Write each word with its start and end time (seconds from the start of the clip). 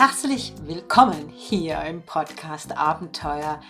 Herzlich 0.00 0.54
willkommen 0.62 1.28
hier 1.28 1.78
im 1.82 2.02
Podcast 2.02 2.74
Abenteuer 2.74 3.60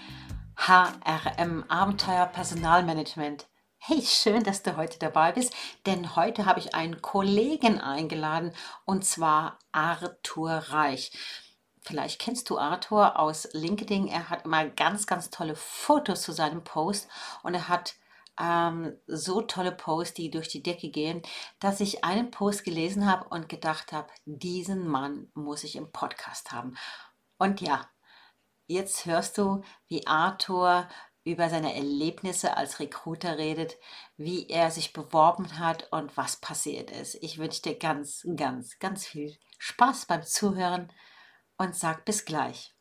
HRM 0.54 1.64
Abenteuer 1.64 2.26
Personalmanagement. 2.26 3.48
Hey, 3.78 4.00
schön, 4.02 4.44
dass 4.44 4.62
du 4.62 4.76
heute 4.76 5.00
dabei 5.00 5.32
bist, 5.32 5.52
denn 5.86 6.14
heute 6.14 6.46
habe 6.46 6.60
ich 6.60 6.72
einen 6.72 7.02
Kollegen 7.02 7.80
eingeladen 7.80 8.52
und 8.84 9.04
zwar 9.04 9.58
Arthur 9.72 10.52
Reich. 10.52 11.10
Vielleicht 11.80 12.20
kennst 12.20 12.48
du 12.48 12.60
Arthur 12.60 13.18
aus 13.18 13.48
LinkedIn. 13.52 14.06
Er 14.06 14.30
hat 14.30 14.44
immer 14.44 14.66
ganz, 14.66 15.08
ganz 15.08 15.30
tolle 15.30 15.56
Fotos 15.56 16.22
zu 16.22 16.30
seinem 16.30 16.62
Post 16.62 17.08
und 17.42 17.54
er 17.54 17.66
hat 17.66 17.96
ähm, 18.38 18.96
so 19.06 19.42
tolle 19.42 19.72
Posts, 19.72 20.14
die 20.14 20.30
durch 20.30 20.48
die 20.48 20.62
Decke 20.62 20.90
gehen, 20.90 21.22
dass 21.58 21.80
ich 21.80 22.04
einen 22.04 22.30
Post 22.30 22.64
gelesen 22.64 23.10
habe 23.10 23.28
und 23.28 23.48
gedacht 23.48 23.92
habe, 23.92 24.08
diesen 24.24 24.86
Mann 24.86 25.30
muss 25.34 25.64
ich 25.64 25.76
im 25.76 25.92
Podcast 25.92 26.52
haben. 26.52 26.76
Und 27.38 27.60
ja, 27.60 27.88
jetzt 28.66 29.06
hörst 29.06 29.38
du, 29.38 29.62
wie 29.88 30.06
Arthur 30.06 30.88
über 31.24 31.50
seine 31.50 31.74
Erlebnisse 31.74 32.56
als 32.56 32.80
Recruiter 32.80 33.36
redet, 33.36 33.76
wie 34.16 34.48
er 34.48 34.70
sich 34.70 34.92
beworben 34.92 35.58
hat 35.58 35.92
und 35.92 36.16
was 36.16 36.36
passiert 36.36 36.90
ist. 36.90 37.16
Ich 37.16 37.38
wünsche 37.38 37.62
dir 37.62 37.78
ganz, 37.78 38.26
ganz, 38.36 38.78
ganz 38.78 39.06
viel 39.06 39.36
Spaß 39.58 40.06
beim 40.06 40.22
Zuhören 40.22 40.92
und 41.58 41.76
sag 41.76 42.04
bis 42.04 42.24
gleich. 42.24 42.74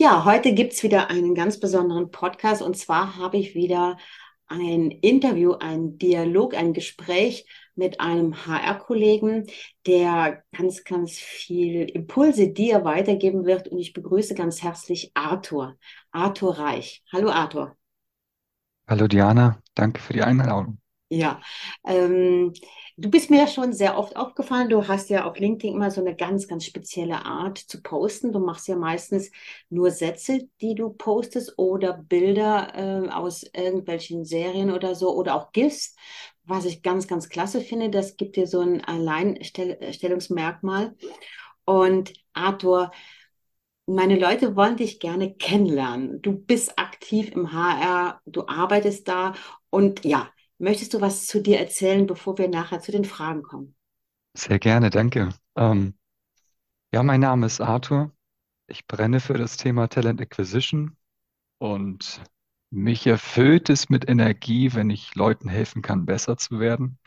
Ja, 0.00 0.24
heute 0.24 0.54
gibt 0.54 0.74
es 0.74 0.84
wieder 0.84 1.10
einen 1.10 1.34
ganz 1.34 1.58
besonderen 1.58 2.12
Podcast 2.12 2.62
und 2.62 2.76
zwar 2.76 3.16
habe 3.16 3.36
ich 3.36 3.56
wieder 3.56 3.96
ein 4.46 4.92
Interview, 4.92 5.54
ein 5.54 5.98
Dialog, 5.98 6.54
ein 6.54 6.72
Gespräch 6.72 7.46
mit 7.74 7.98
einem 7.98 8.46
HR-Kollegen, 8.46 9.48
der 9.88 10.44
ganz, 10.56 10.84
ganz 10.84 11.18
viel 11.18 11.90
Impulse 11.90 12.52
dir 12.52 12.84
weitergeben 12.84 13.44
wird. 13.44 13.66
Und 13.66 13.80
ich 13.80 13.92
begrüße 13.92 14.36
ganz 14.36 14.62
herzlich 14.62 15.10
Arthur, 15.14 15.76
Arthur 16.12 16.60
Reich. 16.60 17.02
Hallo 17.12 17.30
Arthur. 17.30 17.76
Hallo 18.88 19.08
Diana, 19.08 19.60
danke 19.74 20.00
für 20.00 20.12
die 20.12 20.22
Einladung. 20.22 20.78
Ja, 21.10 21.40
ähm, 21.86 22.52
du 22.98 23.08
bist 23.10 23.30
mir 23.30 23.38
ja 23.38 23.46
schon 23.46 23.72
sehr 23.72 23.96
oft 23.96 24.14
aufgefallen. 24.16 24.68
Du 24.68 24.86
hast 24.88 25.08
ja 25.08 25.24
auf 25.24 25.38
LinkedIn 25.38 25.74
immer 25.74 25.90
so 25.90 26.02
eine 26.02 26.14
ganz, 26.14 26.46
ganz 26.48 26.66
spezielle 26.66 27.24
Art 27.24 27.56
zu 27.56 27.80
posten. 27.82 28.30
Du 28.32 28.40
machst 28.40 28.68
ja 28.68 28.76
meistens 28.76 29.30
nur 29.70 29.90
Sätze, 29.90 30.50
die 30.60 30.74
du 30.74 30.90
postest 30.90 31.54
oder 31.58 31.94
Bilder 31.94 33.06
äh, 33.06 33.08
aus 33.08 33.42
irgendwelchen 33.54 34.26
Serien 34.26 34.70
oder 34.70 34.94
so 34.94 35.14
oder 35.16 35.34
auch 35.36 35.52
GIFs, 35.52 35.96
was 36.44 36.66
ich 36.66 36.82
ganz, 36.82 37.06
ganz 37.08 37.30
klasse 37.30 37.62
finde. 37.62 37.88
Das 37.88 38.18
gibt 38.18 38.36
dir 38.36 38.46
so 38.46 38.60
ein 38.60 38.84
Alleinstellungsmerkmal. 38.84 40.94
Und 41.64 42.12
Arthur, 42.34 42.90
meine 43.86 44.18
Leute 44.18 44.54
wollen 44.56 44.76
dich 44.76 45.00
gerne 45.00 45.34
kennenlernen. 45.34 46.20
Du 46.22 46.32
bist 46.38 46.78
aktiv 46.78 47.30
im 47.32 47.52
HR, 47.52 48.20
du 48.26 48.46
arbeitest 48.46 49.08
da 49.08 49.34
und 49.70 50.04
ja, 50.04 50.30
Möchtest 50.58 50.94
du 50.94 51.00
was 51.00 51.26
zu 51.26 51.40
dir 51.40 51.58
erzählen, 51.58 52.06
bevor 52.06 52.38
wir 52.38 52.48
nachher 52.48 52.80
zu 52.80 52.92
den 52.92 53.04
Fragen 53.04 53.42
kommen? 53.42 53.74
Sehr 54.34 54.58
gerne, 54.58 54.90
danke. 54.90 55.30
Ähm, 55.56 55.94
ja, 56.92 57.02
mein 57.02 57.20
Name 57.20 57.46
ist 57.46 57.60
Arthur. 57.60 58.12
Ich 58.66 58.86
brenne 58.86 59.20
für 59.20 59.34
das 59.34 59.56
Thema 59.56 59.88
Talent 59.88 60.20
Acquisition 60.20 60.96
und 61.58 62.22
mich 62.70 63.06
erfüllt 63.06 63.70
es 63.70 63.88
mit 63.90 64.08
Energie, 64.08 64.74
wenn 64.74 64.90
ich 64.90 65.14
Leuten 65.14 65.48
helfen 65.48 65.82
kann, 65.82 66.06
besser 66.06 66.36
zu 66.36 66.60
werden. 66.60 66.98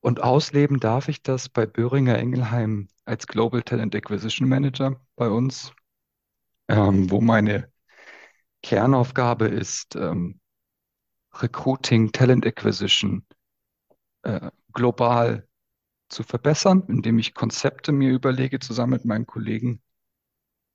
Und 0.00 0.22
ausleben 0.22 0.80
darf 0.80 1.08
ich 1.08 1.22
das 1.22 1.48
bei 1.48 1.66
Böhringer 1.66 2.18
Ingelheim 2.18 2.88
als 3.04 3.26
Global 3.26 3.62
Talent 3.62 3.94
Acquisition 3.94 4.48
Manager 4.48 5.00
bei 5.16 5.28
uns, 5.28 5.72
ähm, 6.68 7.10
wo 7.10 7.20
meine 7.20 7.70
Kernaufgabe 8.62 9.48
ist, 9.48 9.96
ähm, 9.96 10.40
Recruiting, 11.34 12.12
Talent 12.12 12.46
Acquisition 12.46 13.24
äh, 14.22 14.50
global 14.72 15.46
zu 16.08 16.22
verbessern, 16.22 16.82
indem 16.88 17.18
ich 17.18 17.34
Konzepte 17.34 17.92
mir 17.92 18.10
überlege, 18.10 18.58
zusammen 18.58 18.92
mit 18.92 19.04
meinen 19.04 19.26
Kollegen, 19.26 19.80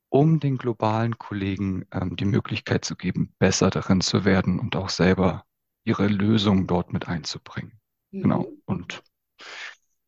um 0.09 0.39
den 0.39 0.57
globalen 0.57 1.17
Kollegen 1.17 1.85
ähm, 1.91 2.15
die 2.15 2.25
Möglichkeit 2.25 2.85
zu 2.85 2.95
geben, 2.95 3.33
besser 3.37 3.69
darin 3.69 4.01
zu 4.01 4.23
werden 4.23 4.59
und 4.59 4.75
auch 4.75 4.89
selber 4.89 5.43
ihre 5.83 6.07
Lösungen 6.07 6.67
dort 6.67 6.93
mit 6.93 7.07
einzubringen. 7.07 7.79
Mhm. 8.11 8.21
Genau. 8.21 8.47
Und 8.65 9.03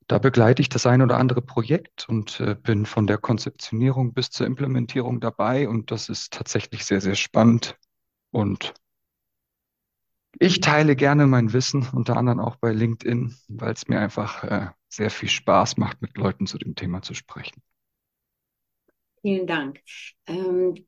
da 0.07 0.19
begleite 0.19 0.61
ich 0.61 0.69
das 0.69 0.85
ein 0.85 1.01
oder 1.01 1.17
andere 1.17 1.41
Projekt 1.41 2.07
und 2.07 2.39
äh, 2.39 2.55
bin 2.55 2.85
von 2.85 3.07
der 3.07 3.17
Konzeptionierung 3.17 4.13
bis 4.13 4.29
zur 4.29 4.47
Implementierung 4.47 5.19
dabei. 5.19 5.67
Und 5.67 5.91
das 5.91 6.07
ist 6.07 6.33
tatsächlich 6.33 6.85
sehr, 6.85 7.01
sehr 7.01 7.15
spannend 7.15 7.77
und 8.31 8.73
ich 10.39 10.59
teile 10.59 10.95
gerne 10.95 11.25
mein 11.27 11.53
Wissen, 11.53 11.87
unter 11.93 12.17
anderem 12.17 12.39
auch 12.39 12.57
bei 12.57 12.71
LinkedIn, 12.71 13.35
weil 13.47 13.73
es 13.73 13.87
mir 13.87 13.99
einfach 13.99 14.43
äh, 14.43 14.67
sehr 14.87 15.09
viel 15.09 15.29
Spaß 15.29 15.77
macht, 15.77 16.01
mit 16.01 16.17
Leuten 16.17 16.47
zu 16.47 16.57
dem 16.57 16.75
Thema 16.75 17.01
zu 17.01 17.13
sprechen. 17.13 17.61
Vielen 19.21 19.47
Dank. 19.47 19.81
Ähm, 20.27 20.85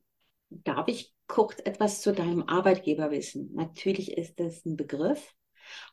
darf 0.49 0.87
ich 0.87 1.13
kurz 1.27 1.59
etwas 1.65 2.01
zu 2.01 2.13
deinem 2.13 2.43
Arbeitgeber 2.43 3.11
wissen? 3.11 3.51
Natürlich 3.53 4.17
ist 4.17 4.39
das 4.39 4.65
ein 4.65 4.77
Begriff, 4.77 5.33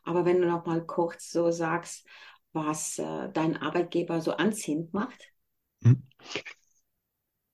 aber 0.03 0.25
wenn 0.25 0.41
du 0.41 0.47
noch 0.47 0.65
mal 0.65 0.85
kurz 0.85 1.31
so 1.31 1.51
sagst, 1.51 2.07
was 2.53 2.99
äh, 2.99 3.29
dein 3.33 3.57
Arbeitgeber 3.57 4.21
so 4.21 4.33
anziehend 4.33 4.93
macht. 4.93 5.31
Hm. 5.83 6.07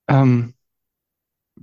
Ähm, 0.08 0.54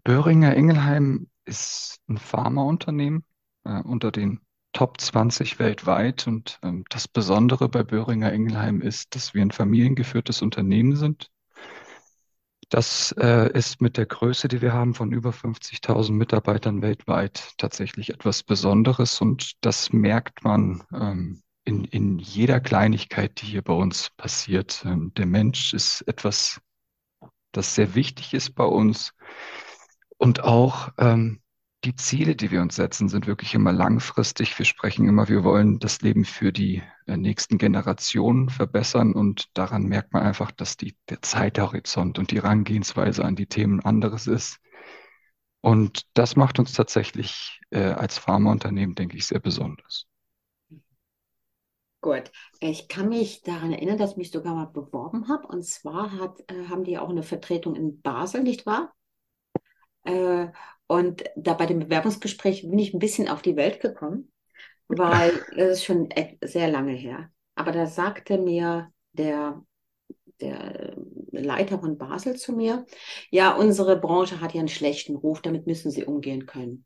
Böhringer 0.03 0.55
Ingelheim 0.55 1.29
ist 1.45 1.99
ein 2.07 2.17
Pharmaunternehmen 2.17 3.23
äh, 3.63 3.81
unter 3.81 4.11
den 4.11 4.39
Top 4.73 4.99
20 4.99 5.59
weltweit. 5.59 6.27
Und 6.27 6.59
ähm, 6.63 6.85
das 6.89 7.07
Besondere 7.07 7.69
bei 7.69 7.83
Böhringer 7.83 8.31
Ingelheim 8.31 8.81
ist, 8.81 9.15
dass 9.15 9.33
wir 9.33 9.41
ein 9.41 9.51
familiengeführtes 9.51 10.41
Unternehmen 10.41 10.95
sind. 10.95 11.29
Das 12.69 13.13
äh, 13.19 13.51
ist 13.51 13.81
mit 13.81 13.97
der 13.97 14.05
Größe, 14.05 14.47
die 14.47 14.61
wir 14.61 14.71
haben, 14.71 14.93
von 14.93 15.11
über 15.11 15.31
50.000 15.31 16.13
Mitarbeitern 16.13 16.81
weltweit 16.81 17.51
tatsächlich 17.57 18.11
etwas 18.11 18.43
Besonderes. 18.43 19.19
Und 19.19 19.53
das 19.59 19.91
merkt 19.91 20.45
man 20.45 20.81
ähm, 20.93 21.43
in, 21.65 21.83
in 21.83 22.17
jeder 22.17 22.61
Kleinigkeit, 22.61 23.41
die 23.41 23.47
hier 23.47 23.61
bei 23.61 23.73
uns 23.73 24.11
passiert. 24.11 24.83
Ähm, 24.85 25.13
der 25.15 25.25
Mensch 25.25 25.73
ist 25.73 26.01
etwas, 26.07 26.61
das 27.51 27.75
sehr 27.75 27.93
wichtig 27.93 28.33
ist 28.33 28.55
bei 28.55 28.63
uns. 28.63 29.11
Und 30.17 30.45
auch 30.45 30.93
ähm, 30.97 31.41
die 31.83 31.95
Ziele, 31.95 32.35
die 32.35 32.51
wir 32.51 32.61
uns 32.61 32.75
setzen, 32.75 33.09
sind 33.09 33.25
wirklich 33.25 33.55
immer 33.55 33.71
langfristig. 33.71 34.57
Wir 34.57 34.65
sprechen 34.65 35.07
immer, 35.07 35.27
wir 35.29 35.43
wollen 35.43 35.79
das 35.79 36.01
Leben 36.01 36.25
für 36.25 36.53
die 36.53 36.83
äh, 37.07 37.17
nächsten 37.17 37.57
Generationen 37.57 38.49
verbessern 38.49 39.13
und 39.13 39.49
daran 39.57 39.83
merkt 39.83 40.13
man 40.13 40.21
einfach, 40.21 40.51
dass 40.51 40.77
die, 40.77 40.95
der 41.09 41.21
Zeithorizont 41.21 42.19
und 42.19 42.31
die 42.31 42.37
Herangehensweise 42.37 43.25
an 43.25 43.35
die 43.35 43.47
Themen 43.47 43.79
anderes 43.79 44.27
ist. 44.27 44.59
Und 45.61 46.05
das 46.13 46.35
macht 46.35 46.59
uns 46.59 46.73
tatsächlich 46.73 47.59
äh, 47.71 47.79
als 47.79 48.17
Pharmaunternehmen, 48.17 48.95
denke 48.95 49.17
ich, 49.17 49.25
sehr 49.25 49.39
besonders. 49.39 50.05
Gut, 52.01 52.31
ich 52.59 52.87
kann 52.87 53.09
mich 53.09 53.43
daran 53.43 53.71
erinnern, 53.73 53.97
dass 53.97 54.11
ich 54.11 54.17
mich 54.17 54.31
sogar 54.31 54.55
mal 54.55 54.65
beworben 54.65 55.27
habe. 55.29 55.47
Und 55.47 55.63
zwar 55.63 56.11
hat, 56.19 56.39
äh, 56.47 56.67
haben 56.67 56.83
die 56.83 56.97
auch 56.97 57.09
eine 57.09 57.23
Vertretung 57.23 57.75
in 57.75 58.01
Basel, 58.01 58.41
nicht 58.43 58.65
wahr? 58.65 58.93
Äh, 60.03 60.47
und 60.91 61.23
da 61.37 61.53
bei 61.53 61.67
dem 61.67 61.79
Bewerbungsgespräch 61.79 62.63
bin 62.63 62.77
ich 62.77 62.93
ein 62.93 62.99
bisschen 62.99 63.29
auf 63.29 63.41
die 63.41 63.55
Welt 63.55 63.79
gekommen, 63.79 64.29
weil 64.89 65.31
das 65.55 65.77
ist 65.77 65.85
schon 65.85 66.09
sehr 66.43 66.69
lange 66.69 66.91
her. 66.91 67.31
Aber 67.55 67.71
da 67.71 67.85
sagte 67.85 68.37
mir 68.37 68.91
der, 69.13 69.63
der 70.41 70.97
Leiter 71.31 71.79
von 71.79 71.97
Basel 71.97 72.35
zu 72.35 72.51
mir, 72.51 72.85
ja, 73.29 73.55
unsere 73.55 73.95
Branche 73.95 74.41
hat 74.41 74.53
ja 74.53 74.59
einen 74.59 74.67
schlechten 74.67 75.15
Ruf, 75.15 75.41
damit 75.41 75.65
müssen 75.65 75.91
Sie 75.91 76.03
umgehen 76.03 76.45
können. 76.45 76.85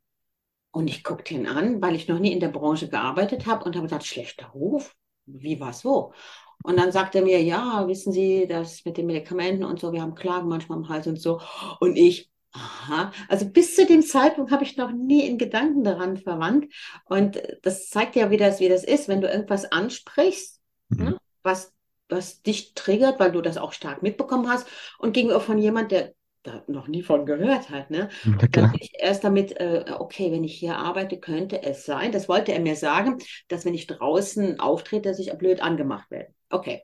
Und 0.70 0.88
ich 0.88 1.04
guckte 1.04 1.34
ihn 1.34 1.48
an, 1.48 1.82
weil 1.82 1.96
ich 1.96 2.08
noch 2.08 2.20
nie 2.20 2.32
in 2.32 2.40
der 2.40 2.50
Branche 2.50 2.88
gearbeitet 2.90 3.48
habe 3.48 3.66
und 3.66 3.76
habe 3.76 3.88
gesagt, 3.88 4.06
schlechter 4.06 4.50
Ruf? 4.50 4.96
Wie 5.26 5.60
war 5.60 5.74
so? 5.74 6.14
Und 6.62 6.78
dann 6.78 6.92
sagte 6.92 7.20
er 7.20 7.24
mir, 7.24 7.42
ja, 7.42 7.88
wissen 7.88 8.14
Sie, 8.14 8.46
das 8.46 8.86
mit 8.86 8.98
den 8.98 9.08
Medikamenten 9.08 9.64
und 9.64 9.80
so, 9.80 9.92
wir 9.92 10.04
haben 10.04 10.14
Klagen 10.14 10.48
manchmal 10.48 10.78
am 10.78 10.90
Hals 10.90 11.08
und 11.08 11.20
so. 11.20 11.42
Und 11.80 11.96
ich, 11.96 12.30
Aha, 12.56 13.12
also 13.28 13.50
bis 13.50 13.76
zu 13.76 13.86
dem 13.86 14.02
Zeitpunkt 14.02 14.52
habe 14.52 14.64
ich 14.64 14.78
noch 14.78 14.92
nie 14.92 15.28
in 15.28 15.38
Gedanken 15.38 15.84
daran 15.84 16.16
verwandt. 16.18 16.74
Und 17.06 17.42
das 17.64 17.90
zeigt 17.90 18.16
ja, 18.16 18.30
wie 18.30 18.38
das, 18.38 18.60
wie 18.62 18.70
das 18.70 18.86
ist, 18.86 19.10
wenn 19.10 19.22
du 19.22 19.28
irgendwas 19.30 19.72
ansprichst, 19.72 20.62
mhm. 20.88 21.04
ne, 21.04 21.18
was, 21.44 21.74
was 22.08 22.42
dich 22.44 22.74
triggert, 22.74 23.20
weil 23.20 23.34
du 23.34 23.42
das 23.42 23.58
auch 23.58 23.74
stark 23.74 24.04
mitbekommen 24.04 24.50
hast 24.50 24.68
und 25.00 25.14
gegenüber 25.14 25.42
von 25.42 25.58
jemand, 25.58 25.92
der 25.92 26.14
da 26.44 26.64
noch 26.68 26.88
nie 26.88 27.02
von 27.02 27.26
gehört 27.26 27.70
hat. 27.72 27.90
Ne? 27.90 28.10
Ja, 28.24 28.48
dann 28.48 28.72
bin 28.72 28.82
ich 28.82 28.94
erst 29.00 29.24
damit, 29.24 29.60
äh, 29.60 29.84
okay, 29.98 30.32
wenn 30.32 30.44
ich 30.44 30.56
hier 30.56 30.78
arbeite, 30.78 31.20
könnte 31.20 31.64
es 31.64 31.86
sein, 31.86 32.12
das 32.12 32.30
wollte 32.30 32.54
er 32.54 32.60
mir 32.60 32.76
sagen, 32.76 33.18
dass 33.48 33.66
wenn 33.66 33.74
ich 33.74 33.88
draußen 33.88 34.60
auftrete, 34.60 35.10
dass 35.10 35.20
ich 35.20 35.34
blöd 35.34 35.62
angemacht 35.62 36.10
werde. 36.12 36.34
Okay. 36.50 36.84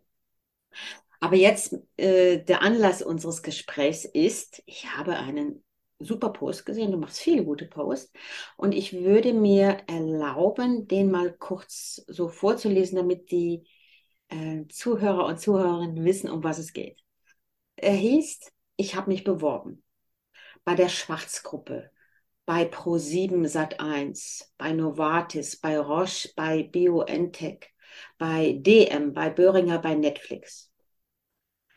Aber 1.21 1.35
jetzt, 1.38 1.75
äh, 1.97 2.39
der 2.44 2.63
Anlass 2.63 3.03
unseres 3.03 3.44
Gesprächs 3.44 4.06
ist, 4.06 4.63
ich 4.65 4.88
habe 4.97 5.18
einen 5.18 5.63
super 6.00 6.31
Post 6.31 6.65
gesehen, 6.65 6.91
du 6.91 6.97
machst 6.97 7.19
viele 7.19 7.45
gute 7.45 7.65
Posts 7.68 8.12
und 8.57 8.73
ich 8.73 8.94
würde 8.94 9.33
mir 9.33 9.77
erlauben, 9.88 10.88
den 10.88 11.12
mal 11.12 11.31
kurz 11.33 12.03
so 12.07 12.27
vorzulesen, 12.27 12.97
damit 12.97 13.31
die 13.31 13.65
äh, 14.29 14.65
Zuhörer 14.69 15.25
und 15.27 15.39
Zuhörerinnen 15.39 16.03
wissen, 16.06 16.29
um 16.31 16.44
was 16.44 16.57
es 16.59 16.73
geht. 16.73 17.00
Er 17.75 17.94
hieß, 17.94 18.51
ich 18.77 18.95
habe 18.95 19.12
mich 19.12 19.24
beworben 19.24 19.83
bei 20.63 20.75
der 20.75 20.89
Schwarzgruppe, 20.89 21.91
bei 22.45 22.63
Pro7 22.65 23.47
Sat1, 23.47 24.45
bei 24.57 24.74
Novartis, 24.74 25.59
bei 25.59 25.79
Roche, 25.79 26.29
bei 26.35 26.63
BioNTech, 26.63 27.69
bei 28.17 28.53
DM, 28.59 29.13
bei 29.13 29.29
Böhringer, 29.29 29.79
bei 29.79 29.95
Netflix. 29.95 30.70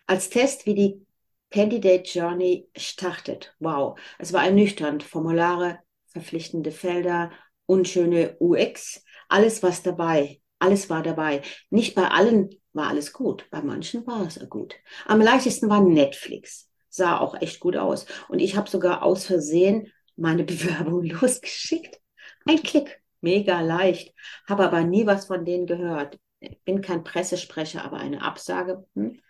Als 0.06 0.28
Test, 0.28 0.66
wie 0.66 0.74
die 0.74 1.06
Candidate 1.50 2.02
Journey 2.04 2.68
startet. 2.76 3.54
Wow, 3.60 3.98
es 4.18 4.32
war 4.32 4.44
ernüchternd. 4.44 5.02
Formulare, 5.02 5.78
verpflichtende 6.08 6.72
Felder, 6.72 7.30
unschöne 7.66 8.36
UX, 8.40 9.04
alles 9.28 9.62
was 9.62 9.82
dabei. 9.82 10.40
Alles 10.58 10.90
war 10.90 11.02
dabei. 11.02 11.42
Nicht 11.70 11.94
bei 11.94 12.08
allen 12.08 12.50
war 12.72 12.88
alles 12.88 13.12
gut, 13.12 13.48
bei 13.50 13.62
manchen 13.62 14.06
war 14.06 14.26
es 14.26 14.38
gut. 14.48 14.74
Am 15.06 15.20
leichtesten 15.20 15.68
war 15.68 15.80
Netflix. 15.80 16.70
Sah 16.88 17.18
auch 17.18 17.40
echt 17.40 17.60
gut 17.60 17.76
aus. 17.76 18.06
Und 18.28 18.40
ich 18.40 18.56
habe 18.56 18.68
sogar 18.68 19.02
aus 19.02 19.26
Versehen 19.26 19.92
meine 20.16 20.44
Bewerbung 20.44 21.04
losgeschickt. 21.04 22.00
Ein 22.46 22.62
Klick, 22.62 23.00
mega 23.20 23.60
leicht. 23.60 24.14
Habe 24.48 24.64
aber 24.64 24.82
nie 24.82 25.06
was 25.06 25.26
von 25.26 25.44
denen 25.44 25.66
gehört. 25.66 26.18
Bin 26.64 26.82
kein 26.82 27.04
Pressesprecher, 27.04 27.84
aber 27.84 27.98
eine 27.98 28.22
Absage. 28.22 28.86
Hm. 28.94 29.20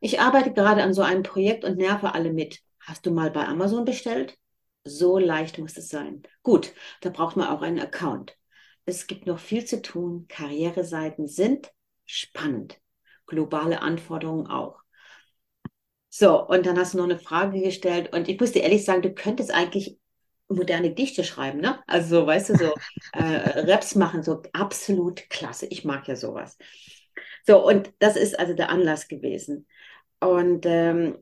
Ich 0.00 0.20
arbeite 0.20 0.52
gerade 0.52 0.82
an 0.82 0.94
so 0.94 1.02
einem 1.02 1.22
Projekt 1.22 1.64
und 1.64 1.76
nerve 1.76 2.14
alle 2.14 2.32
mit. 2.32 2.60
Hast 2.80 3.06
du 3.06 3.10
mal 3.10 3.30
bei 3.30 3.46
Amazon 3.46 3.84
bestellt? 3.84 4.36
So 4.84 5.18
leicht 5.18 5.58
muss 5.58 5.76
es 5.76 5.88
sein. 5.88 6.22
Gut, 6.42 6.72
da 7.00 7.10
braucht 7.10 7.36
man 7.36 7.48
auch 7.48 7.62
einen 7.62 7.80
Account. 7.80 8.36
Es 8.86 9.06
gibt 9.06 9.26
noch 9.26 9.38
viel 9.38 9.64
zu 9.64 9.82
tun. 9.82 10.26
Karriereseiten 10.28 11.26
sind 11.26 11.70
spannend. 12.06 12.78
Globale 13.26 13.82
Anforderungen 13.82 14.46
auch. 14.46 14.82
So, 16.08 16.46
und 16.46 16.64
dann 16.66 16.78
hast 16.78 16.94
du 16.94 16.98
noch 16.98 17.04
eine 17.04 17.18
Frage 17.18 17.60
gestellt 17.60 18.12
und 18.14 18.28
ich 18.28 18.40
muss 18.40 18.52
dir 18.52 18.62
ehrlich 18.62 18.84
sagen, 18.84 19.02
du 19.02 19.12
könntest 19.12 19.52
eigentlich 19.52 19.98
moderne 20.48 20.88
Gedichte 20.88 21.22
schreiben, 21.22 21.60
ne? 21.60 21.80
Also 21.86 22.20
so, 22.20 22.26
weißt 22.26 22.50
du, 22.50 22.56
so 22.56 22.74
äh, 23.12 23.70
Raps 23.70 23.94
machen, 23.94 24.22
so 24.22 24.42
absolut 24.54 25.28
klasse. 25.28 25.66
Ich 25.66 25.84
mag 25.84 26.08
ja 26.08 26.16
sowas. 26.16 26.56
So, 27.46 27.66
und 27.66 27.92
das 27.98 28.16
ist 28.16 28.38
also 28.38 28.54
der 28.54 28.70
Anlass 28.70 29.08
gewesen. 29.08 29.66
Und 30.20 30.64
ähm, 30.66 31.18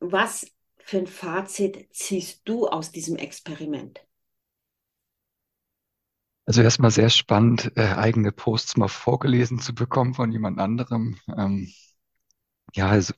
was 0.00 0.46
für 0.78 0.98
ein 0.98 1.06
Fazit 1.06 1.88
ziehst 1.94 2.42
du 2.44 2.68
aus 2.68 2.92
diesem 2.92 3.16
Experiment? 3.16 4.00
Also 6.46 6.62
erstmal 6.62 6.90
sehr 6.90 7.10
spannend, 7.10 7.70
äh, 7.76 7.82
eigene 7.94 8.32
Posts 8.32 8.76
mal 8.76 8.88
vorgelesen 8.88 9.60
zu 9.60 9.72
bekommen 9.74 10.14
von 10.14 10.32
jemand 10.32 10.58
anderem. 10.58 11.16
Ähm, 11.36 11.72
ja, 12.74 12.88
also 12.88 13.12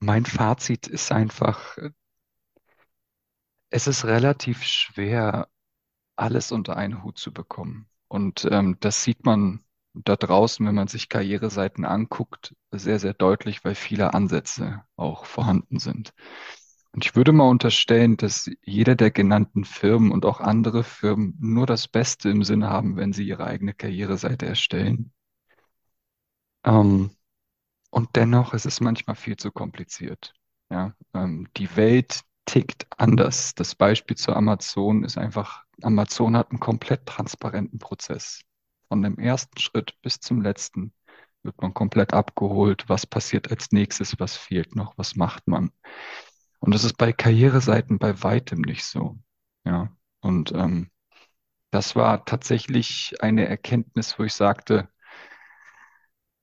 mein 0.00 0.26
Fazit 0.26 0.86
ist 0.86 1.10
einfach, 1.12 1.78
äh, 1.78 1.90
es 3.70 3.86
ist 3.86 4.04
relativ 4.04 4.62
schwer, 4.64 5.48
alles 6.16 6.52
unter 6.52 6.76
einen 6.78 7.04
Hut 7.04 7.18
zu 7.18 7.32
bekommen. 7.32 7.88
Und 8.08 8.46
ähm, 8.50 8.78
das 8.80 9.04
sieht 9.04 9.24
man 9.26 9.63
da 9.94 10.16
draußen, 10.16 10.66
wenn 10.66 10.74
man 10.74 10.88
sich 10.88 11.08
Karriereseiten 11.08 11.84
anguckt, 11.84 12.54
sehr, 12.72 12.98
sehr 12.98 13.14
deutlich, 13.14 13.64
weil 13.64 13.74
viele 13.74 14.14
Ansätze 14.14 14.82
auch 14.96 15.24
vorhanden 15.24 15.78
sind. 15.78 16.12
Und 16.92 17.04
ich 17.04 17.16
würde 17.16 17.32
mal 17.32 17.48
unterstellen, 17.48 18.16
dass 18.16 18.50
jeder 18.62 18.94
der 18.94 19.10
genannten 19.10 19.64
Firmen 19.64 20.12
und 20.12 20.24
auch 20.24 20.40
andere 20.40 20.84
Firmen 20.84 21.36
nur 21.40 21.66
das 21.66 21.88
Beste 21.88 22.30
im 22.30 22.44
Sinne 22.44 22.70
haben, 22.70 22.96
wenn 22.96 23.12
sie 23.12 23.26
ihre 23.26 23.44
eigene 23.46 23.74
Karriereseite 23.74 24.46
erstellen. 24.46 25.12
Ähm, 26.64 27.10
und 27.90 28.16
dennoch 28.16 28.54
ist 28.54 28.66
es 28.66 28.80
manchmal 28.80 29.16
viel 29.16 29.36
zu 29.36 29.52
kompliziert. 29.52 30.34
Ja, 30.70 30.94
ähm, 31.14 31.48
die 31.56 31.76
Welt 31.76 32.22
tickt 32.46 32.86
anders. 32.96 33.54
Das 33.54 33.74
Beispiel 33.74 34.16
zu 34.16 34.32
Amazon 34.34 35.04
ist 35.04 35.18
einfach, 35.18 35.64
Amazon 35.82 36.36
hat 36.36 36.50
einen 36.50 36.60
komplett 36.60 37.06
transparenten 37.06 37.78
Prozess. 37.78 38.40
Von 38.94 39.02
dem 39.02 39.18
ersten 39.18 39.58
Schritt 39.58 40.00
bis 40.02 40.20
zum 40.20 40.40
letzten 40.40 40.92
wird 41.42 41.60
man 41.60 41.74
komplett 41.74 42.14
abgeholt. 42.14 42.84
Was 42.86 43.08
passiert 43.08 43.50
als 43.50 43.72
nächstes? 43.72 44.20
Was 44.20 44.36
fehlt 44.36 44.76
noch? 44.76 44.96
Was 44.96 45.16
macht 45.16 45.48
man? 45.48 45.72
Und 46.60 46.72
das 46.72 46.84
ist 46.84 46.96
bei 46.96 47.12
Karriereseiten 47.12 47.98
bei 47.98 48.22
weitem 48.22 48.60
nicht 48.60 48.84
so. 48.84 49.18
Ja, 49.64 49.90
und 50.20 50.52
ähm, 50.52 50.92
das 51.72 51.96
war 51.96 52.24
tatsächlich 52.24 53.16
eine 53.18 53.48
Erkenntnis, 53.48 54.16
wo 54.16 54.22
ich 54.22 54.32
sagte, 54.32 54.88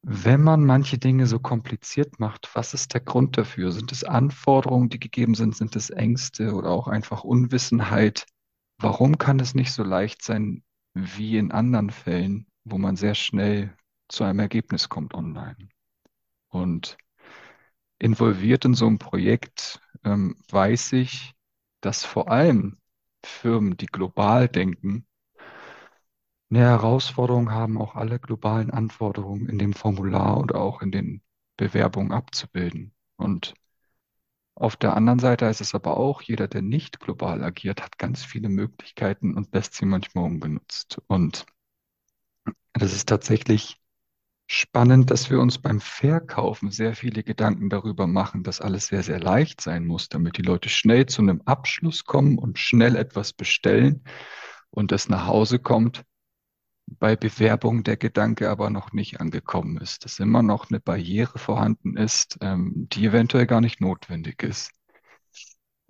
wenn 0.02 0.42
man 0.42 0.66
manche 0.66 0.98
Dinge 0.98 1.28
so 1.28 1.40
kompliziert 1.40 2.20
macht, 2.20 2.54
was 2.54 2.74
ist 2.74 2.94
der 2.94 3.00
Grund 3.00 3.38
dafür? 3.38 3.72
Sind 3.72 3.94
es 3.94 4.04
Anforderungen, 4.04 4.90
die 4.90 5.00
gegeben 5.00 5.36
sind? 5.36 5.56
Sind 5.56 5.78
es 5.78 5.90
Ängste 5.90 6.54
oder 6.54 6.70
auch 6.72 6.90
einfach 6.90 7.24
Unwissenheit? 7.24 8.26
Warum 8.78 9.18
kann 9.18 9.40
es 9.40 9.56
nicht 9.56 9.72
so 9.72 9.84
leicht 9.84 10.22
sein 10.22 10.66
wie 10.94 11.38
in 11.38 11.52
anderen 11.52 11.90
Fällen, 11.90 12.48
wo 12.64 12.78
man 12.78 12.96
sehr 12.96 13.16
schnell 13.16 13.76
zu 14.08 14.24
einem 14.24 14.40
Ergebnis 14.40 14.90
kommt 14.90 15.14
online? 15.14 15.70
Und 16.50 16.98
involviert 18.00 18.66
in 18.66 18.74
so 18.74 18.88
einem 18.88 19.00
Projekt 19.00 19.80
ähm, 20.04 20.36
weiß 20.50 20.94
ich, 20.94 21.34
dass 21.82 22.04
vor 22.04 22.30
allem 22.30 22.78
Firmen, 23.24 23.78
die 23.78 23.86
global 23.86 24.48
denken, 24.48 25.06
eine 26.50 26.60
Herausforderung 26.60 27.52
haben, 27.52 27.78
auch 27.78 27.96
alle 27.96 28.20
globalen 28.20 28.72
Anforderungen 28.72 29.48
in 29.48 29.58
dem 29.58 29.74
Formular 29.74 30.38
oder 30.38 30.56
auch 30.56 30.82
in 30.82 30.92
den 30.92 31.22
Bewerbungen 31.56 32.12
abzubilden. 32.12 32.94
Und 33.16 33.54
auf 34.56 34.76
der 34.76 34.96
anderen 34.96 35.20
Seite 35.20 35.46
ist 35.46 35.62
es 35.62 35.74
aber 35.74 35.98
auch, 35.98 36.22
jeder, 36.22 36.48
der 36.48 36.62
nicht 36.62 37.00
global 37.00 37.44
agiert, 37.44 37.82
hat 37.82 37.98
ganz 37.98 38.24
viele 38.24 38.50
Möglichkeiten 38.50 39.36
und 39.36 39.54
lässt 39.54 39.74
sie 39.76 39.86
manchmal 39.86 40.26
ungenutzt. 40.26 41.02
Und 41.08 41.46
das 42.74 42.94
ist 42.94 43.08
tatsächlich 43.10 43.82
spannend, 44.48 45.10
dass 45.10 45.30
wir 45.30 45.40
uns 45.40 45.60
beim 45.60 45.80
Verkaufen 45.80 46.72
sehr 46.72 46.94
viele 46.96 47.24
Gedanken 47.24 47.70
darüber 47.70 48.06
machen, 48.08 48.44
dass 48.44 48.60
alles 48.60 48.88
sehr, 48.88 49.04
sehr 49.04 49.20
leicht 49.20 49.62
sein 49.62 49.86
muss, 49.86 50.10
damit 50.10 50.38
die 50.38 50.42
Leute 50.42 50.68
schnell 50.68 51.06
zu 51.06 51.22
einem 51.22 51.42
Abschluss 51.46 52.04
kommen 52.04 52.38
und 52.38 52.60
schnell 52.60 52.98
etwas 52.98 53.32
bestellen 53.34 54.04
und 54.70 54.92
es 54.92 55.08
nach 55.08 55.26
Hause 55.26 55.60
kommt 55.60 56.04
bei 57.00 57.16
Bewerbung 57.16 57.84
der 57.84 57.98
Gedanke 57.98 58.50
aber 58.50 58.70
noch 58.70 58.94
nicht 58.94 59.20
angekommen 59.20 59.78
ist, 59.78 60.06
dass 60.06 60.20
immer 60.20 60.44
noch 60.44 60.70
eine 60.70 60.80
Barriere 60.80 61.40
vorhanden 61.40 61.98
ist, 61.98 62.38
ähm, 62.42 62.88
die 62.92 63.06
eventuell 63.06 63.48
gar 63.48 63.62
nicht 63.62 63.82
notwendig 63.82 64.44
ist. 64.44 64.72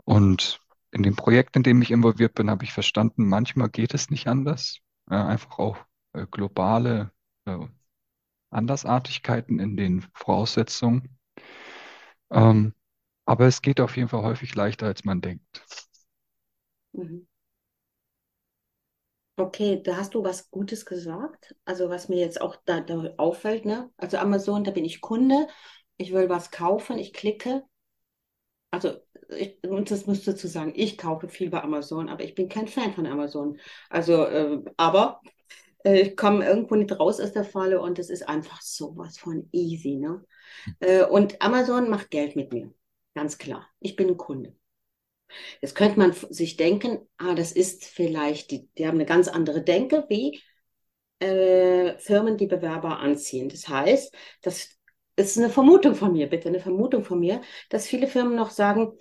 Und 0.04 0.60
in 0.92 1.04
dem 1.04 1.16
Projekt, 1.16 1.56
in 1.56 1.64
dem 1.64 1.82
ich 1.82 1.92
involviert 1.92 2.34
bin, 2.36 2.50
habe 2.50 2.64
ich 2.64 2.74
verstanden, 2.74 3.28
manchmal 3.28 3.70
geht 3.70 3.94
es 3.94 4.10
nicht 4.10 4.28
anders. 4.28 4.80
Äh, 5.10 5.16
einfach 5.16 5.58
auch 5.60 5.78
äh, 6.14 6.26
globale 6.30 7.12
äh, 7.46 7.58
Andersartigkeiten 8.50 9.60
in 9.60 9.78
den 9.78 10.06
Voraussetzungen. 10.14 11.18
Ähm, 12.30 12.74
aber 13.26 13.46
es 13.48 13.62
geht 13.62 13.80
auf 13.80 13.96
jeden 13.96 14.10
Fall 14.10 14.24
häufig 14.24 14.56
leichter, 14.56 14.88
als 14.88 15.06
man 15.06 15.22
denkt. 15.22 15.66
Mhm. 16.94 17.26
Okay, 19.38 19.82
da 19.84 19.98
hast 19.98 20.14
du 20.14 20.24
was 20.24 20.52
Gutes 20.52 20.86
gesagt. 20.86 21.56
Also 21.66 21.90
was 21.90 22.10
mir 22.10 22.18
jetzt 22.20 22.40
auch 22.42 22.56
da, 22.66 22.80
da 22.82 23.14
auffällt, 23.18 23.66
ne? 23.66 23.90
Also 23.98 24.18
Amazon, 24.18 24.64
da 24.64 24.72
bin 24.72 24.86
ich 24.86 25.02
Kunde, 25.02 25.48
ich 25.98 26.14
will 26.14 26.30
was 26.30 26.52
kaufen, 26.52 26.98
ich 27.00 27.14
klicke. 27.14 27.64
Also 28.72 28.94
ich, 29.30 29.62
und 29.68 29.92
das 29.92 30.06
musst 30.08 30.26
du 30.28 30.32
dazu 30.32 30.48
sagen, 30.48 30.74
ich 30.76 30.98
kaufe 30.98 31.28
viel 31.30 31.50
bei 31.50 31.62
Amazon, 31.62 32.10
aber 32.10 32.24
ich 32.24 32.36
bin 32.36 32.50
kein 32.50 32.68
Fan 32.68 32.94
von 32.94 33.06
Amazon. 33.06 33.60
Also, 33.90 34.26
äh, 34.26 34.62
aber 34.78 35.22
äh, 35.86 36.02
ich 36.02 36.18
komme 36.18 36.46
irgendwo 36.46 36.76
nicht 36.76 36.92
raus 37.00 37.20
aus 37.22 37.34
der 37.34 37.46
Falle 37.46 37.82
und 37.82 38.00
es 38.00 38.10
ist 38.10 38.28
einfach 38.30 38.62
sowas 38.62 39.18
von 39.18 39.50
easy, 39.52 39.98
ne? 39.98 40.26
Äh, 40.82 41.06
und 41.06 41.42
Amazon 41.42 41.90
macht 41.90 42.12
Geld 42.12 42.36
mit 42.36 42.54
mir, 42.54 42.74
ganz 43.16 43.38
klar. 43.40 43.68
Ich 43.80 43.96
bin 43.96 44.10
ein 44.10 44.18
Kunde. 44.18 44.56
Jetzt 45.62 45.76
könnte 45.76 46.00
man 46.00 46.14
sich 46.14 46.58
denken, 46.58 47.00
ah, 47.18 47.36
das 47.36 47.52
ist 47.52 47.86
vielleicht, 47.86 48.52
die, 48.52 48.68
die 48.78 48.88
haben 48.88 48.96
eine 48.98 49.06
ganz 49.06 49.28
andere 49.28 49.62
Denke 49.64 50.06
wie 50.10 50.42
äh, 51.20 51.98
Firmen, 52.00 52.38
die 52.38 52.48
Bewerber 52.48 53.00
anziehen. 53.00 53.50
Das 53.50 53.68
heißt, 53.68 54.14
das 54.42 54.70
ist 55.16 55.38
eine 55.38 55.50
Vermutung 55.50 55.96
von 55.96 56.14
mir, 56.14 56.28
bitte 56.30 56.50
eine 56.50 56.60
Vermutung 56.60 57.04
von 57.04 57.20
mir, 57.20 57.42
dass 57.70 57.88
viele 57.88 58.08
Firmen 58.08 58.36
noch 58.36 58.50
sagen, 58.52 58.94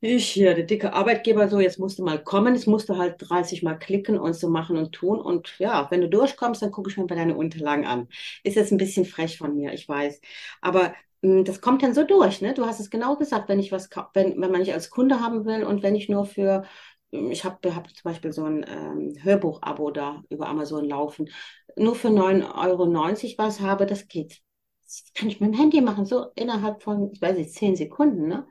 Ich 0.00 0.28
hier, 0.30 0.54
der 0.54 0.64
dicke 0.64 0.92
Arbeitgeber, 0.92 1.48
so, 1.48 1.58
jetzt 1.58 1.78
musst 1.78 1.98
du 1.98 2.04
mal 2.04 2.22
kommen, 2.22 2.54
jetzt 2.54 2.66
musst 2.66 2.88
du 2.88 2.98
halt 2.98 3.16
30 3.18 3.62
Mal 3.62 3.76
klicken 3.78 4.18
und 4.18 4.34
so 4.34 4.48
machen 4.50 4.76
und 4.76 4.92
tun. 4.92 5.18
Und 5.20 5.58
ja, 5.58 5.90
wenn 5.90 6.02
du 6.02 6.08
durchkommst, 6.08 6.60
dann 6.62 6.70
gucke 6.70 6.90
ich 6.90 6.98
mir 6.98 7.06
bei 7.06 7.14
deine 7.14 7.36
Unterlagen 7.36 7.86
an. 7.86 8.08
Ist 8.44 8.56
jetzt 8.56 8.72
ein 8.72 8.76
bisschen 8.78 9.06
frech 9.06 9.38
von 9.38 9.56
mir, 9.56 9.72
ich 9.72 9.88
weiß. 9.88 10.20
Aber 10.60 10.94
das 11.22 11.60
kommt 11.60 11.82
dann 11.82 11.94
so 11.94 12.04
durch, 12.04 12.40
ne? 12.42 12.54
Du 12.54 12.66
hast 12.66 12.80
es 12.80 12.90
genau 12.90 13.16
gesagt, 13.16 13.48
wenn 13.48 13.58
ich 13.58 13.72
was, 13.72 13.88
wenn, 14.14 14.40
wenn 14.40 14.50
man 14.50 14.60
nicht 14.60 14.72
als 14.74 14.90
Kunde 14.90 15.20
haben 15.20 15.44
will 15.44 15.64
und 15.64 15.82
wenn 15.82 15.94
ich 15.96 16.08
nur 16.08 16.24
für, 16.26 16.64
ich 17.10 17.44
habe 17.44 17.74
hab 17.74 17.88
zum 17.88 18.02
Beispiel 18.04 18.32
so 18.32 18.44
ein 18.44 18.64
ähm, 18.68 19.14
Hörbuch-Abo 19.22 19.90
da 19.90 20.22
über 20.30 20.48
Amazon 20.48 20.84
laufen, 20.84 21.28
nur 21.76 21.94
für 21.94 22.10
9,90 22.10 23.38
Euro 23.38 23.48
was 23.48 23.60
habe, 23.60 23.86
das 23.86 24.08
geht. 24.08 24.40
Das 24.84 25.04
kann 25.14 25.28
ich 25.28 25.40
mit 25.40 25.52
dem 25.52 25.58
Handy 25.58 25.80
machen, 25.80 26.06
so 26.06 26.26
innerhalb 26.36 26.82
von, 26.82 27.10
ich 27.12 27.20
weiß 27.20 27.36
nicht, 27.36 27.52
10 27.52 27.76
Sekunden, 27.76 28.28
ne? 28.28 28.46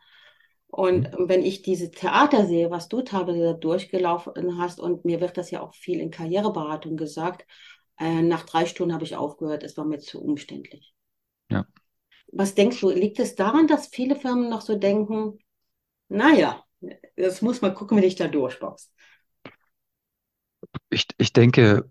Und 0.67 1.09
Mhm. 1.11 1.29
wenn 1.29 1.43
ich 1.43 1.61
diese 1.61 1.89
Theater 1.91 2.45
sehe, 2.45 2.69
was 2.69 2.89
du 2.89 3.01
teilweise 3.01 3.55
durchgelaufen 3.55 4.57
hast, 4.59 4.79
und 4.79 5.05
mir 5.05 5.21
wird 5.21 5.37
das 5.37 5.51
ja 5.51 5.61
auch 5.61 5.73
viel 5.73 5.99
in 6.01 6.11
Karriereberatung 6.11 6.97
gesagt, 6.97 7.45
äh, 7.99 8.21
nach 8.21 8.43
drei 8.45 8.65
Stunden 8.65 8.93
habe 8.93 9.05
ich 9.05 9.15
aufgehört, 9.15 9.63
es 9.63 9.77
war 9.77 9.85
mir 9.85 9.99
zu 9.99 10.21
umständlich. 10.21 10.93
Ja. 11.49 11.65
Was 12.35 12.53
denkst 12.55 12.81
du, 12.81 12.89
liegt 12.91 13.19
es 13.19 13.35
daran, 13.35 13.67
dass 13.67 13.87
viele 13.87 14.15
Firmen 14.15 14.49
noch 14.49 14.61
so 14.61 14.75
denken, 14.77 15.39
naja, 16.09 16.63
das 17.17 17.41
muss 17.43 17.61
man 17.61 17.75
gucken, 17.75 17.97
wenn 17.97 18.03
ich 18.05 18.15
da 18.15 18.27
durchboxe? 18.27 18.89
Ich, 20.89 21.07
ich 21.17 21.33
denke, 21.33 21.89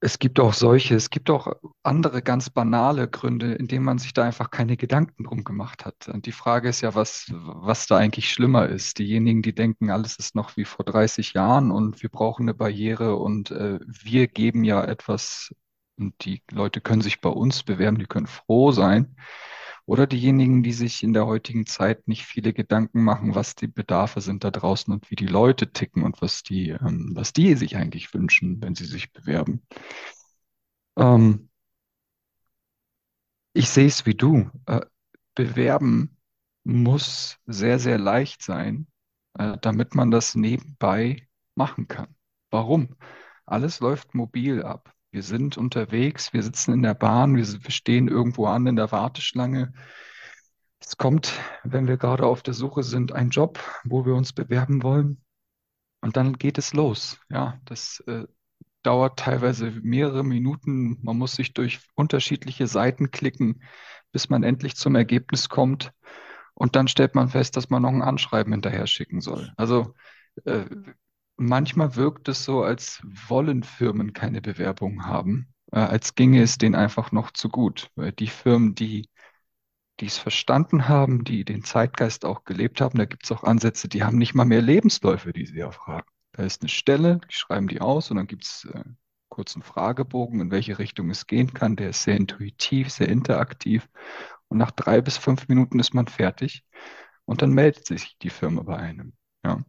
Es 0.00 0.18
gibt 0.18 0.40
auch 0.40 0.54
solche, 0.54 0.94
es 0.96 1.10
gibt 1.10 1.30
auch 1.30 1.48
andere 1.82 2.22
ganz 2.22 2.50
banale 2.50 3.08
Gründe, 3.08 3.54
in 3.54 3.68
denen 3.68 3.84
man 3.84 3.98
sich 3.98 4.12
da 4.14 4.24
einfach 4.24 4.50
keine 4.50 4.76
Gedanken 4.78 5.24
drum 5.24 5.44
gemacht 5.44 5.84
hat. 5.86 6.08
Und 6.08 6.26
die 6.26 6.32
Frage 6.32 6.68
ist 6.70 6.82
ja, 6.82 6.94
was, 6.94 7.26
was 7.32 7.86
da 7.88 7.98
eigentlich 7.98 8.30
schlimmer 8.30 8.68
ist. 8.68 8.98
Diejenigen, 8.98 9.42
die 9.42 9.54
denken, 9.54 9.90
alles 9.90 10.16
ist 10.18 10.34
noch 10.36 10.56
wie 10.56 10.64
vor 10.66 10.84
30 10.86 11.34
Jahren 11.34 11.70
und 11.72 12.02
wir 12.02 12.10
brauchen 12.10 12.44
eine 12.44 12.54
Barriere 12.54 13.16
und 13.16 13.50
äh, 13.52 13.80
wir 13.86 14.28
geben 14.28 14.64
ja 14.64 14.84
etwas 14.84 15.54
und 16.00 16.24
die 16.24 16.42
Leute 16.50 16.80
können 16.80 17.02
sich 17.02 17.20
bei 17.20 17.30
uns 17.30 17.62
bewerben, 17.62 17.98
die 17.98 18.06
können 18.06 18.26
froh 18.26 18.72
sein. 18.72 19.16
Oder 19.86 20.06
diejenigen, 20.06 20.62
die 20.62 20.72
sich 20.72 21.02
in 21.02 21.12
der 21.12 21.26
heutigen 21.26 21.66
Zeit 21.66 22.06
nicht 22.06 22.24
viele 22.24 22.52
Gedanken 22.52 23.02
machen, 23.02 23.34
was 23.34 23.54
die 23.56 23.66
Bedarfe 23.66 24.20
sind 24.20 24.44
da 24.44 24.50
draußen 24.50 24.92
und 24.92 25.10
wie 25.10 25.16
die 25.16 25.26
Leute 25.26 25.72
ticken 25.72 26.04
und 26.04 26.22
was 26.22 26.42
die, 26.42 26.70
ähm, 26.70 27.10
was 27.14 27.32
die 27.32 27.54
sich 27.54 27.76
eigentlich 27.76 28.14
wünschen, 28.14 28.62
wenn 28.62 28.74
sie 28.74 28.84
sich 28.84 29.12
bewerben. 29.12 29.62
Ähm, 30.96 31.48
ich 33.52 33.68
sehe 33.70 33.86
es 33.86 34.06
wie 34.06 34.14
du. 34.14 34.50
Äh, 34.66 34.80
bewerben 35.34 36.16
muss 36.64 37.38
sehr, 37.46 37.78
sehr 37.78 37.98
leicht 37.98 38.42
sein, 38.42 38.86
äh, 39.38 39.56
damit 39.60 39.94
man 39.94 40.10
das 40.10 40.34
nebenbei 40.34 41.28
machen 41.54 41.88
kann. 41.88 42.14
Warum? 42.50 42.96
Alles 43.46 43.80
läuft 43.80 44.14
mobil 44.14 44.62
ab. 44.62 44.94
Wir 45.10 45.22
sind 45.22 45.58
unterwegs, 45.58 46.32
wir 46.32 46.42
sitzen 46.42 46.72
in 46.72 46.82
der 46.82 46.94
Bahn, 46.94 47.34
wir, 47.34 47.44
stehen 47.70 48.06
irgendwo 48.06 48.46
an 48.46 48.66
in 48.66 48.76
der 48.76 48.92
Warteschlange. 48.92 49.72
Es 50.78 50.96
kommt, 50.96 51.32
wenn 51.64 51.88
wir 51.88 51.96
gerade 51.96 52.24
auf 52.24 52.42
der 52.42 52.54
Suche 52.54 52.84
sind, 52.84 53.12
ein 53.12 53.30
Job, 53.30 53.58
wo 53.84 54.06
wir 54.06 54.14
uns 54.14 54.32
bewerben 54.32 54.82
wollen. 54.82 55.22
Und 56.00 56.16
dann 56.16 56.34
geht 56.34 56.58
es 56.58 56.72
los. 56.72 57.18
Ja, 57.28 57.58
das 57.64 58.02
äh, 58.06 58.24
dauert 58.82 59.18
teilweise 59.18 59.70
mehrere 59.82 60.24
Minuten. 60.24 60.98
Man 61.02 61.18
muss 61.18 61.32
sich 61.32 61.52
durch 61.54 61.80
unterschiedliche 61.94 62.66
Seiten 62.66 63.10
klicken, 63.10 63.62
bis 64.12 64.30
man 64.30 64.42
endlich 64.42 64.76
zum 64.76 64.94
Ergebnis 64.94 65.48
kommt. 65.48 65.92
Und 66.54 66.76
dann 66.76 66.88
stellt 66.88 67.14
man 67.14 67.28
fest, 67.28 67.56
dass 67.56 67.68
man 67.68 67.82
noch 67.82 67.90
ein 67.90 68.02
Anschreiben 68.02 68.52
hinterher 68.52 68.86
schicken 68.86 69.20
soll. 69.20 69.52
Also 69.56 69.94
äh, 70.44 70.64
manchmal 71.40 71.96
wirkt 71.96 72.28
es 72.28 72.44
so, 72.44 72.62
als 72.62 73.00
wollen 73.28 73.62
Firmen 73.62 74.12
keine 74.12 74.40
Bewerbung 74.40 75.06
haben, 75.06 75.52
äh, 75.72 75.78
als 75.78 76.14
ginge 76.14 76.42
es 76.42 76.58
denen 76.58 76.74
einfach 76.74 77.12
noch 77.12 77.30
zu 77.32 77.48
gut. 77.48 77.90
Weil 77.96 78.12
die 78.12 78.28
Firmen, 78.28 78.74
die 78.74 79.08
die 80.00 80.06
es 80.06 80.18
verstanden 80.18 80.88
haben, 80.88 81.24
die 81.24 81.44
den 81.44 81.62
Zeitgeist 81.62 82.24
auch 82.24 82.44
gelebt 82.44 82.80
haben. 82.80 82.98
Da 82.98 83.04
gibt 83.04 83.24
es 83.24 83.32
auch 83.32 83.44
Ansätze, 83.44 83.88
die 83.88 84.02
haben 84.02 84.18
nicht 84.18 84.34
mal 84.34 84.46
mehr 84.46 84.62
Lebensläufe, 84.62 85.32
die 85.32 85.46
sie 85.46 85.60
erfragen. 85.60 86.06
Da 86.32 86.44
ist 86.44 86.62
eine 86.62 86.68
Stelle, 86.68 87.20
die 87.30 87.34
schreiben 87.34 87.68
die 87.68 87.80
aus 87.80 88.10
und 88.10 88.16
dann 88.16 88.26
gibt 88.26 88.44
es 88.44 88.64
äh, 88.72 88.84
kurz 89.28 89.54
einen 89.54 89.62
Fragebogen, 89.62 90.40
in 90.40 90.50
welche 90.50 90.78
Richtung 90.78 91.10
es 91.10 91.26
gehen 91.26 91.52
kann. 91.52 91.76
Der 91.76 91.90
ist 91.90 92.02
sehr 92.02 92.16
intuitiv, 92.16 92.90
sehr 92.90 93.08
interaktiv. 93.08 93.88
Und 94.48 94.58
nach 94.58 94.70
drei 94.70 95.00
bis 95.00 95.18
fünf 95.18 95.48
Minuten 95.48 95.78
ist 95.78 95.94
man 95.94 96.06
fertig 96.06 96.64
und 97.24 97.42
dann 97.42 97.50
meldet 97.50 97.86
sich 97.86 98.16
die 98.22 98.30
Firma 98.30 98.62
bei 98.62 98.76
einem. 98.76 99.12
Ja. 99.44 99.62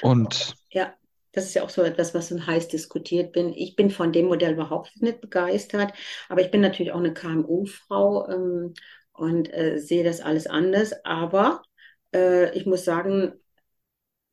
Und 0.00 0.54
Ja, 0.72 0.94
das 1.32 1.46
ist 1.46 1.54
ja 1.54 1.62
auch 1.62 1.70
so 1.70 1.82
etwas, 1.82 2.14
was 2.14 2.28
so 2.28 2.46
heiß 2.46 2.68
diskutiert 2.68 3.32
bin. 3.32 3.52
Ich 3.54 3.76
bin 3.76 3.90
von 3.90 4.12
dem 4.12 4.26
Modell 4.26 4.52
überhaupt 4.54 5.00
nicht 5.02 5.20
begeistert, 5.20 5.92
aber 6.28 6.40
ich 6.42 6.50
bin 6.50 6.60
natürlich 6.60 6.92
auch 6.92 6.98
eine 6.98 7.14
KMU-Frau 7.14 8.28
ähm, 8.28 8.74
und 9.12 9.52
äh, 9.52 9.78
sehe 9.78 10.04
das 10.04 10.20
alles 10.20 10.46
anders. 10.46 10.92
Aber 11.04 11.62
äh, 12.14 12.56
ich 12.56 12.66
muss 12.66 12.84
sagen, 12.84 13.34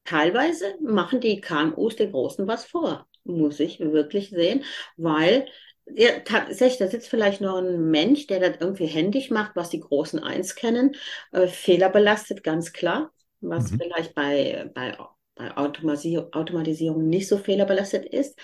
teilweise 0.06 0.76
machen 0.82 1.20
die 1.22 1.42
KMUs 1.42 1.96
den 1.96 2.12
Großen 2.12 2.48
was 2.48 2.66
vor, 2.66 3.08
muss 3.24 3.60
ich 3.60 3.80
wirklich 3.80 4.30
sehen, 4.30 4.64
weil 4.98 5.48
ja, 5.86 6.20
tatsächlich, 6.20 6.80
da 6.80 6.88
sitzt 6.88 7.08
vielleicht 7.10 7.40
noch 7.42 7.58
ein 7.60 7.90
Mensch, 7.92 8.28
der 8.28 8.40
das 8.42 8.58
irgendwie 8.60 8.88
händisch 8.88 9.30
macht, 9.32 9.56
was 9.56 9.70
die 9.70 9.80
Großen 9.80 10.20
eins 10.22 10.56
kennen, 10.56 10.96
äh, 11.32 11.48
fehlerbelastet, 11.48 12.44
ganz 12.44 12.74
klar, 12.74 13.12
was 13.40 13.72
mhm, 13.72 13.78
vielleicht 13.78 14.14
bei, 14.14 14.70
bei, 14.74 14.98
bei 15.38 15.56
Automatisierung, 15.56 17.08
nicht 17.08 17.28
so 17.28 17.38
fehlerbelastet 17.38 18.06
ist. 18.06 18.38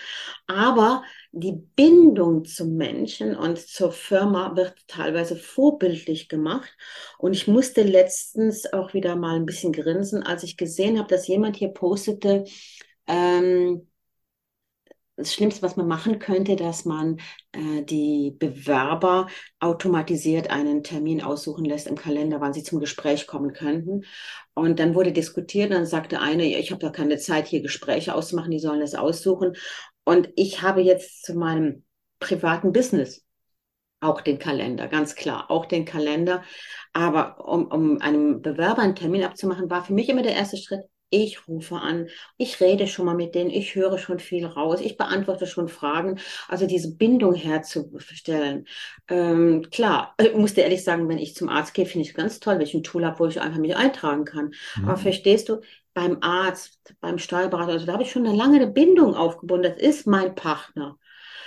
Aber 0.46 1.02
die 1.32 1.52
Bindung 1.76 2.44
zum 2.44 2.76
Menschen 2.76 3.36
und 3.36 3.58
zur 3.58 3.92
Firma 3.92 4.56
wird 4.56 4.74
teilweise 4.86 5.36
vorbildlich 5.36 6.28
gemacht. 6.28 6.72
Und 7.18 7.32
ich 7.32 7.48
musste 7.48 7.82
letztens 7.82 8.72
auch 8.72 8.94
wieder 8.94 9.16
mal 9.16 9.36
ein 9.36 9.46
bisschen 9.46 9.72
grinsen, 9.72 10.22
als 10.22 10.42
ich 10.42 10.56
gesehen 10.56 10.98
habe, 10.98 11.08
dass 11.08 11.26
jemand 11.26 11.56
hier 11.56 11.68
postete, 11.68 12.44
ähm, 13.06 13.88
das 15.16 15.32
Schlimmste, 15.32 15.62
was 15.62 15.76
man 15.76 15.86
machen 15.86 16.18
könnte, 16.18 16.56
dass 16.56 16.84
man 16.84 17.18
äh, 17.52 17.82
die 17.82 18.34
Bewerber 18.36 19.28
automatisiert 19.60 20.50
einen 20.50 20.82
Termin 20.82 21.22
aussuchen 21.22 21.64
lässt 21.64 21.86
im 21.86 21.96
Kalender, 21.96 22.40
wann 22.40 22.52
sie 22.52 22.64
zum 22.64 22.80
Gespräch 22.80 23.26
kommen 23.26 23.52
könnten. 23.52 24.04
Und 24.54 24.80
dann 24.80 24.94
wurde 24.94 25.12
diskutiert, 25.12 25.72
dann 25.72 25.86
sagte 25.86 26.20
eine, 26.20 26.44
ja, 26.44 26.58
ich 26.58 26.70
habe 26.70 26.80
da 26.80 26.90
keine 26.90 27.18
Zeit, 27.18 27.46
hier 27.46 27.62
Gespräche 27.62 28.14
auszumachen, 28.14 28.50
die 28.50 28.58
sollen 28.58 28.80
das 28.80 28.94
aussuchen. 28.94 29.52
Und 30.04 30.30
ich 30.36 30.62
habe 30.62 30.80
jetzt 30.80 31.24
zu 31.24 31.34
meinem 31.34 31.84
privaten 32.18 32.72
Business 32.72 33.24
auch 34.00 34.20
den 34.20 34.38
Kalender, 34.38 34.86
ganz 34.88 35.14
klar, 35.14 35.50
auch 35.50 35.66
den 35.66 35.84
Kalender. 35.84 36.42
Aber 36.92 37.46
um, 37.48 37.66
um 37.66 38.00
einem 38.00 38.42
Bewerber 38.42 38.82
einen 38.82 38.96
Termin 38.96 39.24
abzumachen, 39.24 39.70
war 39.70 39.84
für 39.84 39.94
mich 39.94 40.08
immer 40.08 40.22
der 40.22 40.34
erste 40.34 40.56
Schritt, 40.56 40.82
ich 41.22 41.46
rufe 41.48 41.76
an, 41.76 42.08
ich 42.36 42.60
rede 42.60 42.86
schon 42.86 43.06
mal 43.06 43.14
mit 43.14 43.34
denen, 43.34 43.50
ich 43.50 43.74
höre 43.74 43.98
schon 43.98 44.18
viel 44.18 44.46
raus, 44.46 44.80
ich 44.80 44.96
beantworte 44.96 45.46
schon 45.46 45.68
Fragen. 45.68 46.18
Also 46.48 46.66
diese 46.66 46.94
Bindung 46.96 47.34
herzustellen. 47.34 48.66
Ähm, 49.08 49.68
klar, 49.70 50.14
ich 50.18 50.34
musste 50.34 50.62
ehrlich 50.62 50.84
sagen, 50.84 51.08
wenn 51.08 51.18
ich 51.18 51.34
zum 51.34 51.48
Arzt 51.48 51.74
gehe, 51.74 51.86
finde 51.86 52.02
ich 52.02 52.10
es 52.10 52.14
ganz 52.16 52.40
toll, 52.40 52.54
wenn 52.54 52.62
ich 52.62 52.74
ein 52.74 52.82
Tool 52.82 53.04
habe, 53.04 53.18
wo 53.18 53.26
ich 53.26 53.40
einfach 53.40 53.58
mich 53.58 53.76
eintragen 53.76 54.24
kann. 54.24 54.52
Aber 54.82 54.96
mhm, 54.96 54.96
verstehst 54.96 55.48
du, 55.48 55.60
beim 55.94 56.18
Arzt, 56.22 56.94
beim 57.00 57.18
Steuerberater, 57.18 57.72
also 57.72 57.86
da 57.86 57.92
habe 57.92 58.02
ich 58.02 58.10
schon 58.10 58.26
eine 58.26 58.36
lange 58.36 58.66
Bindung 58.66 59.14
aufgebunden. 59.14 59.72
Das 59.72 59.80
ist 59.80 60.06
mein 60.06 60.34
Partner. 60.34 60.98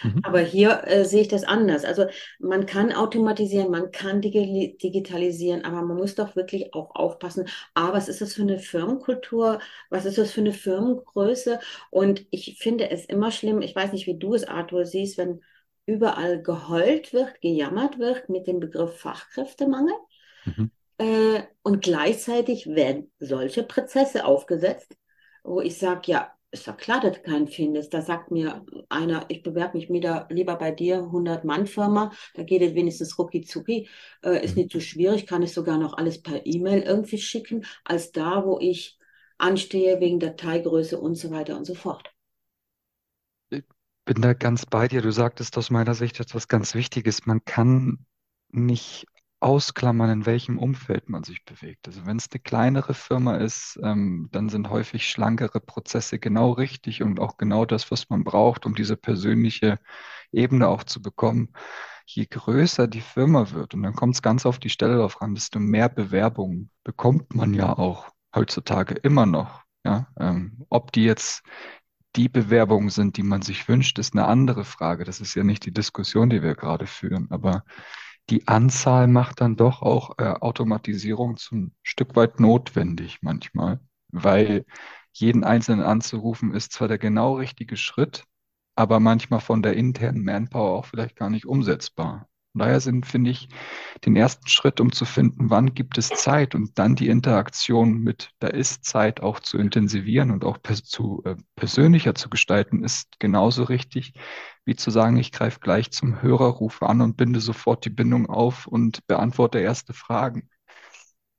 Mhm. 0.04 0.20
Aber 0.24 0.40
hier 0.40 0.84
äh, 0.86 1.06
sehe 1.06 1.22
ich 1.22 1.28
das 1.28 1.44
anders. 1.44 1.86
Also 1.86 2.06
man 2.40 2.66
kann 2.66 2.92
automatisieren, 2.92 3.72
man 3.72 3.92
kann 3.92 4.22
digi 4.22 4.78
digitalisieren, 4.82 5.66
aber 5.66 5.82
man 5.82 5.98
muss 5.98 6.16
doch 6.16 6.36
wirklich 6.36 6.74
auch 6.74 6.96
aufpassen. 6.96 7.48
A, 7.74 7.94
was 7.94 8.08
ist 8.08 8.22
das 8.22 8.34
für 8.34 8.44
eine 8.44 8.60
Firmenkultur? 8.60 9.60
Was 9.90 10.06
ist 10.06 10.18
das 10.18 10.32
für 10.32 10.42
eine 10.42 10.54
Firmengröße? 10.54 11.60
Und 11.90 12.26
ich 12.32 12.58
finde 12.60 12.90
es 12.90 13.06
immer 13.06 13.32
schlimm, 13.32 13.62
ich 13.62 13.76
weiß 13.76 13.92
nicht, 13.94 14.08
wie 14.08 14.18
du 14.18 14.34
es, 14.34 14.44
Arthur, 14.48 14.86
siehst, 14.86 15.18
wenn 15.18 15.42
überall 15.86 16.42
geheult 16.42 17.14
wird, 17.14 17.42
gejammert 17.42 17.98
wird 17.98 18.30
mit 18.30 18.46
dem 18.48 18.60
Begriff 18.60 19.00
Fachkräftemangel. 19.00 19.94
mhm. 20.46 20.72
Äh, 21.00 21.44
und 21.62 21.84
gleichzeitig 21.84 22.66
werden 22.68 23.12
solche 23.20 23.62
Prozesse 23.62 24.26
aufgesetzt, 24.26 24.98
wo 25.44 25.62
ich 25.62 25.78
sage, 25.78 26.12
ja, 26.12 26.37
ist 26.52 26.66
ja 26.66 26.74
klar, 26.74 27.02
dass 27.02 27.18
du 27.18 27.22
keinen 27.22 27.48
findest. 27.48 27.94
Da 27.94 28.02
sagt 28.02 28.32
mir 28.32 28.66
einer, 28.90 29.26
ich 29.30 29.44
bewerbe 29.44 29.78
mich 29.78 29.90
wieder 29.90 30.28
lieber 30.30 30.56
bei 30.56 30.72
dir, 30.72 31.02
100-Mann-Firma, 31.02 32.12
da 32.36 32.44
geht 32.44 32.62
es 32.62 32.74
wenigstens 32.74 33.18
rucki 33.20 33.42
zucki, 33.42 33.90
äh, 34.24 34.44
ist 34.44 34.56
mhm. 34.56 34.64
nicht 34.64 34.72
so 34.72 34.80
schwierig, 34.80 35.28
kann 35.28 35.44
ich 35.44 35.54
sogar 35.54 35.78
noch 35.78 35.98
alles 35.98 36.22
per 36.22 36.46
E-Mail 36.46 36.82
irgendwie 36.82 37.18
schicken, 37.18 37.66
als 37.84 38.12
da, 38.12 38.46
wo 38.46 38.60
ich 38.60 38.98
anstehe 39.38 40.00
wegen 40.00 40.20
Dateigröße 40.20 41.00
und 41.00 41.16
so 41.16 41.32
weiter 41.32 41.58
und 41.58 41.66
so 41.66 41.76
fort. 41.76 42.12
Ich 43.50 43.64
bin 44.06 44.22
da 44.22 44.34
ganz 44.34 44.66
bei 44.66 44.88
dir. 44.88 45.02
Du 45.02 45.12
sagtest 45.12 45.58
aus 45.58 45.70
meiner 45.70 45.94
Sicht 45.94 46.20
etwas 46.20 46.48
ganz 46.48 46.76
Wichtiges. 46.76 47.26
Man 47.26 47.44
kann 47.44 48.06
nicht 48.50 49.06
ausklammern, 49.40 50.10
in 50.10 50.26
welchem 50.26 50.58
Umfeld 50.58 51.10
man 51.10 51.24
sich 51.24 51.46
bewegt. 51.46 51.88
Also 51.88 52.06
wenn 52.06 52.18
es 52.18 52.30
eine 52.32 52.40
kleinere 52.40 52.94
Firma 52.94 53.36
ist, 53.36 53.80
ähm, 53.84 54.30
dann 54.32 54.50
sind 54.50 54.70
häufig 54.70 55.08
schlankere 55.08 55.60
Prozesse 55.60 56.18
genau 56.18 56.52
richtig 56.52 57.04
und 57.04 57.20
auch 57.20 57.38
genau 57.38 57.66
das, 57.66 57.92
was 57.92 58.10
man 58.10 58.24
braucht, 58.24 58.66
um 58.66 58.74
diese 58.74 58.98
persönliche 58.98 59.80
Ebene 60.32 60.68
auch 60.68 60.84
zu 60.84 61.02
bekommen. 61.02 61.50
Je 62.06 62.26
größer 62.26 62.88
die 62.88 63.02
Firma 63.02 63.52
wird, 63.52 63.74
und 63.74 63.84
dann 63.84 63.94
kommt 63.94 64.16
es 64.16 64.22
ganz 64.22 64.46
auf 64.46 64.60
die 64.60 64.70
Stelle 64.70 64.98
drauf 64.98 65.22
an, 65.22 65.36
desto 65.36 65.60
mehr 65.60 65.90
Bewerbungen 65.90 66.72
bekommt 66.84 67.36
man 67.36 67.54
ja 67.54 67.78
auch 67.78 68.10
heutzutage 68.34 68.96
immer 68.96 69.26
noch. 69.26 69.62
Ja? 69.86 70.08
Ähm, 70.20 70.66
ob 70.70 70.92
die 70.92 71.04
jetzt 71.04 71.44
die 72.16 72.30
Bewerbungen 72.30 72.90
sind, 72.90 73.18
die 73.18 73.24
man 73.24 73.44
sich 73.44 73.68
wünscht, 73.68 74.00
ist 74.00 74.16
eine 74.16 74.26
andere 74.26 74.66
Frage. 74.66 75.04
Das 75.04 75.22
ist 75.22 75.36
ja 75.36 75.44
nicht 75.44 75.66
die 75.66 75.74
Diskussion, 75.74 76.30
die 76.30 76.42
wir 76.42 76.56
gerade 76.56 76.88
führen. 76.88 77.28
Aber 77.30 77.64
die 78.30 78.48
Anzahl 78.48 79.08
macht 79.08 79.42
dann 79.42 79.56
doch 79.56 79.82
auch 79.82 80.18
äh, 80.20 80.24
Automatisierung 80.26 81.38
zum 81.38 81.74
Stück 81.84 82.16
weit 82.16 82.40
notwendig 82.40 83.20
manchmal, 83.22 83.80
weil 84.10 84.66
jeden 85.14 85.44
Einzelnen 85.44 85.84
anzurufen 85.86 86.54
ist 86.54 86.72
zwar 86.74 86.88
der 86.88 86.98
genau 87.00 87.36
richtige 87.38 87.78
Schritt, 87.78 88.26
aber 88.76 89.00
manchmal 89.00 89.40
von 89.42 89.62
der 89.64 89.76
internen 89.76 90.24
Manpower 90.24 90.78
auch 90.78 90.86
vielleicht 90.86 91.16
gar 91.16 91.30
nicht 91.30 91.46
umsetzbar. 91.46 92.27
Von 92.58 92.66
daher 92.66 92.80
sind, 92.80 93.06
finde 93.06 93.30
ich, 93.30 93.50
den 94.04 94.16
ersten 94.16 94.48
Schritt, 94.48 94.82
um 94.82 94.92
zu 94.92 95.06
finden, 95.06 95.52
wann 95.52 95.76
gibt 95.76 96.00
es 96.00 96.10
Zeit 96.10 96.56
und 96.56 96.80
dann 96.80 96.96
die 96.96 97.08
Interaktion 97.08 98.00
mit, 98.00 98.32
da 98.40 98.48
ist 98.48 98.84
Zeit 98.84 99.22
auch 99.22 99.40
zu 99.40 99.60
intensivieren 99.60 100.32
und 100.32 100.44
auch 100.44 100.60
pers 100.60 100.84
zu, 100.84 101.22
äh, 101.24 101.36
persönlicher 101.56 102.16
zu 102.16 102.32
gestalten, 102.32 102.84
ist 102.84 103.20
genauso 103.20 103.62
richtig, 103.62 104.14
wie 104.66 104.76
zu 104.76 104.90
sagen, 104.90 105.18
ich 105.18 105.32
greife 105.32 105.60
gleich 105.60 105.92
zum 105.92 106.24
Hörer, 106.24 106.48
rufe 106.48 106.88
an 106.88 107.02
und 107.02 107.16
binde 107.16 107.42
sofort 107.42 107.86
die 107.86 107.92
Bindung 107.92 108.28
auf 108.28 108.66
und 108.66 109.06
beantworte 109.06 109.60
erste 109.60 109.94
Fragen. 109.94 110.50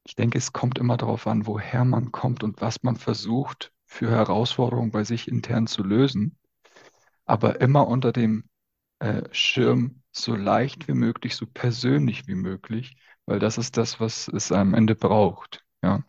Ich 0.04 0.14
denke, 0.14 0.38
es 0.38 0.52
kommt 0.52 0.78
immer 0.78 0.98
darauf 0.98 1.26
an, 1.26 1.48
woher 1.48 1.84
man 1.84 2.12
kommt 2.12 2.44
und 2.44 2.60
was 2.60 2.84
man 2.84 2.94
versucht, 2.94 3.72
für 3.87 4.08
Herausforderungen 4.08 4.92
bei 4.92 5.02
sich 5.02 5.26
intern 5.26 5.66
zu 5.66 5.82
lösen, 5.82 6.38
aber 7.26 7.60
immer 7.60 7.88
unter 7.88 8.12
dem 8.12 8.44
äh, 9.00 9.23
Schirm 9.33 10.02
so 10.12 10.35
leicht 10.35 10.88
wie 10.88 10.95
möglich, 10.95 11.37
so 11.37 11.47
persönlich 11.47 12.26
wie 12.26 12.35
möglich, 12.35 12.97
weil 13.26 13.38
das 13.38 13.59
ist 13.59 13.76
das, 13.76 14.00
was 14.00 14.28
es 14.28 14.52
am 14.52 14.75
Ende 14.75 14.95
braucht. 14.95 15.64
Ja. 15.83 16.05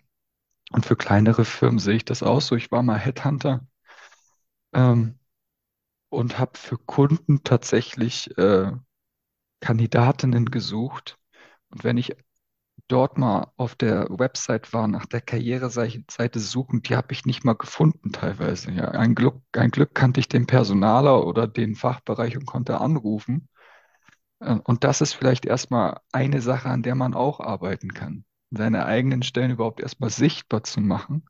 Und 0.71 0.85
für 0.85 0.95
kleinere 0.95 1.45
Firmen 1.45 1.79
sehe 1.79 1.95
ich 1.97 2.05
das 2.05 2.23
auch 2.23 2.41
so. 2.41 2.55
Ich 2.55 2.71
war 2.71 2.83
mal 2.83 2.97
Headhunter 2.97 3.67
ähm, 4.73 5.19
und 6.09 6.39
habe 6.39 6.57
für 6.57 6.77
Kunden 6.77 7.43
tatsächlich 7.43 8.35
äh, 8.37 8.71
Kandidatinnen 9.61 10.45
gesucht. 10.45 11.17
Und 11.69 11.83
wenn 11.83 11.97
ich 11.97 12.15
dort 12.89 13.17
mal 13.17 13.51
auf 13.55 13.75
der 13.75 14.07
Website 14.09 14.73
war, 14.73 14.87
nach 14.87 15.05
der 15.05 15.21
Karriereseite 15.21 16.39
suchen, 16.39 16.81
die 16.81 16.95
habe 16.95 17.13
ich 17.13 17.25
nicht 17.25 17.45
mal 17.45 17.53
gefunden 17.53 18.11
teilweise. 18.11 18.71
Ja, 18.71 18.89
ein 18.89 19.15
Glück, 19.15 19.41
ein 19.53 19.71
Glück 19.71 19.95
kannte 19.95 20.19
ich 20.19 20.27
den 20.27 20.47
Personaler 20.47 21.25
oder 21.25 21.47
den 21.47 21.75
Fachbereich 21.75 22.35
und 22.35 22.45
konnte 22.45 22.81
anrufen. 22.81 23.47
Äh, 24.39 24.55
und 24.63 24.83
das 24.83 25.01
ist 25.01 25.13
vielleicht 25.13 25.45
erstmal 25.45 26.01
eine 26.11 26.41
Sache, 26.41 26.69
an 26.69 26.83
der 26.83 26.95
man 26.95 27.13
auch 27.13 27.39
arbeiten 27.39 27.93
kann, 27.93 28.25
seine 28.51 28.85
eigenen 28.85 29.23
Stellen 29.23 29.51
überhaupt 29.51 29.79
erstmal 29.79 30.09
sichtbar 30.09 30.63
zu 30.63 30.81
machen. 30.81 31.25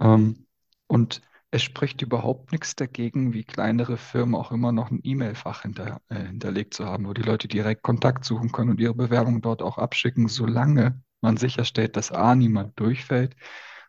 Ähm, 0.00 0.46
und 0.86 1.22
es 1.50 1.62
spricht 1.62 2.02
überhaupt 2.02 2.52
nichts 2.52 2.76
dagegen, 2.76 3.32
wie 3.32 3.44
kleinere 3.44 3.96
Firmen 3.96 4.34
auch 4.34 4.52
immer 4.52 4.72
noch 4.72 4.90
ein 4.90 5.00
E-Mail-Fach 5.02 5.62
hinter, 5.62 6.00
äh, 6.08 6.26
hinterlegt 6.26 6.74
zu 6.74 6.84
haben, 6.84 7.06
wo 7.06 7.14
die 7.14 7.22
Leute 7.22 7.48
direkt 7.48 7.82
Kontakt 7.82 8.24
suchen 8.24 8.52
können 8.52 8.70
und 8.70 8.80
ihre 8.80 8.94
Bewerbung 8.94 9.40
dort 9.40 9.62
auch 9.62 9.78
abschicken, 9.78 10.28
solange 10.28 11.02
man 11.20 11.36
sicherstellt, 11.36 11.96
dass 11.96 12.12
A, 12.12 12.34
niemand 12.34 12.78
durchfällt 12.78 13.34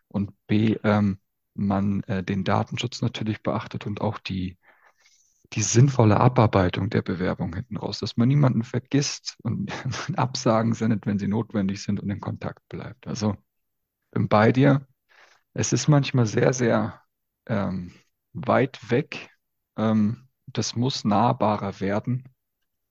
und 0.08 0.32
B, 0.46 0.76
ähm, 0.84 1.18
man 1.54 2.02
äh, 2.04 2.22
den 2.22 2.44
Datenschutz 2.44 3.02
natürlich 3.02 3.42
beachtet 3.42 3.86
und 3.86 4.00
auch 4.00 4.18
die, 4.18 4.56
die 5.52 5.62
sinnvolle 5.62 6.18
Abarbeitung 6.18 6.90
der 6.90 7.02
Bewerbung 7.02 7.54
hinten 7.54 7.76
raus, 7.76 7.98
dass 7.98 8.16
man 8.16 8.28
niemanden 8.28 8.62
vergisst 8.64 9.36
und 9.42 9.70
Absagen 10.16 10.72
sendet, 10.74 11.06
wenn 11.06 11.18
sie 11.18 11.28
notwendig 11.28 11.82
sind 11.82 12.00
und 12.00 12.08
in 12.10 12.20
Kontakt 12.20 12.66
bleibt. 12.68 13.06
Also 13.06 13.36
bin 14.12 14.28
bei 14.28 14.52
dir. 14.52 14.86
Es 15.54 15.72
ist 15.72 15.88
manchmal 15.88 16.26
sehr, 16.26 16.52
sehr 16.52 17.02
ähm, 17.46 17.92
weit 18.32 18.90
weg. 18.90 19.30
Ähm, 19.76 20.28
das 20.46 20.74
muss 20.74 21.04
nahbarer 21.04 21.80
werden. 21.80 22.24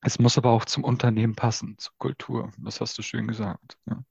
Es 0.02 0.20
muss 0.20 0.38
aber 0.38 0.52
auch 0.52 0.66
zum 0.66 0.84
Unternehmen 0.84 1.36
passen, 1.36 1.78
zur 1.78 1.94
Kultur. 1.98 2.52
Das 2.58 2.80
hast 2.80 2.98
du 2.98 3.02
schön 3.02 3.28
gesagt. 3.28 3.78
Ja. 3.86 4.04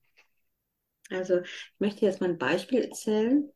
Also 1.11 1.41
ich 1.41 1.73
möchte 1.79 2.05
jetzt 2.05 2.21
mal 2.21 2.29
ein 2.29 2.39
Beispiel 2.39 2.83
erzählen. 2.83 3.49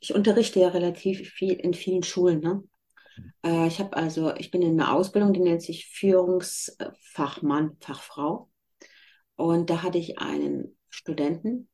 Ich 0.00 0.14
unterrichte 0.14 0.60
ja 0.60 0.68
relativ 0.68 1.30
viel 1.30 1.54
in 1.54 1.72
vielen 1.72 2.02
Schulen. 2.02 2.40
Ne? 2.40 2.62
Äh, 3.42 3.66
ich 3.66 3.78
habe 3.78 3.96
also, 3.96 4.34
ich 4.34 4.50
bin 4.50 4.60
in 4.60 4.78
einer 4.80 4.92
Ausbildung, 4.92 5.32
die 5.32 5.40
nennt 5.40 5.62
sich 5.62 5.86
Führungsfachmann, 5.86 7.76
Fachfrau. 7.80 8.50
Und 9.36 9.70
da 9.70 9.82
hatte 9.82 9.98
ich 9.98 10.18
einen 10.18 10.76
Studenten, 10.90 11.68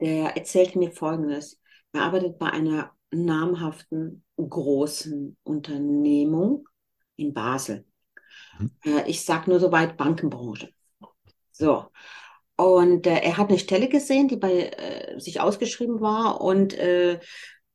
der 0.00 0.36
erzählte 0.36 0.78
mir 0.78 0.90
Folgendes. 0.90 1.60
Er 1.92 2.02
arbeitet 2.02 2.38
bei 2.38 2.50
einer 2.50 2.92
namhaften 3.10 4.24
großen 4.36 5.36
Unternehmung 5.42 6.68
in 7.16 7.34
Basel. 7.34 7.84
Mhm. 8.58 8.70
Äh, 8.84 9.10
ich 9.10 9.24
sage 9.24 9.50
nur 9.50 9.60
soweit 9.60 9.96
Bankenbranche. 9.96 10.70
So. 11.52 11.86
Und 12.56 13.06
äh, 13.06 13.20
er 13.20 13.36
hat 13.36 13.48
eine 13.48 13.58
Stelle 13.58 13.88
gesehen, 13.88 14.28
die 14.28 14.36
bei 14.36 14.68
äh, 14.68 15.18
sich 15.18 15.40
ausgeschrieben 15.40 16.00
war 16.00 16.40
und 16.40 16.74
äh, 16.74 17.18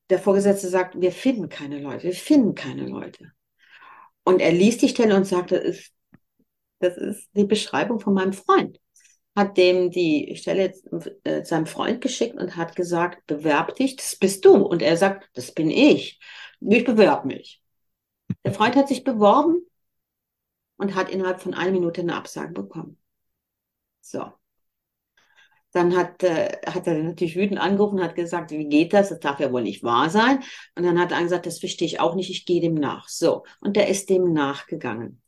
der 0.09 0.19
Vorgesetzte 0.19 0.69
sagt, 0.69 0.99
wir 0.99 1.11
finden 1.11 1.49
keine 1.49 1.79
Leute, 1.79 2.03
wir 2.03 2.13
finden 2.13 2.53
keine 2.53 2.87
Leute. 2.87 3.31
Und 4.23 4.39
er 4.41 4.51
liest 4.51 4.81
die 4.81 4.89
Stelle 4.89 5.15
und 5.15 5.25
sagt, 5.25 5.51
das 5.51 5.63
ist, 5.63 5.93
das 6.79 6.97
ist 6.97 7.29
die 7.33 7.45
Beschreibung 7.45 7.99
von 7.99 8.13
meinem 8.13 8.33
Freund 8.33 8.79
hat 9.35 9.57
dem 9.57 9.91
die 9.91 10.35
Stelle 10.37 10.73
äh, 11.23 11.43
seinem 11.43 11.65
Freund 11.65 12.01
geschickt 12.01 12.37
und 12.39 12.55
hat 12.55 12.75
gesagt, 12.75 13.25
bewerb 13.27 13.75
dich, 13.75 13.97
das 13.97 14.15
bist 14.15 14.45
du. 14.45 14.55
Und 14.55 14.81
er 14.81 14.97
sagt, 14.97 15.29
das 15.33 15.51
bin 15.51 15.69
ich. 15.69 16.19
Ich 16.61 16.85
bewerb 16.85 17.25
mich. 17.25 17.61
Der 18.43 18.53
Freund 18.53 18.75
hat 18.75 18.87
sich 18.87 19.03
beworben 19.03 19.65
und 20.77 20.95
hat 20.95 21.09
innerhalb 21.09 21.41
von 21.41 21.53
einer 21.53 21.71
Minute 21.71 22.01
eine 22.01 22.15
Absage 22.15 22.53
bekommen. 22.53 22.97
So. 24.01 24.31
Dann 25.71 25.97
hat, 25.97 26.23
äh, 26.23 26.57
hat 26.65 26.87
er 26.87 27.03
natürlich 27.03 27.35
wütend 27.35 27.59
angerufen 27.59 27.99
und 27.99 28.03
hat 28.05 28.15
gesagt, 28.15 28.51
wie 28.51 28.69
geht 28.69 28.93
das? 28.93 29.09
Das 29.09 29.19
darf 29.19 29.41
ja 29.41 29.51
wohl 29.51 29.63
nicht 29.63 29.83
wahr 29.83 30.09
sein. 30.09 30.41
Und 30.75 30.83
dann 30.83 30.97
hat 30.97 31.11
er 31.11 31.21
gesagt, 31.21 31.45
das 31.45 31.59
verstehe 31.59 31.87
ich 31.87 31.99
auch 31.99 32.15
nicht, 32.15 32.29
ich 32.29 32.45
gehe 32.45 32.61
dem 32.61 32.75
nach. 32.75 33.09
So. 33.09 33.43
Und 33.59 33.75
der 33.75 33.89
ist 33.89 34.09
dem 34.09 34.31
nachgegangen. 34.31 35.21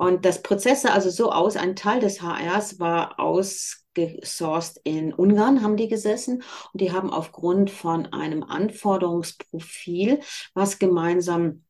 Und 0.00 0.24
das 0.24 0.40
Prozesse 0.40 0.92
also 0.92 1.10
so 1.10 1.30
aus, 1.30 1.58
ein 1.58 1.76
Teil 1.76 2.00
des 2.00 2.22
HRs 2.22 2.80
war 2.80 3.20
ausgesourced 3.20 4.80
in 4.82 5.12
Ungarn, 5.12 5.62
haben 5.62 5.76
die 5.76 5.88
gesessen 5.88 6.42
und 6.72 6.80
die 6.80 6.90
haben 6.90 7.10
aufgrund 7.10 7.70
von 7.70 8.06
einem 8.06 8.42
Anforderungsprofil, 8.42 10.20
was 10.54 10.78
gemeinsam 10.78 11.66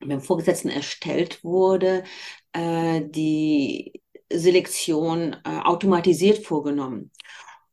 mit 0.00 0.10
dem 0.10 0.20
Vorgesetzten 0.20 0.68
erstellt 0.68 1.42
wurde, 1.44 2.04
äh, 2.52 3.00
die 3.06 4.02
Selektion 4.30 5.34
äh, 5.42 5.60
automatisiert 5.64 6.44
vorgenommen. 6.44 7.10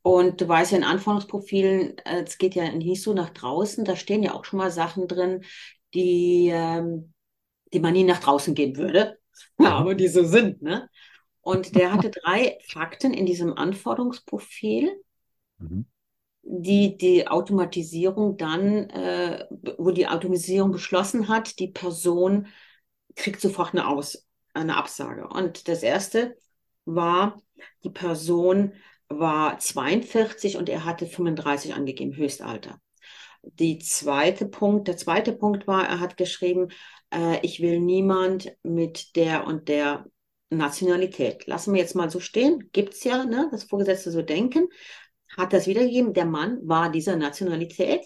Und 0.02 0.40
du 0.40 0.48
weißt 0.48 0.72
ja, 0.72 0.78
in 0.78 0.86
Anforderungsprofilen, 0.86 1.98
äh, 2.06 2.24
es 2.24 2.38
geht 2.38 2.56
ja 2.56 2.72
nicht 2.72 3.04
so 3.04 3.14
nach 3.14 3.32
draußen, 3.32 3.84
da 3.84 3.98
stehen 3.98 4.24
ja 4.24 4.34
auch 4.34 4.46
schon 4.46 4.60
mal 4.60 4.72
Sachen 4.72 5.10
drin, 5.10 5.44
die, 5.94 6.52
ähm, 6.54 7.14
die 7.74 7.82
man 7.82 7.92
nie 7.92 8.06
nach 8.06 8.22
draußen 8.22 8.56
gehen 8.56 8.78
würde. 8.78 9.19
Ja, 9.60 9.72
aber 9.78 9.96
die 9.96 10.08
so 10.08 10.24
sind, 10.24 10.62
ne? 10.62 10.90
Und 11.42 11.76
der 11.76 11.94
hatte 11.94 12.10
drei 12.24 12.58
Fakten 12.68 13.14
in 13.14 13.26
diesem 13.26 13.54
Anforderungsprofil, 13.54 14.92
mhm. 15.58 15.86
die 16.44 16.98
die 16.98 17.28
Automatisierung 17.28 18.38
dann, 18.38 18.90
äh, 18.90 19.46
wo 19.78 19.92
die 19.92 20.08
Automatisierung 20.08 20.72
beschlossen 20.72 21.28
hat, 21.28 21.60
die 21.60 21.70
Person 21.70 22.48
kriegt 23.16 23.42
sofort 23.42 23.74
eine, 23.74 23.88
Aus, 23.88 24.28
eine 24.54 24.78
Absage. 24.78 25.28
Und 25.28 25.68
das 25.68 25.84
erste 25.84 26.38
war, 26.86 27.42
die 27.84 27.90
Person 27.90 28.74
war 29.10 29.58
42 29.58 30.58
und 30.58 30.70
er 30.70 30.86
hatte 30.86 31.06
35 31.06 31.74
angegeben, 31.74 32.16
Höchstalter. 32.16 32.80
Die 33.42 33.80
zweite 33.80 34.46
Punkt, 34.46 34.88
der 34.88 34.98
zweite 34.98 35.32
Punkt 35.34 35.66
war, 35.66 35.88
er 35.88 36.00
hat 36.00 36.18
geschrieben, 36.18 36.70
äh, 37.14 37.40
ich 37.42 37.62
will 37.62 37.80
niemand 37.80 38.56
mit 38.64 39.16
der 39.16 39.46
und 39.46 39.68
der 39.68 40.06
Nationalität. 40.50 41.46
Lassen 41.48 41.74
wir 41.74 41.82
jetzt 41.82 41.96
mal 41.96 42.10
so 42.10 42.20
stehen. 42.20 42.70
Gibt 42.72 42.94
es 42.94 43.04
ja, 43.04 43.24
ne, 43.26 43.50
das 43.52 43.64
Vorgesetzte 43.64 44.12
so 44.12 44.22
denken. 44.22 44.68
Hat 45.38 45.54
das 45.54 45.68
wiedergegeben. 45.68 46.14
Der 46.14 46.26
Mann 46.26 46.60
war 46.64 46.92
dieser 46.92 47.16
Nationalität. 47.16 48.02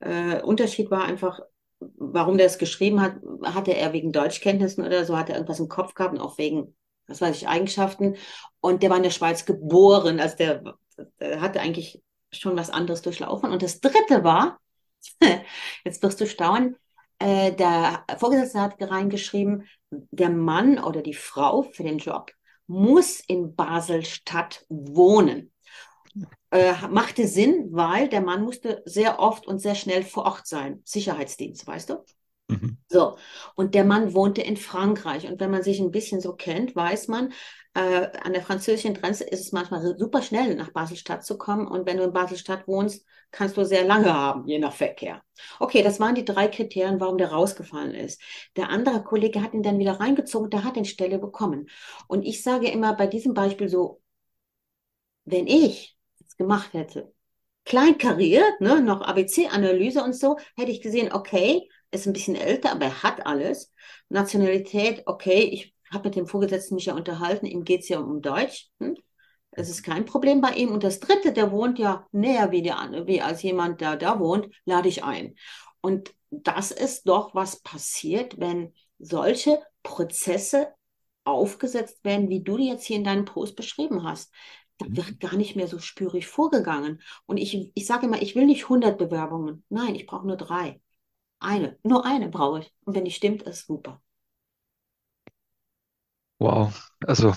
Äh, 0.00 0.42
Unterschied 0.42 0.90
war 0.90 1.04
einfach, 1.04 1.40
warum 1.78 2.38
der 2.38 2.46
es 2.46 2.58
geschrieben 2.58 3.00
hat, 3.00 3.16
hatte 3.42 3.74
er 3.74 3.92
wegen 3.92 4.12
Deutschkenntnissen 4.12 4.84
oder 4.84 5.04
so, 5.04 5.16
hat 5.16 5.28
er 5.28 5.36
irgendwas 5.36 5.60
im 5.60 5.68
Kopf 5.68 5.94
gehabt 5.94 6.14
und 6.14 6.20
auch 6.20 6.38
wegen 6.38 6.74
was 7.06 7.20
weiß 7.20 7.36
ich, 7.36 7.48
Eigenschaften. 7.48 8.16
Und 8.60 8.82
der 8.82 8.90
war 8.90 8.96
in 8.96 9.02
der 9.02 9.10
Schweiz 9.10 9.44
geboren. 9.44 10.20
Also 10.20 10.36
der, 10.36 10.62
der 11.20 11.40
hatte 11.40 11.60
eigentlich 11.60 12.02
schon 12.32 12.56
was 12.56 12.70
anderes 12.70 13.02
durchlaufen. 13.02 13.50
Und 13.50 13.62
das 13.62 13.80
dritte 13.80 14.24
war, 14.24 14.58
jetzt 15.84 16.02
wirst 16.02 16.20
du 16.20 16.26
staunen, 16.26 16.76
äh, 17.18 17.52
der 17.52 18.04
Vorgesetzte 18.18 18.60
hat 18.60 18.76
reingeschrieben, 18.80 19.66
der 19.90 20.30
Mann 20.30 20.78
oder 20.78 21.02
die 21.02 21.14
Frau 21.14 21.62
für 21.62 21.82
den 21.82 21.98
Job 21.98 22.32
muss 22.66 23.20
in 23.20 23.54
Basel-Stadt 23.54 24.64
wohnen. 24.68 25.52
Äh, 26.50 26.74
machte 26.88 27.28
Sinn, 27.28 27.68
weil 27.70 28.08
der 28.08 28.20
Mann 28.20 28.42
musste 28.42 28.82
sehr 28.86 29.20
oft 29.20 29.46
und 29.46 29.60
sehr 29.60 29.74
schnell 29.74 30.02
vor 30.02 30.24
Ort 30.24 30.46
sein. 30.46 30.80
Sicherheitsdienst, 30.84 31.66
weißt 31.66 31.90
du? 31.90 32.04
Mhm. 32.48 32.78
So, 32.88 33.16
und 33.54 33.74
der 33.74 33.84
Mann 33.84 34.14
wohnte 34.14 34.40
in 34.40 34.56
Frankreich. 34.56 35.26
Und 35.26 35.40
wenn 35.40 35.50
man 35.50 35.62
sich 35.62 35.80
ein 35.80 35.90
bisschen 35.90 36.20
so 36.20 36.34
kennt, 36.34 36.74
weiß 36.74 37.08
man, 37.08 37.32
äh, 37.76 38.10
an 38.22 38.32
der 38.32 38.40
französischen 38.40 38.94
Grenze 38.94 39.24
ist 39.24 39.40
es 39.40 39.52
manchmal 39.52 39.98
super 39.98 40.22
schnell, 40.22 40.54
nach 40.54 40.70
Basel-Stadt 40.72 41.26
zu 41.26 41.36
kommen. 41.36 41.66
Und 41.66 41.84
wenn 41.84 41.98
du 41.98 42.04
in 42.04 42.12
Basel-Stadt 42.12 42.66
wohnst, 42.66 43.04
kannst 43.30 43.58
du 43.58 43.66
sehr 43.66 43.84
lange 43.84 44.14
haben, 44.14 44.48
je 44.48 44.58
nach 44.58 44.72
Verkehr. 44.72 45.22
Okay, 45.60 45.82
das 45.82 46.00
waren 46.00 46.14
die 46.14 46.24
drei 46.24 46.48
Kriterien, 46.48 47.00
warum 47.00 47.18
der 47.18 47.32
rausgefallen 47.32 47.94
ist. 47.94 48.22
Der 48.56 48.70
andere 48.70 49.04
Kollege 49.04 49.42
hat 49.42 49.52
ihn 49.52 49.62
dann 49.62 49.78
wieder 49.78 50.00
reingezogen, 50.00 50.48
der 50.48 50.64
hat 50.64 50.76
den 50.76 50.86
Stelle 50.86 51.18
bekommen. 51.18 51.68
Und 52.08 52.22
ich 52.22 52.42
sage 52.42 52.70
immer 52.70 52.94
bei 52.96 53.06
diesem 53.06 53.34
Beispiel 53.34 53.68
so, 53.68 54.00
wenn 55.26 55.46
ich 55.46 55.98
es 56.26 56.36
gemacht 56.38 56.72
hätte, 56.72 57.12
kleinkariert, 57.66 58.60
ne, 58.60 58.80
noch 58.80 59.02
ABC-Analyse 59.02 60.02
und 60.02 60.14
so, 60.14 60.38
hätte 60.56 60.70
ich 60.70 60.80
gesehen, 60.80 61.12
okay, 61.12 61.68
ist 61.90 62.06
ein 62.06 62.14
bisschen 62.14 62.36
älter, 62.36 62.72
aber 62.72 62.86
er 62.86 63.02
hat 63.02 63.26
alles. 63.26 63.72
Nationalität, 64.08 65.02
okay, 65.04 65.40
ich 65.40 65.75
habe 65.96 66.08
mit 66.08 66.16
dem 66.16 66.26
Vorgesetzten 66.26 66.76
mich 66.76 66.86
ja 66.86 66.94
unterhalten, 66.94 67.46
ihm 67.46 67.64
geht 67.64 67.80
es 67.80 67.88
ja 67.88 67.98
um 67.98 68.22
Deutsch. 68.22 68.70
Hm? 68.78 68.96
Es 69.50 69.70
ist 69.70 69.82
kein 69.82 70.04
Problem 70.04 70.40
bei 70.40 70.52
ihm. 70.52 70.70
Und 70.70 70.84
das 70.84 71.00
Dritte, 71.00 71.32
der 71.32 71.50
wohnt 71.50 71.78
ja 71.78 72.06
näher 72.12 72.50
wie, 72.50 72.62
der, 72.62 72.76
wie 73.06 73.22
als 73.22 73.42
jemand, 73.42 73.80
der 73.80 73.96
da 73.96 74.20
wohnt, 74.20 74.48
lade 74.66 74.88
ich 74.88 75.02
ein. 75.02 75.34
Und 75.80 76.14
das 76.30 76.70
ist 76.70 77.08
doch, 77.08 77.34
was 77.34 77.60
passiert, 77.62 78.38
wenn 78.38 78.74
solche 78.98 79.60
Prozesse 79.82 80.68
aufgesetzt 81.24 82.04
werden, 82.04 82.28
wie 82.28 82.42
du 82.42 82.56
die 82.56 82.68
jetzt 82.68 82.84
hier 82.84 82.96
in 82.96 83.04
deinem 83.04 83.24
Post 83.24 83.56
beschrieben 83.56 84.04
hast. 84.04 84.32
Da 84.78 84.86
mhm. 84.86 84.96
wird 84.96 85.20
gar 85.20 85.36
nicht 85.36 85.56
mehr 85.56 85.68
so 85.68 85.78
spürig 85.78 86.26
vorgegangen. 86.26 87.00
Und 87.24 87.38
ich, 87.38 87.72
ich 87.74 87.86
sage 87.86 88.06
immer, 88.06 88.20
ich 88.20 88.36
will 88.36 88.46
nicht 88.46 88.64
100 88.64 88.98
Bewerbungen. 88.98 89.64
Nein, 89.68 89.94
ich 89.94 90.06
brauche 90.06 90.26
nur 90.26 90.36
drei. 90.36 90.80
Eine, 91.38 91.78
nur 91.82 92.04
eine 92.04 92.28
brauche 92.28 92.60
ich. 92.60 92.74
Und 92.84 92.94
wenn 92.94 93.04
die 93.04 93.10
stimmt, 93.10 93.42
ist 93.42 93.66
super. 93.66 94.02
Wow, 96.38 96.72
also, 97.06 97.34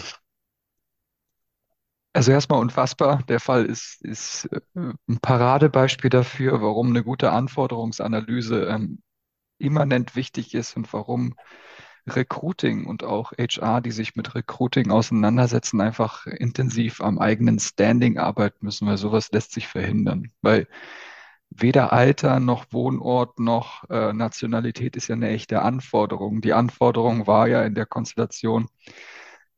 also 2.14 2.32
erstmal 2.32 2.60
unfassbar. 2.60 3.24
Der 3.28 3.40
Fall 3.40 3.66
ist, 3.66 4.02
ist 4.02 4.46
äh, 4.52 4.60
ein 4.76 5.20
Paradebeispiel 5.22 6.10
dafür, 6.10 6.62
warum 6.62 6.90
eine 6.90 7.04
gute 7.04 7.32
Anforderungsanalyse 7.32 8.66
ähm, 8.68 9.02
immanent 9.60 10.16
wichtig 10.16 10.56
ist 10.56 10.78
und 10.78 10.92
warum 10.94 11.36
Recruiting 12.08 12.86
und 12.88 13.04
auch 13.04 13.34
HR, 13.34 13.82
die 13.82 13.92
sich 13.92 14.16
mit 14.16 14.36
Recruiting 14.36 14.92
auseinandersetzen, 14.92 15.82
einfach 15.82 16.28
intensiv 16.28 17.02
am 17.02 17.20
eigenen 17.20 17.60
Standing 17.60 18.18
arbeiten 18.18 18.66
müssen, 18.66 18.88
weil 18.88 18.98
sowas 18.98 19.32
lässt 19.32 19.54
sich 19.54 19.68
verhindern. 19.68 20.32
Weil 20.42 20.68
weder 21.50 21.94
Alter 21.94 22.40
noch 22.40 22.66
Wohnort 22.72 23.40
noch 23.40 23.90
äh, 23.90 24.14
Nationalität 24.14 24.96
ist 24.96 25.08
ja 25.08 25.16
eine 25.16 25.30
echte 25.30 25.62
Anforderung. 25.62 26.42
Die 26.42 26.54
Anforderung 26.54 27.28
war 27.28 27.48
ja 27.48 27.64
in 27.64 27.76
der 27.76 27.86
Konstellation 27.86 28.68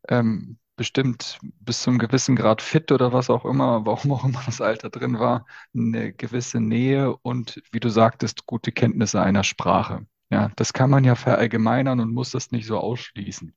ähm, 0.07 0.57
bestimmt 0.75 1.37
bis 1.59 1.83
zum 1.83 1.99
gewissen 1.99 2.35
Grad 2.35 2.61
fit 2.61 2.91
oder 2.91 3.13
was 3.13 3.29
auch 3.29 3.45
immer, 3.45 3.85
warum 3.85 4.13
auch 4.13 4.25
immer 4.25 4.41
das 4.45 4.61
Alter 4.61 4.89
drin 4.89 5.19
war, 5.19 5.45
eine 5.75 6.13
gewisse 6.13 6.59
Nähe 6.59 7.15
und, 7.17 7.61
wie 7.71 7.79
du 7.79 7.89
sagtest, 7.89 8.45
gute 8.45 8.71
Kenntnisse 8.71 9.21
einer 9.21 9.43
Sprache. 9.43 10.05
Ja, 10.31 10.49
das 10.55 10.73
kann 10.73 10.89
man 10.89 11.03
ja 11.03 11.15
verallgemeinern 11.15 11.99
und 11.99 12.13
muss 12.13 12.31
das 12.31 12.51
nicht 12.51 12.65
so 12.65 12.79
ausschließen. 12.79 13.53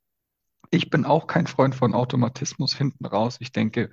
Ich 0.70 0.90
bin 0.90 1.04
auch 1.04 1.26
kein 1.26 1.46
Freund 1.46 1.74
von 1.74 1.94
Automatismus 1.94 2.76
hinten 2.76 3.06
raus. 3.06 3.36
Ich 3.40 3.52
denke, 3.52 3.90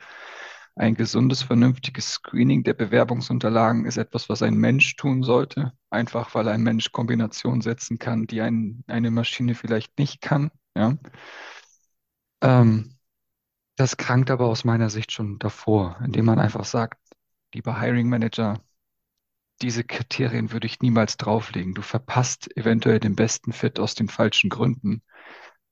ein 0.76 0.96
gesundes, 0.96 1.44
vernünftiges 1.44 2.14
Screening 2.14 2.64
der 2.64 2.74
Bewerbungsunterlagen 2.74 3.86
ist 3.86 3.98
etwas, 3.98 4.30
was 4.30 4.42
ein 4.42 4.56
Mensch 4.56 4.96
tun 4.96 5.24
sollte, 5.24 5.74
einfach 5.90 6.34
weil 6.36 6.48
ein 6.48 6.64
Mensch 6.64 6.92
Kombinationen 6.92 7.62
setzen 7.62 8.00
kann, 8.00 8.26
die 8.28 8.42
ein, 8.42 8.84
eine 8.88 9.12
Maschine 9.12 9.56
vielleicht 9.56 9.98
nicht 10.00 10.22
kann. 10.22 10.52
Ja. 10.76 10.98
Ähm, 12.42 12.98
das 13.76 13.98
krankt 13.98 14.32
aber 14.32 14.48
aus 14.48 14.64
meiner 14.64 14.90
Sicht 14.90 15.12
schon 15.12 15.40
davor, 15.40 16.00
indem 16.04 16.26
man 16.26 16.40
einfach 16.40 16.66
sagt, 16.66 17.00
lieber 17.54 17.80
Hiring 17.80 18.10
Manager, 18.10 18.62
diese 19.62 19.84
Kriterien 19.84 20.52
würde 20.52 20.68
ich 20.68 20.82
niemals 20.82 21.18
drauflegen. 21.18 21.74
Du 21.74 21.82
verpasst 21.82 22.56
eventuell 22.58 23.00
den 23.00 23.16
besten 23.16 23.54
Fit 23.54 23.80
aus 23.80 23.96
den 23.96 24.10
falschen 24.10 24.50
Gründen. 24.50 25.04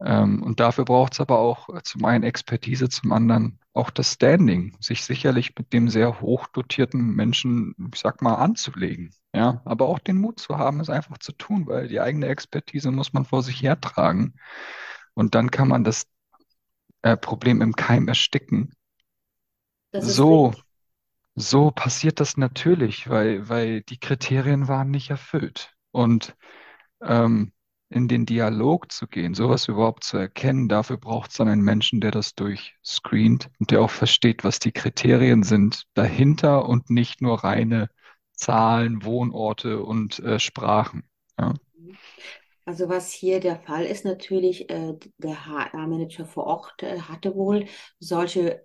Ähm, 0.02 0.42
und 0.44 0.60
dafür 0.60 0.86
braucht 0.86 1.14
es 1.14 1.20
aber 1.20 1.40
auch 1.40 1.70
äh, 1.70 1.84
zum 1.84 2.06
einen 2.06 2.24
Expertise, 2.24 2.90
zum 2.90 3.12
anderen 3.12 3.60
auch 3.74 3.90
das 3.90 4.14
Standing, 4.14 4.76
sich 4.80 5.04
sicherlich 5.04 5.54
mit 5.58 5.74
dem 5.74 5.90
sehr 5.90 6.22
hoch 6.22 6.48
dotierten 6.48 7.16
Menschen, 7.16 7.76
ich 7.94 8.00
sag 8.00 8.22
mal, 8.22 8.36
anzulegen. 8.36 9.14
Ja, 9.34 9.62
aber 9.66 9.88
auch 9.88 10.00
den 10.00 10.18
Mut 10.18 10.40
zu 10.40 10.58
haben, 10.58 10.80
es 10.80 10.90
einfach 10.90 11.18
zu 11.20 11.34
tun, 11.34 11.68
weil 11.68 11.88
die 11.88 12.00
eigene 12.00 12.28
Expertise 12.28 12.92
muss 12.92 13.14
man 13.14 13.26
vor 13.26 13.44
sich 13.44 13.62
hertragen. 13.62 14.36
Und 15.14 15.36
dann 15.36 15.52
kann 15.52 15.68
man 15.68 15.84
das 15.84 16.08
äh, 17.02 17.16
Problem 17.16 17.62
im 17.62 17.76
Keim 17.76 18.08
ersticken. 18.08 18.72
So, 19.92 20.48
richtig. 20.48 20.64
so 21.36 21.72
passiert 21.72 22.20
das 22.20 22.38
natürlich, 22.38 23.10
weil, 23.10 23.50
weil 23.50 23.82
die 23.82 24.00
Kriterien 24.00 24.68
waren 24.68 24.92
nicht 24.92 25.10
erfüllt. 25.10 25.74
Und 25.92 26.36
ähm, 27.02 27.52
in 27.89 28.08
den 28.08 28.25
Dialog 28.25 28.91
zu 28.91 29.08
gehen, 29.08 29.34
sowas 29.34 29.67
überhaupt 29.67 30.04
zu 30.04 30.17
erkennen, 30.17 30.69
dafür 30.69 30.97
braucht 30.97 31.32
es 31.32 31.38
dann 31.38 31.47
einen 31.47 31.63
Menschen, 31.63 32.02
der 32.02 32.12
das 32.12 32.36
durchscreent 32.36 33.49
und 33.60 33.71
der 33.71 33.82
auch 33.82 33.89
versteht, 33.89 34.43
was 34.43 34.60
die 34.60 34.71
Kriterien 34.71 35.43
sind 35.43 35.86
dahinter 35.95 36.67
und 36.69 36.89
nicht 36.89 37.21
nur 37.21 37.43
reine 37.43 37.89
Zahlen, 38.34 39.04
Wohnorte 39.04 39.82
und 39.84 40.19
äh, 40.19 40.39
Sprachen. 40.39 41.04
Ja. 41.39 41.54
Also 42.65 42.88
was 42.88 43.12
hier 43.12 43.39
der 43.39 43.58
Fall 43.58 43.86
ist, 43.86 44.06
natürlich, 44.06 44.69
äh, 44.69 44.93
der 45.17 45.47
HR-Manager 45.47 46.25
vor 46.25 46.45
Ort 46.45 46.84
äh, 46.84 47.02
hatte 47.02 47.36
wohl 47.36 47.65
solche 47.99 48.63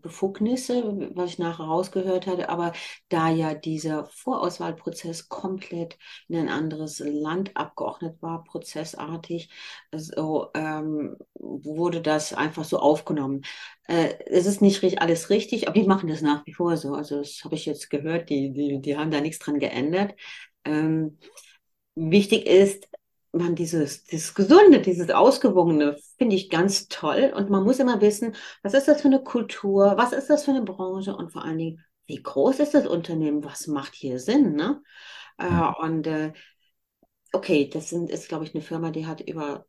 Befugnisse, 0.00 1.10
was 1.14 1.30
ich 1.30 1.38
nachher 1.38 1.64
rausgehört 1.64 2.26
hatte, 2.26 2.48
aber 2.48 2.72
da 3.08 3.28
ja 3.30 3.54
dieser 3.54 4.04
Vorauswahlprozess 4.06 5.28
komplett 5.28 5.98
in 6.28 6.36
ein 6.36 6.48
anderes 6.48 7.00
Land 7.00 7.56
abgeordnet 7.56 8.20
war, 8.22 8.44
prozessartig, 8.44 9.50
so 9.94 10.50
ähm, 10.54 11.16
wurde 11.34 12.00
das 12.02 12.32
einfach 12.32 12.64
so 12.64 12.78
aufgenommen. 12.78 13.42
Äh, 13.86 14.14
es 14.26 14.46
ist 14.46 14.62
nicht 14.62 14.82
alles 15.00 15.30
richtig, 15.30 15.68
aber 15.68 15.78
die 15.80 15.86
machen 15.86 16.08
das 16.08 16.22
nach 16.22 16.46
wie 16.46 16.52
vor 16.54 16.76
so. 16.76 16.94
Also 16.94 17.18
das 17.18 17.42
habe 17.44 17.54
ich 17.54 17.66
jetzt 17.66 17.90
gehört, 17.90 18.30
die, 18.30 18.52
die, 18.52 18.80
die 18.80 18.96
haben 18.96 19.10
da 19.10 19.20
nichts 19.20 19.38
dran 19.38 19.58
geändert. 19.58 20.14
Ähm, 20.64 21.18
wichtig 21.94 22.46
ist, 22.46 22.88
man 23.34 23.54
dieses, 23.54 24.04
dieses 24.04 24.34
Gesunde, 24.34 24.80
dieses 24.80 25.10
Ausgewogene 25.10 25.96
finde 26.18 26.36
ich 26.36 26.50
ganz 26.50 26.88
toll. 26.88 27.32
Und 27.36 27.50
man 27.50 27.64
muss 27.64 27.78
immer 27.78 28.00
wissen, 28.00 28.34
was 28.62 28.74
ist 28.74 28.88
das 28.88 29.02
für 29.02 29.08
eine 29.08 29.22
Kultur, 29.22 29.94
was 29.96 30.12
ist 30.12 30.30
das 30.30 30.44
für 30.44 30.52
eine 30.52 30.62
Branche 30.62 31.16
und 31.16 31.32
vor 31.32 31.44
allen 31.44 31.58
Dingen, 31.58 31.84
wie 32.06 32.22
groß 32.22 32.60
ist 32.60 32.74
das 32.74 32.86
Unternehmen, 32.86 33.44
was 33.44 33.66
macht 33.66 33.94
hier 33.94 34.18
Sinn, 34.20 34.54
ne? 34.54 34.82
Äh, 35.38 35.70
und 35.82 36.06
äh, 36.06 36.32
okay, 37.32 37.68
das 37.68 37.90
sind, 37.90 38.10
ist, 38.10 38.28
glaube 38.28 38.44
ich, 38.44 38.54
eine 38.54 38.62
Firma, 38.62 38.90
die 38.90 39.06
hat 39.06 39.20
über 39.20 39.66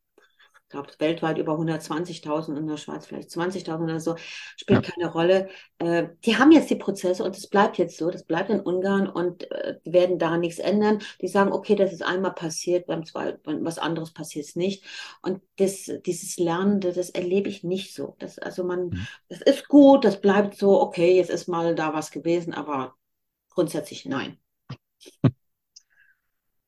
ich 0.66 0.72
glaube, 0.72 0.90
weltweit 0.98 1.38
über 1.38 1.54
120.000, 1.54 2.58
in 2.58 2.66
der 2.66 2.78
Schweiz 2.78 3.06
vielleicht 3.06 3.30
20.000 3.30 3.84
oder 3.84 4.00
so, 4.00 4.16
spielt 4.58 4.88
ja. 4.88 4.92
keine 4.92 5.12
Rolle. 5.12 5.48
Äh, 5.78 6.08
die 6.26 6.38
haben 6.38 6.52
jetzt 6.52 6.72
die 6.72 6.76
Prozesse 6.76 7.24
und 7.24 7.38
es 7.38 7.48
bleibt 7.48 7.78
jetzt 7.78 7.98
so, 7.98 8.10
das 8.10 8.24
bleibt 8.24 8.50
in 8.50 8.60
Ungarn 8.60 9.08
und 9.08 9.50
äh, 9.52 9.76
werden 9.86 10.18
daran 10.18 10.40
nichts 10.40 10.58
ändern. 10.58 11.00
Die 11.22 11.28
sagen, 11.28 11.52
okay, 11.52 11.76
das 11.76 11.94
ist 11.94 12.04
einmal 12.04 12.34
passiert, 12.34 12.88
beim 12.88 13.06
zweiten, 13.06 13.64
was 13.64 13.78
anderes 13.78 14.12
passiert 14.12 14.48
es 14.48 14.56
nicht. 14.56 14.84
Und 15.22 15.44
das, 15.58 15.92
dieses 16.04 16.38
Lernende, 16.38 16.94
das 16.94 17.12
erlebe 17.12 17.48
ich 17.48 17.64
nicht 17.64 17.94
so. 17.94 18.16
Das, 18.18 18.40
also 18.40 18.64
man, 18.64 18.88
mhm. 18.88 19.08
das 19.30 19.42
ist 19.42 19.68
gut, 19.68 20.04
das 20.04 20.20
bleibt 20.20 20.56
so, 20.58 20.82
okay, 20.82 21.16
jetzt 21.16 21.30
ist 21.30 21.48
mal 21.48 21.76
da 21.76 21.94
was 21.94 22.10
gewesen, 22.10 22.56
aber 22.56 22.96
grundsätzlich 23.50 24.06
nein. 24.06 24.40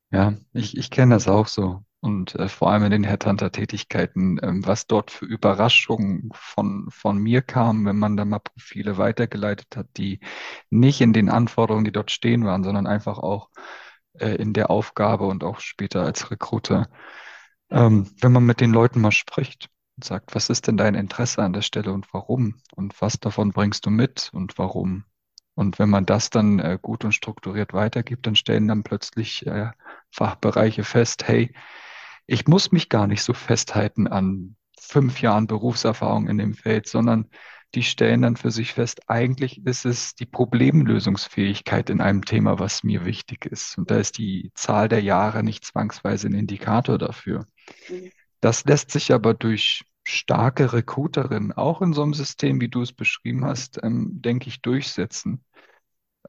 Ja, 0.09 0.37
ich, 0.53 0.77
ich 0.77 0.89
kenne 0.89 1.15
das 1.15 1.27
auch 1.27 1.47
so. 1.47 1.83
Und 1.99 2.35
äh, 2.35 2.47
vor 2.47 2.71
allem 2.71 2.83
in 2.83 2.91
den 2.91 3.03
Headhunter-Tätigkeiten, 3.03 4.39
ähm, 4.43 4.65
was 4.65 4.85
dort 4.87 5.11
für 5.11 5.25
Überraschungen 5.25 6.29
von, 6.33 6.87
von 6.89 7.17
mir 7.17 7.41
kam, 7.41 7.85
wenn 7.85 7.97
man 7.97 8.15
da 8.15 8.25
mal 8.25 8.39
Profile 8.39 8.97
weitergeleitet 8.97 9.75
hat, 9.75 9.87
die 9.97 10.19
nicht 10.69 11.01
in 11.01 11.11
den 11.13 11.29
Anforderungen, 11.29 11.85
die 11.85 11.91
dort 11.91 12.11
stehen 12.11 12.45
waren, 12.45 12.63
sondern 12.63 12.85
einfach 12.85 13.17
auch 13.17 13.49
äh, 14.19 14.35
in 14.35 14.53
der 14.53 14.69
Aufgabe 14.69 15.25
und 15.25 15.43
auch 15.43 15.59
später 15.59 16.03
als 16.03 16.29
Recruiter. 16.29 16.87
Ähm, 17.69 18.11
wenn 18.21 18.31
man 18.31 18.45
mit 18.45 18.61
den 18.61 18.71
Leuten 18.71 19.01
mal 19.01 19.11
spricht, 19.11 19.69
und 19.97 20.03
sagt, 20.03 20.35
was 20.35 20.49
ist 20.49 20.67
denn 20.67 20.77
dein 20.77 20.95
Interesse 20.95 21.41
an 21.41 21.53
der 21.53 21.63
Stelle 21.63 21.91
und 21.91 22.13
warum? 22.13 22.61
Und 22.75 23.01
was 23.01 23.19
davon 23.19 23.51
bringst 23.51 23.85
du 23.85 23.89
mit 23.89 24.29
und 24.31 24.57
warum? 24.59 25.05
Und 25.55 25.79
wenn 25.79 25.89
man 25.89 26.05
das 26.05 26.29
dann 26.29 26.59
äh, 26.59 26.77
gut 26.79 27.03
und 27.03 27.13
strukturiert 27.13 27.73
weitergibt, 27.73 28.27
dann 28.27 28.35
stellen 28.35 28.67
dann 28.67 28.83
plötzlich 28.83 29.47
äh, 29.47 29.71
Fachbereiche 30.11 30.83
fest, 30.83 31.27
hey, 31.27 31.51
ich 32.27 32.47
muss 32.47 32.71
mich 32.71 32.89
gar 32.89 33.07
nicht 33.07 33.23
so 33.23 33.33
festhalten 33.33 34.07
an 34.07 34.55
fünf 34.79 35.21
Jahren 35.21 35.47
Berufserfahrung 35.47 36.27
in 36.27 36.37
dem 36.37 36.53
Feld, 36.53 36.87
sondern 36.87 37.29
die 37.75 37.83
stellen 37.83 38.21
dann 38.21 38.37
für 38.37 38.51
sich 38.51 38.73
fest, 38.73 39.09
eigentlich 39.09 39.65
ist 39.65 39.85
es 39.85 40.15
die 40.15 40.25
Problemlösungsfähigkeit 40.25 41.89
in 41.89 41.99
einem 41.99 42.23
Thema, 42.23 42.59
was 42.59 42.83
mir 42.83 43.05
wichtig 43.05 43.45
ist. 43.45 43.77
Und 43.77 43.91
da 43.91 43.97
ist 43.97 44.17
die 44.17 44.51
Zahl 44.55 44.87
der 44.87 45.01
Jahre 45.01 45.43
nicht 45.43 45.65
zwangsweise 45.65 46.27
ein 46.27 46.33
Indikator 46.33 46.97
dafür. 46.97 47.45
Mhm. 47.89 48.11
Das 48.39 48.63
lässt 48.65 48.91
sich 48.91 49.11
aber 49.11 49.33
durch 49.33 49.83
starke 50.03 50.71
Recruiterinnen, 50.71 51.51
auch 51.51 51.81
in 51.81 51.91
so 51.91 52.03
einem 52.03 52.13
System, 52.13 52.61
wie 52.61 52.69
du 52.69 52.81
es 52.81 52.93
beschrieben 52.93 53.43
hast, 53.43 53.83
ähm, 53.83 54.21
denke 54.21 54.47
ich, 54.47 54.61
durchsetzen. 54.61 55.43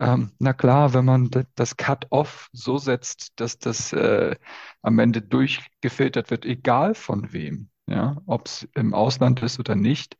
Ähm, 0.00 0.32
na 0.38 0.52
klar, 0.52 0.94
wenn 0.94 1.04
man 1.04 1.30
das 1.56 1.76
Cut-off 1.76 2.48
so 2.52 2.78
setzt, 2.78 3.32
dass 3.40 3.58
das 3.58 3.92
äh, 3.92 4.36
am 4.82 4.98
Ende 4.98 5.22
durchgefiltert 5.22 6.30
wird, 6.30 6.44
egal 6.44 6.94
von 6.94 7.32
wem, 7.32 7.70
ja, 7.86 8.20
ob 8.26 8.46
es 8.46 8.68
im 8.74 8.94
Ausland 8.94 9.42
ist 9.42 9.58
oder 9.58 9.74
nicht, 9.74 10.16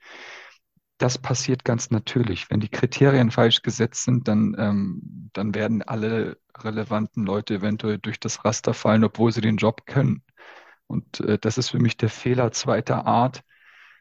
das 0.98 1.16
passiert 1.16 1.64
ganz 1.64 1.90
natürlich. 1.90 2.50
Wenn 2.50 2.60
die 2.60 2.68
Kriterien 2.68 3.30
falsch 3.30 3.62
gesetzt 3.62 4.04
sind, 4.04 4.26
dann, 4.26 4.56
ähm, 4.58 5.30
dann 5.32 5.54
werden 5.54 5.82
alle 5.82 6.38
relevanten 6.58 7.24
Leute 7.24 7.54
eventuell 7.54 7.98
durch 7.98 8.18
das 8.18 8.44
Raster 8.44 8.74
fallen, 8.74 9.04
obwohl 9.04 9.30
sie 9.32 9.40
den 9.40 9.58
Job 9.58 9.86
können. 9.86 10.24
Und 10.88 11.20
äh, 11.20 11.38
das 11.38 11.58
ist 11.58 11.70
für 11.70 11.78
mich 11.78 11.96
der 11.96 12.08
Fehler 12.08 12.50
zweiter 12.52 13.06
Art, 13.06 13.42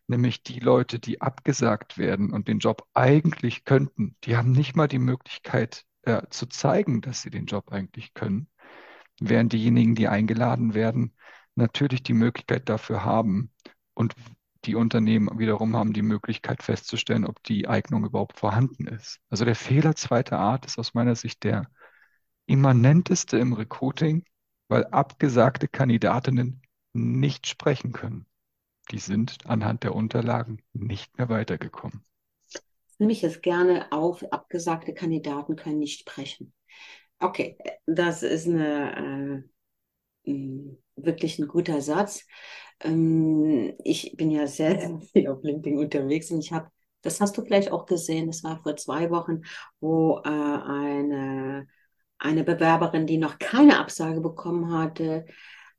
nämlich 0.08 0.44
die 0.44 0.60
Leute, 0.60 1.00
die 1.00 1.22
abgesagt 1.22 1.98
werden 1.98 2.34
und 2.34 2.48
den 2.48 2.60
Job 2.60 2.88
eigentlich 2.94 3.66
könnten, 3.66 4.16
die 4.24 4.38
haben 4.38 4.52
nicht 4.52 4.76
mal 4.76 4.88
die 4.88 5.00
Möglichkeit 5.00 5.86
äh, 6.04 6.24
zu 6.30 6.48
zeigen, 6.48 7.02
dass 7.02 7.22
sie 7.22 7.30
den 7.30 7.46
Job 7.46 7.72
eigentlich 7.72 8.14
können, 8.14 8.50
während 9.20 9.54
diejenigen, 9.54 9.96
die 9.96 10.08
eingeladen 10.08 10.74
werden, 10.74 11.16
natürlich 11.56 12.04
die 12.04 12.14
Möglichkeit 12.14 12.70
dafür 12.70 13.04
haben. 13.04 13.52
Und 13.94 14.16
die 14.66 14.76
Unternehmen 14.76 15.40
wiederum 15.40 15.76
haben 15.76 15.94
die 15.94 16.02
Möglichkeit 16.02 16.64
festzustellen, 16.64 17.26
ob 17.26 17.44
die 17.44 17.68
Eignung 17.68 18.06
überhaupt 18.06 18.40
vorhanden 18.40 18.88
ist. 18.88 19.20
Also 19.30 19.46
der 19.46 19.56
Fehler 19.56 19.96
zweiter 19.96 20.40
Art 20.40 20.66
ist 20.66 20.80
aus 20.80 20.94
meiner 20.94 21.16
Sicht 21.16 21.44
der 21.44 21.70
immanenteste 22.46 23.38
im 23.38 23.54
Recruiting, 23.54 24.26
weil 24.68 24.86
abgesagte 24.86 25.68
Kandidatinnen 25.68 26.62
nicht 26.94 27.48
sprechen 27.48 27.92
können. 27.92 28.26
Die 28.92 29.00
sind 29.00 29.38
anhand 29.46 29.84
der 29.84 29.96
Unterlagen 29.96 30.62
nicht 30.74 31.18
mehr 31.18 31.30
weitergekommen. 31.30 32.04
Nehme 33.00 33.12
ich 33.12 33.24
es 33.24 33.42
gerne 33.42 33.92
auf, 33.92 34.24
abgesagte 34.32 34.94
Kandidaten 34.94 35.56
können 35.56 35.80
nicht 35.80 36.00
sprechen. 36.00 36.54
Okay, 37.20 37.58
das 37.86 38.24
ist 38.24 38.48
eine, 38.48 39.44
äh, 40.26 40.78
wirklich 40.96 41.40
ein 41.40 41.48
guter 41.48 41.82
Satz. 41.82 42.26
Ähm, 42.80 43.74
ich 43.84 44.16
bin 44.18 44.32
ja 44.32 44.48
sehr 44.48 45.00
viel 45.14 45.28
auf 45.28 45.44
LinkedIn 45.44 45.78
unterwegs 45.78 46.32
und 46.32 46.40
ich 46.40 46.52
habe, 46.52 46.70
das 47.02 47.22
hast 47.22 47.38
du 47.38 47.44
vielleicht 47.44 47.72
auch 47.72 47.86
gesehen, 47.86 48.28
das 48.28 48.44
war 48.44 48.62
vor 48.62 48.76
zwei 48.76 49.10
Wochen, 49.10 49.42
wo 49.80 50.20
äh, 50.24 50.30
eine, 50.30 51.68
eine 52.20 52.44
Bewerberin, 52.44 53.08
die 53.08 53.18
noch 53.18 53.40
keine 53.40 53.80
Absage 53.80 54.22
bekommen 54.22 54.72
hatte, 54.74 55.26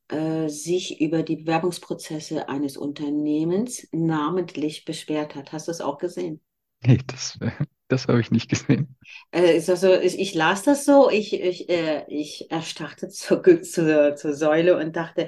äh, 0.09 0.49
sich 0.49 1.01
über 1.01 1.23
die 1.23 1.37
Bewerbungsprozesse 1.37 2.49
eines 2.49 2.77
Unternehmens 2.77 3.87
namentlich 3.92 4.85
beschwert 4.85 5.35
hat. 5.35 5.53
Hast 5.53 5.68
du 5.68 5.73
es 5.73 5.81
auch 5.81 5.99
gesehen? 5.99 6.40
Nee, 6.83 6.99
das, 7.07 7.38
das 7.88 8.09
habe 8.09 8.21
ich 8.21 8.31
nicht 8.31 8.49
gesehen. 8.49 8.97
Äh, 9.31 9.61
also, 9.68 9.94
ich, 9.94 10.18
ich, 10.18 10.35
las 10.35 10.62
das 10.62 10.85
so, 10.85 11.11
ich, 11.11 11.33
ich, 11.33 11.68
äh, 11.68 12.05
ich 12.09 12.51
erstarrte 12.51 13.09
zur, 13.09 13.42
zur, 13.62 14.16
zur 14.16 14.35
Säule 14.35 14.77
und 14.77 14.97
dachte, 14.97 15.27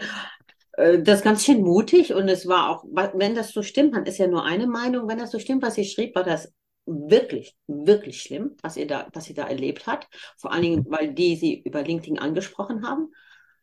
das 0.77 1.19
ist 1.19 1.25
ganz 1.25 1.45
schön 1.45 1.61
mutig 1.61 2.15
und 2.15 2.29
es 2.29 2.47
war 2.47 2.71
auch, 2.71 2.85
wenn 3.15 3.35
das 3.35 3.53
so 3.53 3.63
stimmt, 3.63 3.93
man 3.93 4.07
ist 4.07 4.17
ja 4.17 4.29
nur 4.29 4.47
eine 4.47 4.67
Meinung, 4.67 5.09
wenn 5.09 5.19
das 5.19 5.31
so 5.31 5.39
stimmt, 5.39 5.63
was 5.63 5.75
sie 5.75 5.85
schrieb, 5.85 6.15
war 6.15 6.25
das 6.25 6.55
wirklich, 6.87 7.57
wirklich 7.67 8.23
schlimm, 8.23 8.57
was 8.63 8.75
sie 8.75 8.87
da, 8.87 9.09
was 9.13 9.25
sie 9.25 9.35
da 9.35 9.47
erlebt 9.47 9.87
hat. 9.87 10.09
Vor 10.37 10.53
allen 10.53 10.63
Dingen, 10.63 10.87
weil 10.89 11.13
die 11.13 11.37
sie 11.37 11.61
über 11.61 11.83
LinkedIn 11.83 12.19
angesprochen 12.19 12.87
haben. 12.87 13.13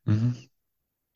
Mhm. 0.06 0.36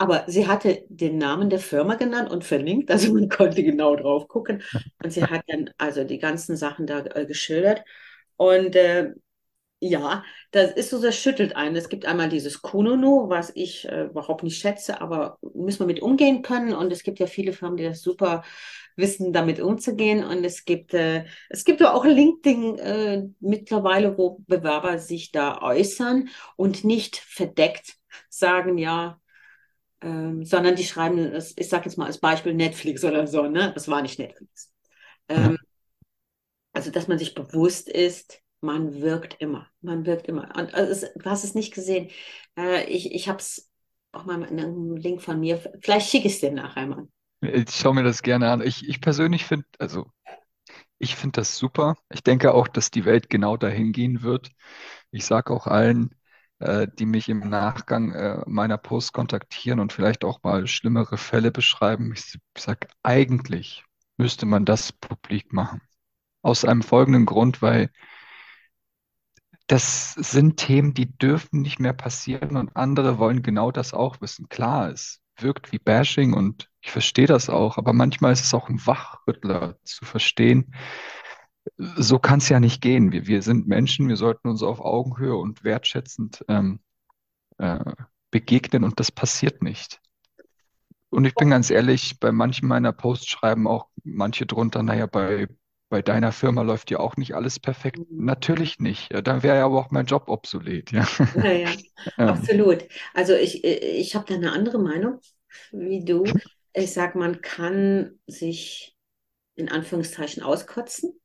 Aber 0.02 0.24
sie 0.28 0.48
hatte 0.48 0.84
den 0.90 1.20
Namen 1.20 1.52
der 1.52 1.60
Firma 1.60 1.94
genannt 1.94 2.32
und 2.32 2.44
verlinkt, 2.44 2.90
also 2.90 3.14
man 3.14 3.30
konnte 3.30 3.64
genau 3.64 3.96
drauf 3.96 4.28
gucken. 4.28 4.64
Und 5.04 5.12
sie 5.12 5.24
hat 5.24 5.44
dann 5.48 5.70
also 5.78 6.04
die 6.04 6.18
ganzen 6.18 6.58
Sachen 6.58 6.88
da 6.88 7.06
äh, 7.06 7.28
geschildert. 7.28 7.84
Und 8.36 8.76
äh, 8.76 9.12
ja, 9.80 10.24
das 10.52 10.72
ist 10.74 10.90
so, 10.90 11.00
das 11.00 11.16
schüttelt 11.18 11.56
einen. 11.56 11.76
Es 11.76 11.88
gibt 11.90 12.08
einmal 12.08 12.30
dieses 12.30 12.64
Kununu, 12.64 13.30
was 13.30 13.52
ich 13.56 13.88
äh, 13.88 14.06
überhaupt 14.06 14.42
nicht 14.44 14.60
schätze, 14.60 15.02
aber 15.02 15.38
müssen 15.54 15.82
wir 15.82 15.88
mit 15.88 16.02
umgehen 16.02 16.42
können. 16.42 16.74
Und 16.74 16.92
es 16.92 17.04
gibt 17.04 17.20
ja 17.20 17.28
viele 17.28 17.54
Firmen, 17.54 17.78
die 17.78 17.84
das 17.84 18.02
super 18.02 18.44
wissen, 18.96 19.34
damit 19.34 19.60
umzugehen. 19.60 20.24
Und 20.24 20.44
es 20.44 20.66
gibt, 20.66 20.96
äh, 20.96 21.26
es 21.50 21.64
gibt 21.64 21.86
auch 21.86 22.06
LinkedIn 22.06 22.80
äh, 22.80 23.24
mittlerweile, 23.40 24.18
wo 24.18 24.40
Bewerber 24.48 24.98
sich 24.98 25.32
da 25.32 25.62
äußern 25.62 26.30
und 26.56 26.84
nicht 26.84 27.18
verdeckt 27.18 27.98
sagen, 28.30 28.80
ja, 28.80 29.21
ähm, 30.02 30.44
sondern 30.44 30.76
die 30.76 30.84
schreiben, 30.84 31.34
ich 31.36 31.70
sage 31.70 31.86
jetzt 31.86 31.98
mal 31.98 32.08
als 32.08 32.20
Beispiel 32.20 32.54
Netflix 32.54 33.04
oder 33.04 33.28
so, 33.28 33.44
ne? 33.48 33.72
Das 33.74 33.88
war 33.88 34.02
nicht 34.02 34.20
Netflix. 34.20 34.72
Ähm, 35.30 35.58
also, 36.74 36.92
dass 36.92 37.08
man 37.08 37.20
sich 37.20 37.36
bewusst 37.36 37.90
ist, 37.90 38.42
man 38.62 39.02
wirkt 39.02 39.36
immer. 39.40 39.68
Man 39.82 40.06
wirkt 40.06 40.28
immer. 40.28 40.56
Und 40.56 40.74
also 40.74 41.08
du 41.16 41.30
hast 41.30 41.44
es 41.44 41.56
nicht 41.56 41.74
gesehen. 41.74 42.10
Äh, 42.58 42.86
ich 42.86 43.14
ich 43.14 43.28
habe 43.28 43.40
es 43.40 43.70
auch 44.12 44.26
mal 44.26 44.38
mit 44.38 44.52
einem 44.52 44.96
Link 44.96 45.22
von 45.22 45.40
mir. 45.40 45.62
Vielleicht 45.82 46.10
schicke 46.10 46.28
ich 46.28 46.36
es 46.36 46.40
dir 46.40 46.52
nachher 46.52 46.88
mal. 46.88 47.08
Ich 47.42 47.72
schaue 47.72 47.96
mir 47.96 48.04
das 48.04 48.22
gerne 48.22 48.52
an. 48.52 48.62
Ich, 48.62 48.88
ich 48.88 49.02
persönlich 49.02 49.46
finde, 49.46 49.66
also 49.80 50.12
ich 51.00 51.16
finde 51.16 51.40
das 51.40 51.58
super. 51.58 51.96
Ich 52.12 52.24
denke 52.24 52.54
auch, 52.54 52.68
dass 52.68 52.92
die 52.92 53.06
Welt 53.06 53.30
genau 53.30 53.58
dahin 53.58 53.92
gehen 53.92 54.22
wird. 54.22 54.52
Ich 55.10 55.26
sage 55.26 55.52
auch 55.52 55.66
allen, 55.66 56.16
äh, 56.62 56.88
die 56.88 57.06
mich 57.06 57.28
im 57.30 57.40
Nachgang 57.40 58.14
äh, 58.14 58.42
meiner 58.48 58.78
Post 58.78 59.14
kontaktieren 59.14 59.80
und 59.80 59.94
vielleicht 59.94 60.24
auch 60.24 60.44
mal 60.44 60.68
schlimmere 60.68 61.18
Fälle 61.18 61.52
beschreiben. 61.52 62.12
Ich, 62.14 62.38
ich 62.56 62.64
sage, 62.64 62.88
eigentlich 63.04 63.84
müsste 64.18 64.46
man 64.46 64.66
das 64.66 64.92
publik 64.92 65.54
machen. 65.54 65.82
Aus 66.44 66.66
einem 66.66 66.82
folgenden 66.82 67.26
Grund, 67.26 67.62
weil 67.62 67.90
das 69.68 70.14
sind 70.14 70.58
Themen, 70.58 70.94
die 70.94 71.18
dürfen 71.18 71.62
nicht 71.62 71.80
mehr 71.80 71.94
passieren 71.94 72.58
und 72.58 72.76
andere 72.76 73.18
wollen 73.18 73.42
genau 73.42 73.72
das 73.72 73.94
auch 73.94 74.22
wissen. 74.22 74.50
Klar, 74.50 74.90
es 74.90 75.22
wirkt 75.38 75.72
wie 75.72 75.80
Bashing 75.80 76.34
und 76.34 76.70
ich 76.82 76.92
verstehe 76.92 77.28
das 77.28 77.50
auch, 77.50 77.78
aber 77.78 77.94
manchmal 77.94 78.34
ist 78.34 78.44
es 78.44 78.54
auch 78.54 78.70
ein 78.70 78.86
Wachrüttler 78.86 79.78
zu 79.84 80.06
verstehen, 80.06 80.74
so 81.78 82.20
kann 82.20 82.40
es 82.40 82.50
ja 82.50 82.60
nicht 82.60 82.82
gehen. 82.82 83.12
Wir, 83.12 83.28
wir 83.28 83.42
sind 83.42 83.68
Menschen, 83.68 84.08
wir 84.08 84.18
sollten 84.18 84.48
uns 84.48 84.64
auf 84.64 84.80
Augenhöhe 84.80 85.36
und 85.36 85.64
wertschätzend 85.64 86.44
ähm, 86.48 86.80
äh, 87.58 87.80
begegnen 88.32 88.84
und 88.84 89.00
das 89.00 89.12
passiert 89.12 89.62
nicht. 89.62 90.00
Und 91.10 91.26
ich 91.26 91.36
bin 91.36 91.50
ganz 91.50 91.70
ehrlich, 91.70 92.20
bei 92.20 92.32
manchen 92.32 92.68
meiner 92.68 92.94
Posts 92.94 93.28
schreiben 93.28 93.68
auch 93.68 93.88
manche 94.04 94.46
drunter, 94.46 94.82
naja, 94.82 95.08
bei, 95.08 95.48
bei 95.90 96.02
deiner 96.02 96.32
Firma 96.32 96.62
läuft 96.62 96.90
ja 96.90 97.00
auch 97.00 97.18
nicht 97.18 97.36
alles 97.36 97.60
perfekt. 97.60 97.98
Mhm. 97.98 98.26
Natürlich 98.26 98.80
nicht. 98.80 99.10
Dann 99.28 99.44
wäre 99.44 99.58
ja 99.58 99.66
aber 99.66 99.78
auch 99.78 99.92
mein 99.92 100.06
Job 100.06 100.30
obsolet. 100.30 100.92
Ja, 100.92 101.06
ja, 101.36 101.52
ja. 101.52 101.70
absolut. 102.18 102.88
Also 103.14 103.34
ich, 103.34 103.64
ich 103.66 104.16
habe 104.16 104.26
da 104.26 104.36
eine 104.36 104.54
andere 104.54 104.80
Meinung 104.80 105.20
wie 105.72 106.06
du. 106.06 106.24
Ich 106.74 106.94
sage, 106.94 107.20
man 107.20 107.42
kann 107.42 108.20
sich 108.26 108.96
in 109.56 109.68
Anführungszeichen 109.70 110.44
auskotzen. 110.44 111.21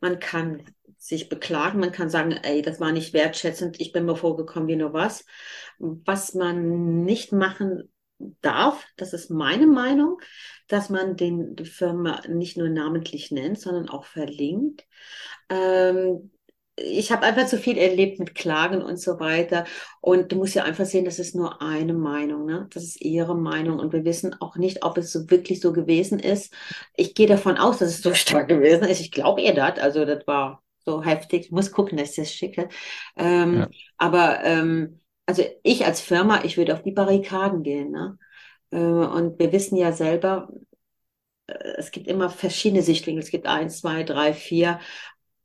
Man 0.00 0.18
kann 0.18 0.64
sich 0.98 1.28
beklagen, 1.28 1.80
man 1.80 1.92
kann 1.92 2.10
sagen, 2.10 2.32
ey, 2.32 2.62
das 2.62 2.80
war 2.80 2.92
nicht 2.92 3.12
wertschätzend, 3.12 3.80
ich 3.80 3.92
bin 3.92 4.04
mir 4.04 4.16
vorgekommen 4.16 4.68
wie 4.68 4.76
nur 4.76 4.92
was. 4.92 5.24
Was 5.78 6.34
man 6.34 7.04
nicht 7.04 7.32
machen 7.32 7.90
darf, 8.42 8.86
das 8.96 9.12
ist 9.14 9.30
meine 9.30 9.66
Meinung, 9.66 10.20
dass 10.68 10.90
man 10.90 11.16
den, 11.16 11.56
die 11.56 11.64
Firma 11.64 12.20
nicht 12.28 12.56
nur 12.56 12.68
namentlich 12.68 13.30
nennt, 13.30 13.58
sondern 13.58 13.88
auch 13.88 14.04
verlinkt. 14.04 14.84
Ähm, 15.48 16.30
ich 16.82 17.12
habe 17.12 17.24
einfach 17.24 17.46
zu 17.46 17.58
viel 17.58 17.78
erlebt 17.78 18.18
mit 18.18 18.34
Klagen 18.34 18.82
und 18.82 18.98
so 18.98 19.20
weiter. 19.20 19.64
Und 20.00 20.32
du 20.32 20.36
musst 20.36 20.54
ja 20.54 20.64
einfach 20.64 20.84
sehen, 20.84 21.04
das 21.04 21.18
ist 21.18 21.34
nur 21.34 21.60
eine 21.62 21.92
Meinung. 21.92 22.46
Ne? 22.46 22.68
Das 22.72 22.82
ist 22.82 23.00
ihre 23.00 23.36
Meinung. 23.36 23.78
Und 23.78 23.92
wir 23.92 24.04
wissen 24.04 24.34
auch 24.40 24.56
nicht, 24.56 24.84
ob 24.84 24.98
es 24.98 25.12
so 25.12 25.30
wirklich 25.30 25.60
so 25.60 25.72
gewesen 25.72 26.18
ist. 26.18 26.54
Ich 26.96 27.14
gehe 27.14 27.26
davon 27.26 27.58
aus, 27.58 27.78
dass 27.78 27.90
es 27.90 28.02
so 28.02 28.14
stark 28.14 28.48
gewesen 28.48 28.84
ist. 28.84 29.00
Ich 29.00 29.10
glaube 29.10 29.42
ihr 29.42 29.54
das. 29.54 29.78
Also 29.78 30.04
das 30.04 30.26
war 30.26 30.62
so 30.84 31.02
heftig. 31.02 31.46
Ich 31.46 31.50
muss 31.50 31.72
gucken, 31.72 31.98
dass 31.98 32.10
ich 32.10 32.16
das 32.16 32.32
schicke. 32.32 32.68
Ähm, 33.16 33.58
ja. 33.58 33.68
Aber 33.98 34.42
ähm, 34.44 35.00
also 35.26 35.44
ich 35.62 35.86
als 35.86 36.00
Firma, 36.00 36.44
ich 36.44 36.56
würde 36.56 36.74
auf 36.74 36.82
die 36.82 36.92
Barrikaden 36.92 37.62
gehen. 37.62 37.90
Ne? 37.90 38.18
Äh, 38.70 38.78
und 38.78 39.38
wir 39.38 39.52
wissen 39.52 39.76
ja 39.76 39.92
selber, 39.92 40.48
äh, 41.46 41.52
es 41.76 41.90
gibt 41.90 42.08
immer 42.08 42.30
verschiedene 42.30 42.82
Sichtwinkel. 42.82 43.22
Es 43.22 43.30
gibt 43.30 43.46
eins, 43.46 43.80
zwei, 43.80 44.02
drei, 44.02 44.32
vier. 44.32 44.80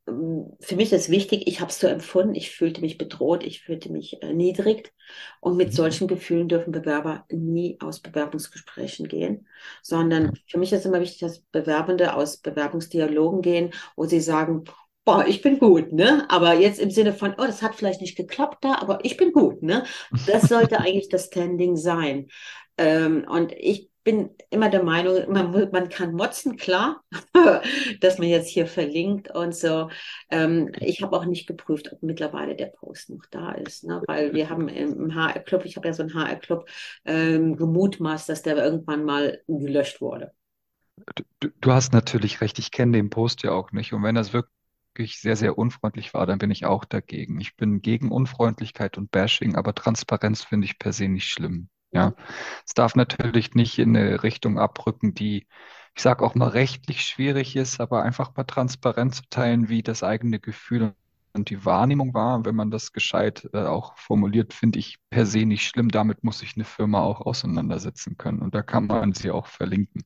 Für 0.05 0.75
mich 0.75 0.93
ist 0.93 1.09
wichtig, 1.09 1.47
ich 1.47 1.61
habe 1.61 1.71
es 1.71 1.79
so 1.79 1.87
empfunden, 1.87 2.35
ich 2.35 2.51
fühlte 2.51 2.81
mich 2.81 2.99
bedroht, 2.99 3.43
ich 3.43 3.61
fühlte 3.63 3.91
mich 3.91 4.21
erniedrigt. 4.21 4.93
Und 5.39 5.57
mit 5.57 5.69
mhm. 5.69 5.73
solchen 5.73 6.07
Gefühlen 6.07 6.47
dürfen 6.47 6.71
Bewerber 6.71 7.25
nie 7.31 7.77
aus 7.81 8.01
Bewerbungsgesprächen 8.01 9.07
gehen, 9.07 9.47
sondern 9.81 10.33
für 10.47 10.59
mich 10.59 10.71
ist 10.73 10.85
immer 10.85 11.01
wichtig, 11.01 11.19
dass 11.19 11.39
Bewerbende 11.51 12.15
aus 12.15 12.37
Bewerbungsdialogen 12.37 13.41
gehen, 13.41 13.71
wo 13.95 14.05
sie 14.05 14.19
sagen, 14.21 14.65
boah, 15.05 15.25
ich 15.27 15.41
bin 15.41 15.59
gut, 15.59 15.91
ne? 15.91 16.25
Aber 16.29 16.53
jetzt 16.53 16.79
im 16.79 16.91
Sinne 16.91 17.13
von, 17.13 17.33
oh, 17.37 17.45
das 17.45 17.61
hat 17.61 17.75
vielleicht 17.75 18.01
nicht 18.01 18.17
geklappt 18.17 18.63
da, 18.63 18.75
aber 18.75 18.99
ich 19.03 19.17
bin 19.17 19.31
gut, 19.31 19.63
ne? 19.63 19.85
Das 20.27 20.43
sollte 20.43 20.79
eigentlich 20.79 21.09
das 21.09 21.27
Standing 21.27 21.77
sein. 21.77 22.27
Ähm, 22.77 23.25
und 23.27 23.53
ich 23.53 23.89
bin 24.05 24.29
immer 24.51 24.69
der 24.69 24.83
Meinung, 24.83 25.29
man, 25.29 25.51
man 25.71 25.89
kann 25.89 26.13
motzen, 26.13 26.55
klar, 26.55 27.03
dass 27.99 28.19
man 28.19 28.29
jetzt 28.29 28.47
hier 28.47 28.67
verlinkt 28.67 29.31
und 29.31 29.53
so. 29.53 29.89
Ähm, 30.29 30.71
ich 30.79 31.01
habe 31.01 31.17
auch 31.17 31.25
nicht 31.25 31.47
geprüft, 31.47 31.91
ob 31.91 32.01
mittlerweile 32.03 32.55
der 32.55 32.67
Post 32.67 33.09
noch 33.09 33.25
da 33.31 33.51
ist, 33.51 33.83
ne? 33.83 34.01
weil 34.07 34.33
wir 34.33 34.49
haben 34.49 34.69
im 34.69 35.13
HR-Club, 35.15 35.65
ich 35.65 35.75
habe 35.75 35.87
ja 35.87 35.93
so 35.93 36.03
einen 36.03 36.13
HR-Club, 36.13 36.69
ähm, 37.03 37.57
gemutmaßt, 37.57 38.29
dass 38.29 38.43
der 38.43 38.55
irgendwann 38.57 39.03
mal 39.03 39.41
gelöscht 39.47 39.99
wurde. 39.99 40.31
Du, 41.39 41.49
du 41.59 41.71
hast 41.71 41.91
natürlich 41.91 42.39
recht, 42.39 42.59
ich 42.59 42.71
kenne 42.71 42.93
den 42.93 43.09
Post 43.09 43.43
ja 43.43 43.51
auch 43.51 43.71
nicht. 43.71 43.91
Und 43.91 44.03
wenn 44.03 44.15
das 44.15 44.31
wirklich 44.31 44.53
wirklich 44.97 45.19
sehr, 45.19 45.35
sehr 45.35 45.57
unfreundlich 45.57 46.13
war, 46.13 46.25
dann 46.25 46.39
bin 46.39 46.51
ich 46.51 46.65
auch 46.65 46.85
dagegen. 46.85 47.41
Ich 47.41 47.57
bin 47.57 47.81
gegen 47.81 48.11
Unfreundlichkeit 48.11 48.97
und 48.97 49.11
Bashing, 49.11 49.55
aber 49.55 49.75
Transparenz 49.75 50.41
finde 50.45 50.67
ich 50.67 50.79
per 50.79 50.93
se 50.93 51.09
nicht 51.09 51.27
schlimm. 51.27 51.67
Ja, 51.91 52.13
es 52.65 52.73
darf 52.73 52.95
natürlich 52.95 53.53
nicht 53.55 53.79
in 53.79 53.95
eine 53.95 54.21
Richtung 54.23 54.59
abrücken, 54.59 55.13
die, 55.13 55.47
ich 55.95 56.01
sage 56.03 56.25
auch 56.25 56.35
mal, 56.35 56.49
rechtlich 56.49 57.01
schwierig 57.05 57.55
ist, 57.55 57.79
aber 57.79 58.03
einfach 58.03 58.35
mal 58.35 58.43
transparent 58.43 59.15
zu 59.15 59.23
teilen, 59.29 59.69
wie 59.69 59.81
das 59.81 60.03
eigene 60.03 60.39
Gefühl 60.39 60.93
und 61.33 61.49
die 61.49 61.63
Wahrnehmung 61.65 62.13
war. 62.13 62.43
Wenn 62.45 62.55
man 62.55 62.69
das 62.71 62.91
gescheit 62.91 63.49
äh, 63.53 63.59
auch 63.65 63.97
formuliert, 63.97 64.53
finde 64.53 64.79
ich 64.79 64.97
per 65.09 65.25
se 65.25 65.45
nicht 65.45 65.65
schlimm. 65.67 65.89
Damit 65.89 66.23
muss 66.23 66.39
sich 66.39 66.55
eine 66.55 66.65
Firma 66.65 67.01
auch 67.01 67.21
auseinandersetzen 67.21 68.17
können 68.17 68.39
und 68.41 68.53
da 68.55 68.61
kann 68.61 68.87
man 68.87 69.13
sie 69.13 69.31
auch 69.31 69.47
verlinken. 69.47 70.03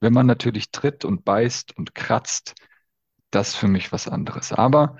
Wenn 0.00 0.12
man 0.12 0.26
natürlich 0.26 0.70
tritt 0.70 1.04
und 1.04 1.24
beißt 1.24 1.76
und 1.76 1.94
kratzt, 1.94 2.54
das 3.30 3.54
für 3.54 3.68
mich 3.68 3.92
was 3.92 4.08
anderes. 4.08 4.52
Aber 4.52 4.96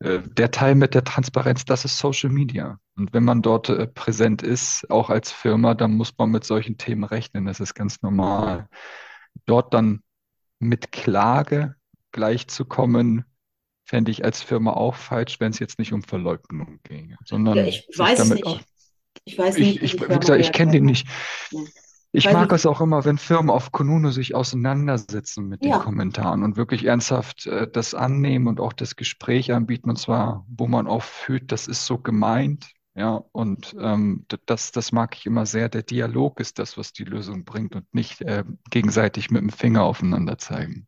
der 0.00 0.50
Teil 0.50 0.74
mit 0.76 0.94
der 0.94 1.02
Transparenz, 1.02 1.64
das 1.64 1.84
ist 1.84 1.98
Social 1.98 2.30
Media. 2.30 2.78
Und 2.96 3.12
wenn 3.12 3.24
man 3.24 3.42
dort 3.42 3.68
äh, 3.68 3.86
präsent 3.86 4.42
ist, 4.42 4.88
auch 4.90 5.10
als 5.10 5.32
Firma, 5.32 5.74
dann 5.74 5.94
muss 5.94 6.14
man 6.16 6.30
mit 6.30 6.44
solchen 6.44 6.78
Themen 6.78 7.04
rechnen. 7.04 7.46
Das 7.46 7.58
ist 7.58 7.74
ganz 7.74 8.00
normal. 8.02 8.68
Dort 9.44 9.74
dann 9.74 10.02
mit 10.60 10.92
Klage 10.92 11.74
gleichzukommen, 12.12 13.24
fände 13.84 14.10
ich 14.10 14.24
als 14.24 14.42
Firma 14.42 14.72
auch 14.72 14.94
falsch, 14.94 15.40
wenn 15.40 15.50
es 15.50 15.58
jetzt 15.58 15.78
nicht 15.78 15.92
um 15.92 16.02
Verleugnung 16.02 16.78
ginge, 16.82 17.16
sondern 17.24 17.56
ja, 17.56 17.64
ich 17.64 17.88
weiß 17.96 18.30
nicht. 18.30 18.44
Auch, 18.44 18.60
ich 19.24 19.38
weiß 19.38 19.58
nicht, 19.58 19.82
ich, 19.82 19.94
ich, 19.94 20.00
wie 20.00 20.18
gesagt, 20.18 20.40
ich 20.40 20.52
kenne 20.52 20.72
den 20.72 20.84
nicht. 20.84 21.08
Ja. 21.50 21.60
Ich 22.10 22.24
Weil 22.24 22.32
mag 22.34 22.52
es 22.52 22.64
auch 22.64 22.80
immer, 22.80 23.04
wenn 23.04 23.18
Firmen 23.18 23.50
auf 23.50 23.70
Konuno 23.70 24.10
sich 24.10 24.34
auseinandersetzen 24.34 25.46
mit 25.46 25.62
den 25.62 25.72
Kommentaren 25.72 26.42
und 26.42 26.56
wirklich 26.56 26.86
ernsthaft 26.86 27.46
äh, 27.46 27.70
das 27.70 27.94
annehmen 27.94 28.48
und 28.48 28.60
auch 28.60 28.72
das 28.72 28.96
Gespräch 28.96 29.52
anbieten. 29.52 29.90
Und 29.90 29.98
zwar, 29.98 30.46
wo 30.48 30.66
man 30.66 30.86
auch 30.86 31.02
fühlt, 31.02 31.52
das 31.52 31.68
ist 31.68 31.84
so 31.84 31.98
gemeint. 31.98 32.70
Ja, 32.94 33.22
und 33.30 33.76
ähm, 33.78 34.26
das, 34.46 34.72
das 34.72 34.90
mag 34.90 35.16
ich 35.16 35.26
immer 35.26 35.46
sehr. 35.46 35.68
Der 35.68 35.84
Dialog 35.84 36.40
ist 36.40 36.58
das, 36.58 36.76
was 36.76 36.92
die 36.92 37.04
Lösung 37.04 37.44
bringt 37.44 37.76
und 37.76 37.84
nicht 37.94 38.22
äh, 38.22 38.42
gegenseitig 38.70 39.30
mit 39.30 39.42
dem 39.42 39.50
Finger 39.50 39.84
aufeinander 39.84 40.36
zeigen. 40.36 40.87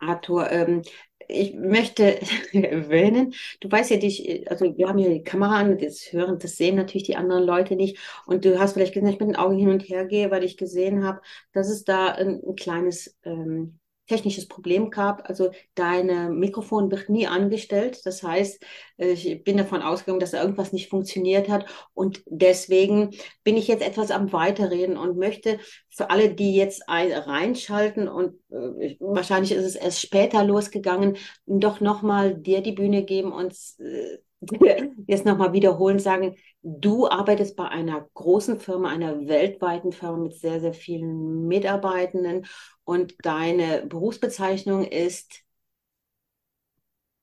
Arthur, 0.00 0.50
ähm, 0.50 0.82
ich 1.28 1.54
möchte 1.54 2.20
erwähnen, 2.52 3.34
du 3.60 3.70
weißt 3.70 3.90
ja, 3.90 3.96
dich, 3.98 4.50
also 4.50 4.76
wir 4.76 4.88
haben 4.88 4.98
hier 4.98 5.10
die 5.10 5.22
Kamera 5.22 5.56
an, 5.58 5.78
das 5.78 6.12
hören, 6.12 6.38
das 6.38 6.56
sehen 6.56 6.76
natürlich 6.76 7.04
die 7.06 7.16
anderen 7.16 7.44
Leute 7.44 7.76
nicht. 7.76 7.98
Und 8.26 8.44
du 8.44 8.58
hast 8.58 8.72
vielleicht 8.74 8.94
gesehen, 8.94 9.06
dass 9.06 9.14
ich 9.14 9.20
mit 9.20 9.28
den 9.30 9.36
Augen 9.36 9.58
hin 9.58 9.70
und 9.70 9.82
her 9.88 10.06
gehe, 10.06 10.30
weil 10.30 10.44
ich 10.44 10.56
gesehen 10.56 11.04
habe, 11.04 11.20
dass 11.52 11.68
es 11.68 11.84
da 11.84 12.08
ein, 12.08 12.40
ein 12.44 12.56
kleines 12.56 13.16
ähm, 13.24 13.78
technisches 14.10 14.48
Problem 14.48 14.90
gab. 14.90 15.28
Also 15.28 15.52
deine 15.74 16.30
Mikrofon 16.30 16.90
wird 16.90 17.08
nie 17.08 17.28
angestellt. 17.28 18.00
Das 18.04 18.22
heißt, 18.22 18.60
ich 18.96 19.44
bin 19.44 19.56
davon 19.56 19.82
ausgegangen, 19.82 20.20
dass 20.20 20.32
da 20.32 20.42
irgendwas 20.42 20.72
nicht 20.72 20.90
funktioniert 20.90 21.48
hat. 21.48 21.64
Und 21.94 22.22
deswegen 22.26 23.10
bin 23.44 23.56
ich 23.56 23.68
jetzt 23.68 23.86
etwas 23.86 24.10
am 24.10 24.32
Weiterreden 24.32 24.96
und 24.96 25.16
möchte 25.16 25.60
für 25.88 26.10
alle, 26.10 26.34
die 26.34 26.56
jetzt 26.56 26.82
reinschalten 26.88 28.08
und 28.08 28.34
äh, 28.50 28.96
wahrscheinlich 28.98 29.52
ist 29.52 29.64
es 29.64 29.76
erst 29.76 30.00
später 30.00 30.44
losgegangen, 30.44 31.16
doch 31.46 31.80
nochmal 31.80 32.34
dir 32.34 32.62
die 32.62 32.72
Bühne 32.72 33.04
geben 33.04 33.32
und 33.32 33.54
äh, 33.78 34.18
jetzt 35.06 35.24
nochmal 35.24 35.52
wiederholen, 35.52 35.98
sagen, 35.98 36.36
du 36.62 37.08
arbeitest 37.08 37.56
bei 37.56 37.68
einer 37.68 38.08
großen 38.14 38.58
Firma, 38.58 38.88
einer 38.90 39.26
weltweiten 39.28 39.92
Firma 39.92 40.18
mit 40.18 40.34
sehr, 40.34 40.60
sehr 40.60 40.74
vielen 40.74 41.46
Mitarbeitenden 41.46 42.46
und 42.84 43.14
deine 43.22 43.86
Berufsbezeichnung 43.86 44.84
ist? 44.84 45.42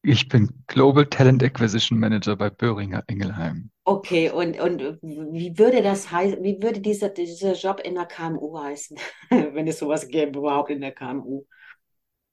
Ich 0.04 0.30
bin 0.30 0.64
Global 0.68 1.06
Talent 1.06 1.44
Acquisition 1.44 2.00
Manager 2.00 2.36
bei 2.36 2.50
Böhringer 2.50 3.04
Ingelheim. 3.08 3.72
Okay, 3.84 4.30
und, 4.30 4.60
und 4.60 5.00
wie 5.02 5.58
würde 5.58 5.82
das 5.82 6.12
heißen, 6.12 6.44
wie 6.44 6.62
würde 6.62 6.82
dieser, 6.82 7.10
dieser 7.10 7.54
Job 7.54 7.80
in 7.84 7.96
der 7.96 8.06
KMU 8.06 8.60
heißen, 8.60 8.98
wenn 9.30 9.68
es 9.68 9.80
sowas 9.80 10.08
gäbe 10.08 10.40
überhaupt 10.40 10.70
in 10.72 10.82
der 10.82 10.92
KMU? 10.92 11.46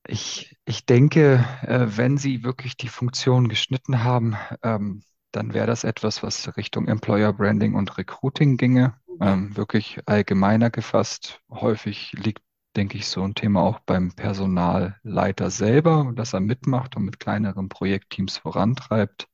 Ich, 0.07 0.57
ich 0.65 0.85
denke, 0.87 1.45
äh, 1.63 1.87
wenn 1.97 2.19
Sie 2.19 2.45
wirklich 2.45 2.77
die 2.77 2.89
Funktion 2.89 3.49
geschnitten 3.49 4.05
haben, 4.05 4.37
ähm, 4.63 5.03
dann 5.33 5.55
wäre 5.55 5.67
das 5.67 5.85
etwas, 5.85 6.23
was 6.23 6.57
Richtung 6.57 6.89
Employer 6.89 7.33
Branding 7.33 7.75
und 7.75 7.97
Recruiting 7.99 8.57
ginge. 8.57 8.95
Ähm, 9.21 9.57
wirklich 9.57 10.01
allgemeiner 10.07 10.71
gefasst. 10.71 11.41
Häufig 11.51 12.13
liegt, 12.13 12.43
denke 12.77 12.99
ich, 12.99 13.09
so 13.09 13.23
ein 13.23 13.35
Thema 13.35 13.63
auch 13.63 13.81
beim 13.81 14.13
Personalleiter 14.15 15.51
selber, 15.51 16.13
dass 16.15 16.33
er 16.35 16.41
mitmacht 16.41 16.97
und 16.97 17.05
mit 17.05 17.21
kleineren 17.21 17.69
Projektteams 17.69 18.39
vorantreibt. 18.39 19.29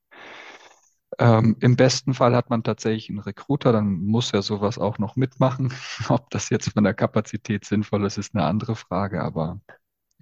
Ähm, 1.19 1.57
Im 1.61 1.77
besten 1.77 2.15
Fall 2.15 2.35
hat 2.35 2.51
man 2.51 2.63
tatsächlich 2.63 3.11
einen 3.11 3.19
Recruiter, 3.19 3.73
dann 3.73 3.95
muss 4.05 4.33
er 4.33 4.43
sowas 4.43 4.79
auch 4.79 4.99
noch 4.99 5.17
mitmachen. 5.17 5.73
Ob 6.09 6.31
das 6.31 6.51
jetzt 6.51 6.73
von 6.73 6.85
der 6.85 6.95
Kapazität 6.95 7.65
sinnvoll 7.65 8.05
ist, 8.07 8.17
ist 8.19 8.35
eine 8.35 8.45
andere 8.45 8.77
Frage, 8.77 9.23
aber 9.23 9.61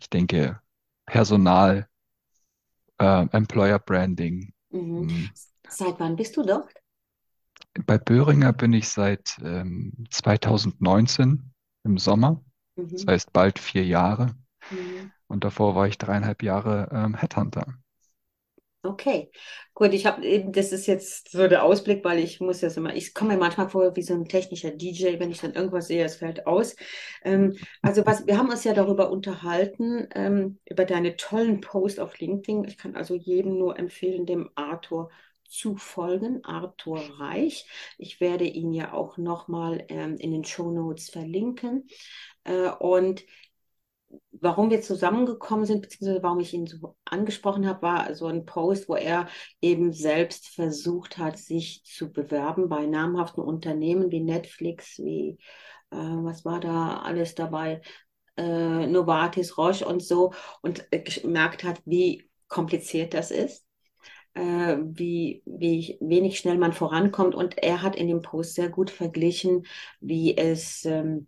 ich 0.00 0.10
denke, 0.10 0.60
Personal, 1.06 1.88
äh, 2.98 3.26
Employer 3.30 3.78
Branding. 3.78 4.52
Mhm. 4.70 5.08
Hm. 5.08 5.30
Seit 5.68 6.00
wann 6.00 6.16
bist 6.16 6.36
du 6.36 6.42
dort? 6.42 6.72
Bei 7.86 7.98
Böhringer 7.98 8.52
bin 8.52 8.72
ich 8.72 8.88
seit 8.88 9.38
ähm, 9.42 9.92
2019 10.10 11.52
im 11.84 11.98
Sommer. 11.98 12.42
Mhm. 12.76 12.88
Das 12.90 13.06
heißt 13.06 13.32
bald 13.32 13.58
vier 13.58 13.84
Jahre. 13.84 14.34
Mhm. 14.70 15.12
Und 15.26 15.44
davor 15.44 15.74
war 15.74 15.86
ich 15.86 15.98
dreieinhalb 15.98 16.42
Jahre 16.42 16.88
ähm, 16.92 17.14
Headhunter. 17.14 17.74
Okay, 18.82 19.30
gut, 19.74 19.92
ich 19.92 20.06
habe 20.06 20.24
eben, 20.24 20.52
das 20.52 20.70
ist 20.70 20.86
jetzt 20.86 21.32
so 21.32 21.48
der 21.48 21.64
Ausblick, 21.64 22.04
weil 22.04 22.20
ich 22.20 22.40
muss 22.40 22.60
das 22.60 22.76
immer, 22.76 22.94
ich 22.94 23.12
komme 23.12 23.32
mir 23.32 23.38
manchmal 23.38 23.68
vor 23.68 23.96
wie 23.96 24.02
so 24.02 24.14
ein 24.14 24.26
technischer 24.28 24.70
DJ, 24.70 25.18
wenn 25.18 25.32
ich 25.32 25.40
dann 25.40 25.52
irgendwas 25.52 25.88
sehe, 25.88 26.04
es 26.04 26.16
fällt 26.16 26.46
aus. 26.46 26.76
Ähm, 27.24 27.56
also 27.82 28.06
was, 28.06 28.26
wir 28.28 28.38
haben 28.38 28.48
uns 28.50 28.62
ja 28.62 28.74
darüber 28.74 29.10
unterhalten, 29.10 30.06
ähm, 30.14 30.60
über 30.64 30.84
deine 30.84 31.16
tollen 31.16 31.60
Posts 31.60 31.98
auf 31.98 32.18
LinkedIn. 32.20 32.64
Ich 32.64 32.78
kann 32.78 32.94
also 32.94 33.16
jedem 33.16 33.58
nur 33.58 33.76
empfehlen, 33.78 34.26
dem 34.26 34.48
Arthur 34.54 35.10
zu 35.44 35.76
folgen, 35.76 36.44
Arthur 36.44 37.00
Reich. 37.18 37.66
Ich 37.98 38.20
werde 38.20 38.44
ihn 38.44 38.72
ja 38.72 38.92
auch 38.92 39.18
nochmal 39.18 39.84
ähm, 39.88 40.16
in 40.18 40.30
den 40.30 40.44
Show 40.44 40.70
Notes 40.70 41.10
verlinken. 41.10 41.88
Äh, 42.44 42.70
und 42.78 43.24
warum 44.40 44.70
wir 44.70 44.80
zusammengekommen 44.80 45.66
sind, 45.66 45.82
beziehungsweise 45.82 46.22
warum 46.22 46.40
ich 46.40 46.54
ihn 46.54 46.66
so 46.66 46.96
angesprochen 47.04 47.66
habe, 47.66 47.82
war 47.82 48.14
so 48.14 48.26
ein 48.26 48.44
Post, 48.44 48.88
wo 48.88 48.94
er 48.94 49.28
eben 49.60 49.92
selbst 49.92 50.48
versucht 50.48 51.18
hat, 51.18 51.38
sich 51.38 51.82
zu 51.84 52.12
bewerben 52.12 52.68
bei 52.68 52.86
namhaften 52.86 53.42
Unternehmen 53.42 54.10
wie 54.10 54.20
Netflix, 54.20 54.98
wie, 54.98 55.38
äh, 55.90 55.96
was 55.96 56.44
war 56.44 56.60
da 56.60 56.98
alles 56.98 57.34
dabei, 57.34 57.82
äh, 58.36 58.86
Novartis, 58.86 59.58
Roche 59.58 59.86
und 59.86 60.02
so, 60.02 60.32
und 60.62 60.86
äh, 60.92 61.00
gemerkt 61.00 61.64
hat, 61.64 61.80
wie 61.84 62.30
kompliziert 62.48 63.14
das 63.14 63.30
ist. 63.30 63.64
Äh, 64.34 64.76
wie, 64.82 65.42
wie 65.46 65.98
wenig 66.00 66.38
schnell 66.38 66.58
man 66.58 66.72
vorankommt. 66.72 67.34
Und 67.34 67.58
er 67.58 67.82
hat 67.82 67.96
in 67.96 68.06
dem 68.06 68.22
Post 68.22 68.54
sehr 68.54 68.68
gut 68.68 68.90
verglichen, 68.90 69.66
wie 70.00 70.36
es 70.36 70.84
ähm, 70.84 71.26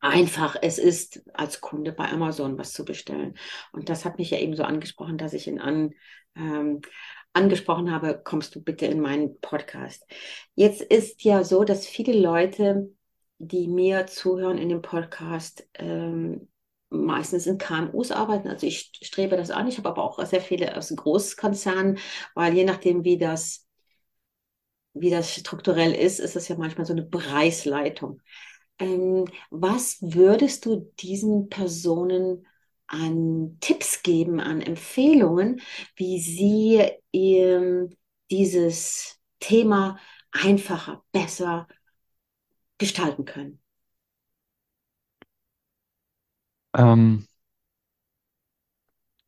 einfach 0.00 0.56
es 0.60 0.78
ist, 0.78 1.22
als 1.34 1.60
Kunde 1.60 1.92
bei 1.92 2.10
Amazon 2.10 2.58
was 2.58 2.72
zu 2.72 2.84
bestellen. 2.84 3.36
Und 3.72 3.88
das 3.88 4.04
hat 4.04 4.18
mich 4.18 4.30
ja 4.30 4.38
eben 4.38 4.54
so 4.56 4.62
angesprochen, 4.62 5.18
dass 5.18 5.32
ich 5.32 5.46
ihn 5.46 5.60
an, 5.60 5.94
ähm, 6.36 6.80
angesprochen 7.32 7.90
habe, 7.90 8.20
kommst 8.22 8.54
du 8.54 8.62
bitte 8.62 8.86
in 8.86 9.00
meinen 9.00 9.40
Podcast. 9.40 10.04
Jetzt 10.54 10.80
ist 10.82 11.24
ja 11.24 11.44
so, 11.44 11.64
dass 11.64 11.86
viele 11.86 12.18
Leute, 12.18 12.90
die 13.38 13.68
mir 13.68 14.06
zuhören 14.06 14.58
in 14.58 14.68
dem 14.68 14.82
Podcast, 14.82 15.68
ähm, 15.74 16.48
meistens 16.90 17.46
in 17.46 17.58
KMUs 17.58 18.10
arbeiten. 18.12 18.48
Also 18.48 18.66
ich 18.66 18.90
strebe 19.02 19.36
das 19.36 19.50
an. 19.50 19.68
Ich 19.68 19.78
habe 19.78 19.88
aber 19.88 20.02
auch 20.02 20.24
sehr 20.24 20.40
viele 20.40 20.76
aus 20.76 20.94
Großkonzernen, 20.94 21.98
weil 22.34 22.54
je 22.54 22.64
nachdem, 22.64 23.04
wie 23.04 23.18
das, 23.18 23.66
wie 24.94 25.10
das 25.10 25.34
strukturell 25.34 25.92
ist, 25.94 26.18
ist 26.18 26.34
das 26.34 26.48
ja 26.48 26.56
manchmal 26.56 26.86
so 26.86 26.92
eine 26.92 27.02
Bereichsleitung. 27.02 28.22
Ähm, 28.78 29.26
was 29.50 29.98
würdest 30.00 30.66
du 30.66 30.92
diesen 31.00 31.48
Personen 31.48 32.46
an 32.86 33.58
Tipps 33.60 34.02
geben, 34.02 34.40
an 34.40 34.60
Empfehlungen, 34.62 35.60
wie 35.96 36.20
sie 36.20 36.82
ähm, 37.12 37.90
dieses 38.30 39.20
Thema 39.40 39.98
einfacher, 40.32 41.04
besser 41.12 41.68
gestalten 42.78 43.24
können? 43.24 43.60
Ähm, 46.74 47.26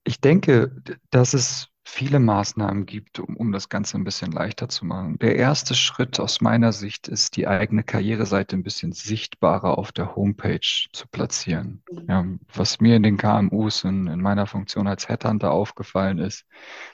ich 0.04 0.20
denke, 0.20 0.74
dass 1.10 1.34
es 1.34 1.69
viele 1.90 2.20
Maßnahmen 2.20 2.86
gibt, 2.86 3.18
um, 3.18 3.36
um 3.36 3.52
das 3.52 3.68
Ganze 3.68 3.98
ein 3.98 4.04
bisschen 4.04 4.32
leichter 4.32 4.68
zu 4.68 4.84
machen. 4.86 5.18
Der 5.18 5.36
erste 5.36 5.74
Schritt 5.74 6.20
aus 6.20 6.40
meiner 6.40 6.72
Sicht 6.72 7.08
ist, 7.08 7.36
die 7.36 7.46
eigene 7.46 7.82
Karriereseite 7.82 8.56
ein 8.56 8.62
bisschen 8.62 8.92
sichtbarer 8.92 9.76
auf 9.76 9.92
der 9.92 10.14
Homepage 10.16 10.88
zu 10.92 11.06
platzieren. 11.08 11.82
Mhm. 11.90 12.06
Ja, 12.08 12.24
was 12.54 12.80
mir 12.80 12.96
in 12.96 13.02
den 13.02 13.16
KMUs 13.16 13.84
in, 13.84 14.06
in 14.06 14.20
meiner 14.20 14.46
Funktion 14.46 14.86
als 14.86 15.08
Headhunter 15.08 15.50
aufgefallen 15.50 16.18
ist, 16.18 16.46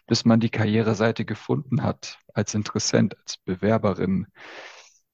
bis 0.07 0.25
man 0.25 0.41
die 0.41 0.51
Karriereseite 0.51 1.25
gefunden 1.25 1.83
hat, 1.83 2.19
als 2.35 2.55
Interessent, 2.55 3.17
als 3.19 3.37
Bewerberin, 3.39 4.27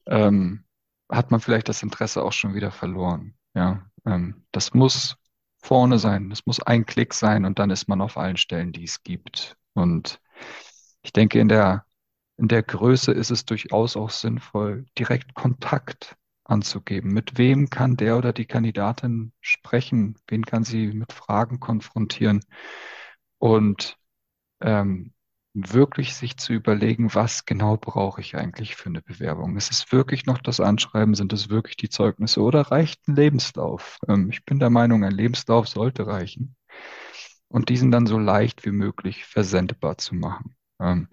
ähm, 0.07 0.65
hat 1.11 1.31
man 1.31 1.41
vielleicht 1.41 1.69
das 1.69 1.83
Interesse 1.83 2.23
auch 2.23 2.33
schon 2.33 2.55
wieder 2.55 2.71
verloren. 2.71 3.35
Ja, 3.55 3.83
ähm, 4.07 4.45
das 4.53 4.75
muss 4.75 5.17
vorne 5.63 5.99
sein. 5.99 6.31
Es 6.31 6.47
muss 6.47 6.61
ein 6.61 6.87
Klick 6.87 7.15
sein 7.15 7.45
und 7.45 7.59
dann 7.59 7.71
ist 7.71 7.89
man 7.89 8.01
auf 8.01 8.17
allen 8.17 8.37
Stellen, 8.37 8.73
die 8.73 8.85
es 8.85 9.03
gibt. 9.03 9.57
Und 9.75 10.21
ich 11.03 11.13
denke, 11.13 11.41
in 11.41 11.49
der, 11.49 11.85
in 12.37 12.49
der 12.49 12.63
Größe 12.63 13.13
ist 13.13 13.31
es 13.31 13.45
durchaus 13.45 13.97
auch 13.97 14.11
sinnvoll, 14.11 14.87
direkt 14.99 15.35
Kontakt 15.35 16.17
anzugeben. 16.45 17.13
Mit 17.13 17.39
wem 17.39 17.71
kann 17.71 17.97
der 17.97 18.19
oder 18.19 18.33
die 18.33 18.47
Kandidatin 18.47 19.33
sprechen? 19.41 20.17
Wen 20.29 20.45
kann 20.45 20.65
sie 20.65 20.89
mit 20.89 21.13
Fragen 21.13 21.61
konfrontieren? 21.61 22.41
Und 23.39 23.97
ähm, 24.61 25.13
wirklich 25.55 26.15
sich 26.15 26.37
zu 26.39 26.53
überlegen, 26.53 27.15
was 27.15 27.45
genau 27.45 27.77
brauche 27.77 28.21
ich 28.21 28.37
eigentlich 28.37 28.77
für 28.77 28.89
eine 28.89 29.03
Bewerbung? 29.03 29.57
Ist 29.57 29.71
es 29.71 29.93
wirklich 29.93 30.27
noch 30.27 30.39
das 30.39 30.61
Anschreiben? 30.61 31.15
Sind 31.15 31.33
es 31.33 31.51
wirklich 31.51 31.77
die 31.77 31.91
Zeugnisse 31.91 32.41
oder 32.41 32.63
reicht 32.63 33.07
ein 33.09 33.17
Lebenslauf? 33.17 33.99
Ähm, 34.09 34.31
ich 34.31 34.45
bin 34.45 34.59
der 34.59 34.71
Meinung, 34.71 35.05
ein 35.05 35.13
Lebenslauf 35.13 35.69
sollte 35.69 36.07
reichen. 36.07 36.57
Und 37.53 37.69
diesen 37.69 37.91
dann 37.91 38.07
so 38.07 38.19
leicht 38.19 38.65
wie 38.65 38.71
möglich 38.71 39.27
versendbar 39.27 39.99
zu 39.99 40.15
machen. 40.15 40.57
Ähm, 40.81 41.09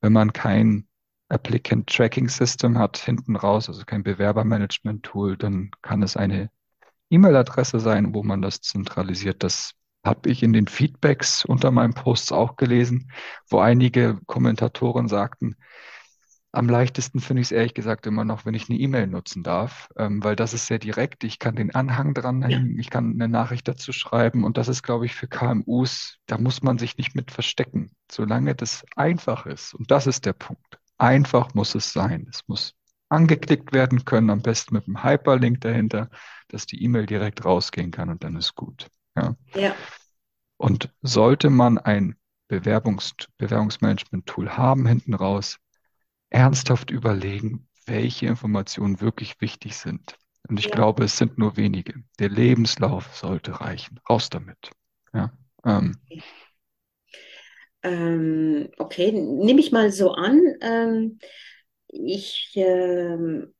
wenn 0.00 0.12
man 0.12 0.32
kein 0.32 0.86
Applicant 1.28 1.88
Tracking 1.88 2.28
System 2.28 2.78
hat 2.78 2.98
hinten 2.98 3.34
raus, 3.34 3.68
also 3.68 3.84
kein 3.84 4.04
Bewerbermanagement 4.04 5.02
Tool, 5.02 5.36
dann 5.36 5.72
kann 5.82 6.02
es 6.04 6.16
eine 6.16 6.50
E-Mail-Adresse 7.10 7.80
sein, 7.80 8.14
wo 8.14 8.22
man 8.22 8.42
das 8.42 8.60
zentralisiert. 8.60 9.42
Das 9.42 9.72
habe 10.04 10.30
ich 10.30 10.44
in 10.44 10.52
den 10.52 10.68
Feedbacks 10.68 11.44
unter 11.44 11.72
meinen 11.72 11.94
Posts 11.94 12.30
auch 12.30 12.56
gelesen, 12.56 13.10
wo 13.50 13.58
einige 13.58 14.20
Kommentatoren 14.26 15.08
sagten, 15.08 15.56
am 16.52 16.68
leichtesten 16.68 17.20
finde 17.20 17.40
ich 17.40 17.48
es 17.48 17.52
ehrlich 17.52 17.72
gesagt 17.72 18.06
immer 18.06 18.24
noch, 18.24 18.44
wenn 18.44 18.52
ich 18.52 18.68
eine 18.68 18.78
E-Mail 18.78 19.06
nutzen 19.06 19.42
darf, 19.42 19.88
ähm, 19.96 20.22
weil 20.22 20.36
das 20.36 20.52
ist 20.52 20.66
sehr 20.66 20.78
direkt. 20.78 21.24
Ich 21.24 21.38
kann 21.38 21.56
den 21.56 21.74
Anhang 21.74 22.12
dranhängen, 22.12 22.78
ich 22.78 22.90
kann 22.90 23.12
eine 23.12 23.26
Nachricht 23.26 23.66
dazu 23.68 23.92
schreiben 23.92 24.44
und 24.44 24.58
das 24.58 24.68
ist, 24.68 24.82
glaube 24.82 25.06
ich, 25.06 25.14
für 25.14 25.28
KMUs, 25.28 26.18
da 26.26 26.36
muss 26.36 26.62
man 26.62 26.76
sich 26.76 26.98
nicht 26.98 27.14
mit 27.14 27.30
verstecken, 27.30 27.90
solange 28.10 28.54
das 28.54 28.84
einfach 28.96 29.46
ist. 29.46 29.72
Und 29.72 29.90
das 29.90 30.06
ist 30.06 30.26
der 30.26 30.34
Punkt. 30.34 30.78
Einfach 30.98 31.54
muss 31.54 31.74
es 31.74 31.92
sein. 31.92 32.28
Es 32.30 32.46
muss 32.46 32.74
angeklickt 33.08 33.72
werden 33.72 34.04
können, 34.04 34.30
am 34.30 34.42
besten 34.42 34.74
mit 34.74 34.86
einem 34.86 35.02
Hyperlink 35.02 35.62
dahinter, 35.62 36.10
dass 36.48 36.66
die 36.66 36.82
E-Mail 36.82 37.06
direkt 37.06 37.44
rausgehen 37.44 37.90
kann 37.90 38.10
und 38.10 38.24
dann 38.24 38.36
ist 38.36 38.54
gut. 38.54 38.88
Ja. 39.16 39.36
Ja. 39.54 39.74
Und 40.58 40.90
sollte 41.00 41.48
man 41.48 41.78
ein 41.78 42.16
Bewerbungs 42.48 43.14
Bewerbungsmanagement-Tool 43.38 44.50
haben 44.50 44.86
hinten 44.86 45.14
raus, 45.14 45.58
ernsthaft 46.32 46.90
überlegen, 46.90 47.68
welche 47.86 48.26
Informationen 48.26 49.00
wirklich 49.00 49.40
wichtig 49.40 49.76
sind. 49.76 50.16
Und 50.48 50.58
ich 50.58 50.70
Ja. 50.70 50.76
glaube, 50.76 51.04
es 51.04 51.16
sind 51.16 51.38
nur 51.38 51.56
wenige. 51.56 51.94
Der 52.18 52.28
Lebenslauf 52.28 53.14
sollte 53.16 53.60
reichen. 53.60 54.00
Raus 54.08 54.30
damit. 54.30 54.70
Ja. 55.14 55.32
Ähm, 55.64 55.96
Ähm, 57.82 58.68
okay, 58.78 59.12
nehme 59.12 59.60
ich 59.60 59.72
mal 59.72 59.90
so 59.92 60.12
an. 60.12 60.40
Ähm, 60.60 61.18
ich 61.88 62.52
ähm, 62.56 63.54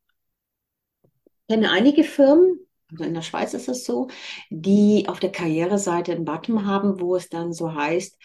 kenne 1.49 1.71
einige 1.71 2.05
Firmen, 2.05 2.59
also 2.91 3.05
in 3.05 3.15
der 3.15 3.23
Schweiz 3.23 3.55
ist 3.55 3.69
es 3.69 3.85
so, 3.85 4.09
die 4.51 5.05
auf 5.09 5.21
der 5.21 5.33
Karriereseite 5.33 6.13
einen 6.13 6.25
Button 6.25 6.67
haben, 6.67 7.01
wo 7.01 7.17
es 7.17 7.29
dann 7.29 7.53
so 7.53 7.75
heißt, 7.75 8.19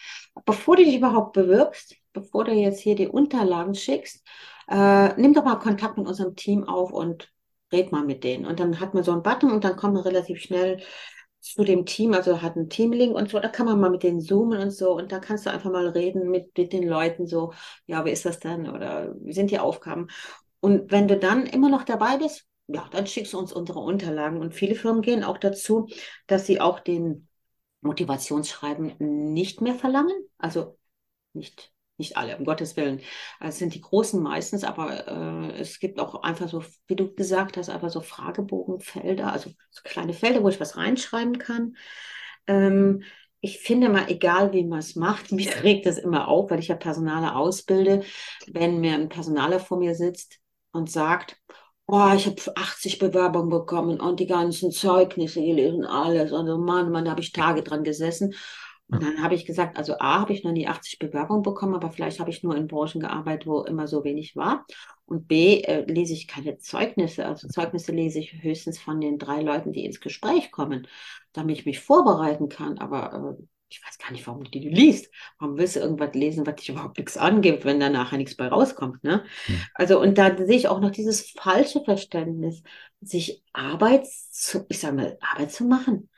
bevor 0.44 0.76
du 0.76 0.84
dich 0.84 0.96
überhaupt 0.96 1.32
bewirbst, 1.32 1.96
bevor 2.20 2.44
du 2.44 2.52
jetzt 2.52 2.80
hier 2.80 2.94
die 2.94 3.08
Unterlagen 3.08 3.74
schickst, 3.74 4.24
äh, 4.68 5.14
nimm 5.20 5.34
doch 5.34 5.44
mal 5.44 5.56
Kontakt 5.56 5.98
mit 5.98 6.06
unserem 6.06 6.36
Team 6.36 6.64
auf 6.64 6.92
und 6.92 7.32
red 7.72 7.92
mal 7.92 8.04
mit 8.04 8.24
denen. 8.24 8.46
Und 8.46 8.60
dann 8.60 8.80
hat 8.80 8.94
man 8.94 9.04
so 9.04 9.12
einen 9.12 9.22
Button 9.22 9.50
und 9.50 9.64
dann 9.64 9.76
kommt 9.76 9.94
man 9.94 10.02
relativ 10.02 10.40
schnell 10.40 10.80
zu 11.40 11.64
dem 11.64 11.86
Team, 11.86 12.14
also 12.14 12.42
hat 12.42 12.56
einen 12.56 12.68
Teamlink 12.68 13.14
und 13.14 13.30
so, 13.30 13.38
da 13.38 13.48
kann 13.48 13.66
man 13.66 13.80
mal 13.80 13.90
mit 13.90 14.02
denen 14.02 14.20
zoomen 14.20 14.60
und 14.60 14.70
so 14.72 14.96
und 14.96 15.12
da 15.12 15.20
kannst 15.20 15.46
du 15.46 15.50
einfach 15.50 15.70
mal 15.70 15.88
reden 15.88 16.30
mit, 16.30 16.56
mit 16.58 16.72
den 16.72 16.86
Leuten 16.86 17.26
so, 17.26 17.52
ja, 17.86 18.04
wie 18.04 18.10
ist 18.10 18.24
das 18.26 18.40
denn 18.40 18.68
oder 18.68 19.14
wie 19.20 19.32
sind 19.32 19.50
die 19.50 19.60
Aufgaben? 19.60 20.08
Und 20.60 20.90
wenn 20.90 21.06
du 21.08 21.16
dann 21.16 21.46
immer 21.46 21.68
noch 21.70 21.84
dabei 21.84 22.18
bist, 22.18 22.46
ja, 22.66 22.86
dann 22.90 23.06
schickst 23.06 23.32
du 23.32 23.38
uns 23.38 23.52
unsere 23.52 23.80
Unterlagen. 23.80 24.40
Und 24.40 24.54
viele 24.54 24.74
Firmen 24.74 25.02
gehen 25.02 25.24
auch 25.24 25.38
dazu, 25.38 25.88
dass 26.26 26.46
sie 26.46 26.60
auch 26.60 26.80
den 26.80 27.28
Motivationsschreiben 27.80 28.94
nicht 29.32 29.60
mehr 29.60 29.74
verlangen. 29.74 30.16
Also 30.38 30.78
nicht, 31.32 31.72
nicht 31.98 32.16
alle, 32.16 32.36
um 32.38 32.44
Gottes 32.44 32.76
Willen. 32.76 33.00
Es 33.40 33.58
sind 33.58 33.74
die 33.74 33.80
Großen 33.80 34.22
meistens, 34.22 34.64
aber 34.64 35.06
äh, 35.08 35.60
es 35.60 35.80
gibt 35.80 35.98
auch 35.98 36.22
einfach 36.22 36.48
so, 36.48 36.64
wie 36.86 36.96
du 36.96 37.14
gesagt 37.14 37.56
hast, 37.56 37.68
einfach 37.68 37.90
so 37.90 38.00
Fragebogenfelder, 38.00 39.32
also 39.32 39.50
so 39.70 39.80
kleine 39.84 40.14
Felder, 40.14 40.42
wo 40.42 40.48
ich 40.48 40.60
was 40.60 40.76
reinschreiben 40.76 41.38
kann. 41.38 41.76
Ähm, 42.46 43.02
ich 43.40 43.60
finde 43.60 43.88
mal, 43.88 44.08
egal 44.08 44.52
wie 44.52 44.64
man 44.64 44.80
es 44.80 44.96
macht, 44.96 45.32
mich 45.32 45.62
regt 45.62 45.86
das 45.86 45.98
immer 45.98 46.28
auf, 46.28 46.50
weil 46.50 46.60
ich 46.60 46.68
ja 46.68 46.76
Personale 46.76 47.34
ausbilde, 47.34 48.02
wenn 48.46 48.80
mir 48.80 48.94
ein 48.94 49.08
Personaler 49.08 49.60
vor 49.60 49.78
mir 49.78 49.94
sitzt 49.94 50.38
und 50.72 50.90
sagt, 50.90 51.36
oh, 51.86 52.12
ich 52.14 52.26
habe 52.26 52.36
80 52.56 52.98
Bewerbungen 52.98 53.48
bekommen 53.50 54.00
und 54.00 54.20
die 54.20 54.26
ganzen 54.26 54.70
Zeugnisse 54.70 55.40
gelesen, 55.40 55.84
alles. 55.86 56.32
Und 56.32 56.46
so, 56.46 56.58
Mann, 56.58 56.90
Mann, 56.92 57.04
da 57.06 57.12
habe 57.12 57.22
ich 57.22 57.32
Tage 57.32 57.62
dran 57.62 57.82
gesessen. 57.84 58.34
Und 58.90 59.02
dann 59.02 59.22
habe 59.22 59.34
ich 59.34 59.44
gesagt, 59.44 59.76
also 59.76 59.98
A, 59.98 60.20
habe 60.20 60.32
ich 60.32 60.44
noch 60.44 60.52
nie 60.52 60.66
80 60.66 60.98
Bewerbungen 60.98 61.42
bekommen, 61.42 61.74
aber 61.74 61.90
vielleicht 61.90 62.20
habe 62.20 62.30
ich 62.30 62.42
nur 62.42 62.56
in 62.56 62.68
Branchen 62.68 63.00
gearbeitet, 63.00 63.46
wo 63.46 63.62
immer 63.62 63.86
so 63.86 64.02
wenig 64.02 64.34
war. 64.34 64.64
Und 65.04 65.28
B, 65.28 65.60
äh, 65.60 65.84
lese 65.90 66.14
ich 66.14 66.26
keine 66.26 66.56
Zeugnisse. 66.58 67.26
Also 67.26 67.48
Zeugnisse 67.48 67.92
lese 67.92 68.18
ich 68.18 68.42
höchstens 68.42 68.78
von 68.78 69.00
den 69.00 69.18
drei 69.18 69.42
Leuten, 69.42 69.72
die 69.72 69.84
ins 69.84 70.00
Gespräch 70.00 70.50
kommen, 70.50 70.86
damit 71.32 71.58
ich 71.58 71.66
mich 71.66 71.80
vorbereiten 71.80 72.48
kann. 72.48 72.78
Aber 72.78 73.36
äh, 73.38 73.42
ich 73.68 73.82
weiß 73.84 73.98
gar 73.98 74.10
nicht, 74.12 74.26
warum 74.26 74.44
du 74.44 74.50
die 74.50 74.68
liest. 74.68 75.10
Warum 75.38 75.58
willst 75.58 75.76
du 75.76 75.80
irgendwas 75.80 76.14
lesen, 76.14 76.46
was 76.46 76.56
dich 76.56 76.70
überhaupt 76.70 76.96
nichts 76.96 77.18
angibt, 77.18 77.64
wenn 77.66 77.80
da 77.80 77.90
nachher 77.90 78.16
nichts 78.16 78.36
bei 78.36 78.48
rauskommt, 78.48 79.04
ne? 79.04 79.24
Hm. 79.46 79.60
Also, 79.74 80.00
und 80.00 80.16
da 80.16 80.34
sehe 80.36 80.56
ich 80.56 80.68
auch 80.68 80.80
noch 80.80 80.90
dieses 80.90 81.30
falsche 81.30 81.82
Verständnis, 81.84 82.62
sich 83.02 83.42
Arbeit 83.52 84.06
zu, 84.06 84.64
ich 84.68 84.80
sag 84.80 84.94
mal, 84.94 85.18
Arbeit 85.20 85.52
zu 85.52 85.64
machen. 85.64 86.08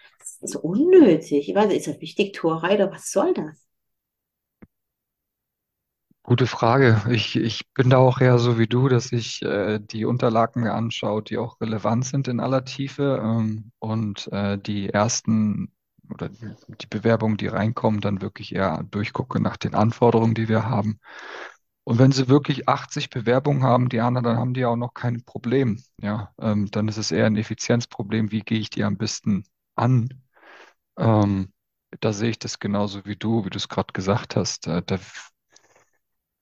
Ist 0.43 0.57
unnötig. 0.57 1.49
Ich 1.49 1.55
weiß 1.55 1.73
ist 1.73 1.87
das 1.87 2.01
wichtig, 2.01 2.35
Torheit 2.35 2.81
oder 2.81 2.93
was 2.93 3.11
soll 3.11 3.33
das? 3.35 3.67
Gute 6.23 6.47
Frage. 6.47 7.03
Ich, 7.11 7.35
ich 7.37 7.73
bin 7.73 7.91
da 7.91 7.97
auch 7.99 8.21
eher 8.21 8.39
so 8.39 8.59
wie 8.59 8.67
du, 8.67 8.89
dass 8.89 9.11
ich 9.11 9.43
äh, 9.43 9.81
die 9.81 10.05
Unterlagen 10.05 10.63
mir 10.63 10.75
anschaue, 10.75 11.23
die 11.23 11.39
auch 11.39 11.61
relevant 11.61 12.05
sind 12.05 12.29
in 12.29 12.41
aller 12.41 12.65
Tiefe 12.65 13.21
ähm, 13.23 13.73
und 13.79 14.29
äh, 14.33 14.59
die 14.59 14.91
ersten 14.91 15.73
oder 16.13 16.29
die, 16.29 16.55
die 16.81 16.87
Bewerbungen, 16.87 17.37
die 17.37 17.47
reinkommen, 17.49 18.01
dann 18.01 18.21
wirklich 18.23 18.55
eher 18.55 18.83
durchgucke 18.91 19.41
nach 19.41 19.57
den 19.57 19.75
Anforderungen, 19.75 20.35
die 20.35 20.49
wir 20.49 20.69
haben. 20.69 21.01
Und 21.85 21.99
wenn 21.99 22.13
sie 22.13 22.29
wirklich 22.29 22.69
80 22.69 23.11
Bewerbungen 23.11 23.63
haben, 23.65 23.89
anderen, 24.01 24.25
dann 24.25 24.37
haben 24.39 24.55
die 24.55 24.65
auch 24.65 24.77
noch 24.77 24.95
kein 24.95 25.25
Problem. 25.25 25.83
Ja, 26.01 26.33
ähm, 26.41 26.71
dann 26.71 26.89
ist 26.89 26.99
es 26.99 27.11
eher 27.13 27.27
ein 27.27 27.37
Effizienzproblem. 27.37 28.31
Wie 28.31 28.41
gehe 28.41 28.59
ich 28.61 28.71
die 28.71 28.85
am 28.85 28.97
besten 28.97 29.45
an? 29.75 30.09
Ähm, 31.01 31.53
da 32.01 32.13
sehe 32.13 32.31
ich 32.31 32.39
das 32.39 32.61
genauso 32.61 33.05
wie 33.07 33.17
du, 33.17 33.45
wie 33.45 33.51
du 33.51 33.59
es 33.59 33.69
gerade 33.69 33.93
gesagt 33.93 34.37
hast. 34.37 34.69
Äh, 34.69 34.83
da 34.87 34.99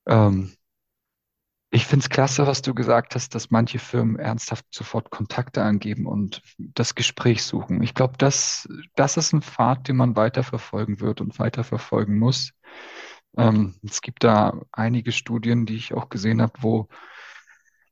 ähm, 0.06 0.52
Ich 1.70 1.84
finde 1.86 2.04
es 2.04 2.08
klasse, 2.08 2.46
was 2.46 2.62
du 2.62 2.72
gesagt 2.74 3.14
hast, 3.14 3.34
dass 3.34 3.50
manche 3.50 3.78
Firmen 3.78 4.18
ernsthaft 4.18 4.64
sofort 4.70 5.10
Kontakte 5.10 5.62
angeben 5.62 6.06
und 6.06 6.42
das 6.56 6.94
Gespräch 6.94 7.42
suchen. 7.44 7.82
Ich 7.82 7.92
glaube, 7.94 8.14
das, 8.16 8.66
das 8.94 9.18
ist 9.18 9.34
ein 9.34 9.42
Pfad, 9.42 9.86
den 9.86 9.96
man 9.96 10.16
weiterverfolgen 10.16 11.00
wird 11.00 11.20
und 11.20 11.38
weiterverfolgen 11.38 12.18
muss. 12.18 12.52
Ähm, 13.36 13.74
es 13.84 14.00
gibt 14.00 14.24
da 14.24 14.62
einige 14.72 15.12
Studien, 15.12 15.66
die 15.66 15.76
ich 15.76 15.94
auch 15.94 16.08
gesehen 16.08 16.40
habe, 16.42 16.54
wo 16.60 16.88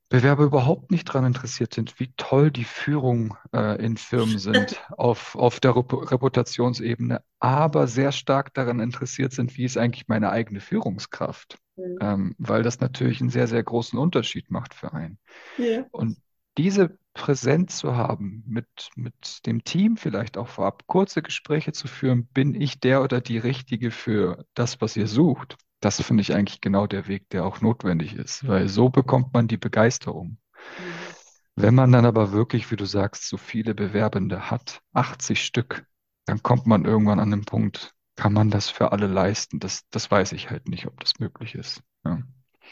Bewerber 0.09 0.45
überhaupt 0.45 0.91
nicht 0.91 1.09
daran 1.09 1.25
interessiert 1.27 1.75
sind, 1.75 1.99
wie 1.99 2.13
toll 2.17 2.51
die 2.51 2.65
Führung 2.65 3.37
äh, 3.53 3.85
in 3.85 3.97
Firmen 3.97 4.39
sind 4.39 4.81
auf, 4.97 5.35
auf 5.35 5.59
der 5.61 5.75
Rep 5.77 5.93
Reputationsebene, 6.13 7.23
aber 7.41 7.89
sehr 7.89 8.13
stark 8.13 8.55
daran 8.55 8.81
interessiert 8.81 9.33
sind, 9.33 9.57
wie 9.57 9.65
ist 9.65 9.77
eigentlich 9.77 10.09
meine 10.09 10.31
eigene 10.31 10.61
Führungskraft, 10.61 11.59
Mhm. 11.79 11.99
ähm, 12.01 12.35
weil 12.39 12.63
das 12.63 12.81
natürlich 12.81 13.21
einen 13.21 13.29
sehr, 13.31 13.49
sehr 13.49 13.63
großen 13.63 13.99
Unterschied 13.99 14.51
macht 14.51 14.75
für 14.75 14.95
einen. 14.95 15.19
Ja. 15.59 15.87
Und 15.91 16.19
diese 16.59 16.99
Präsenz 17.15 17.79
zu 17.79 17.97
haben, 17.97 18.43
mit, 18.47 18.67
mit 18.95 19.47
dem 19.47 19.65
Team 19.65 19.97
vielleicht 19.97 20.37
auch 20.39 20.49
vorab 20.49 20.87
kurze 20.87 21.23
Gespräche 21.23 21.73
zu 21.73 21.89
führen, 21.89 22.27
bin 22.27 22.55
ich 22.55 22.81
der 22.81 23.03
oder 23.03 23.21
die 23.21 23.39
Richtige 23.39 23.91
für 23.91 24.45
das, 24.55 24.81
was 24.81 24.97
ihr 24.97 25.07
sucht? 25.07 25.57
Das 25.87 26.03
finde 26.03 26.21
ich 26.21 26.35
eigentlich 26.35 26.61
genau 26.61 26.89
der 26.89 27.07
Weg, 27.07 27.31
der 27.31 27.47
auch 27.47 27.61
notwendig 27.61 28.15
ist, 28.17 28.49
weil 28.49 28.69
so 28.69 28.89
bekommt 28.89 29.33
man 29.33 29.47
die 29.47 29.57
Begeisterung. 29.57 30.37
Mhm. 30.81 31.15
Wenn 31.55 31.77
man 31.77 31.93
dann 31.93 32.05
aber 32.05 32.33
wirklich, 32.33 32.73
wie 32.73 32.77
du 32.77 32.87
sagst, 32.87 33.29
so 33.29 33.37
viele 33.37 33.73
Bewerbende 33.73 34.51
hat, 34.51 34.81
80 34.95 35.45
Stück, 35.45 35.87
dann 36.25 36.43
kommt 36.43 36.67
man 36.67 36.87
irgendwann 36.87 37.21
an 37.21 37.31
den 37.31 37.45
Punkt, 37.45 37.95
kann 38.17 38.33
man 38.33 38.51
das 38.51 38.69
für 38.69 38.91
alle 38.91 39.07
leisten? 39.07 39.61
Das, 39.61 39.83
das 39.91 40.11
weiß 40.11 40.33
ich 40.33 40.51
halt 40.51 40.69
nicht, 40.69 40.89
ob 40.89 40.99
das 40.99 41.21
möglich 41.21 41.55
ist. 41.55 41.83
Ja. 42.05 42.19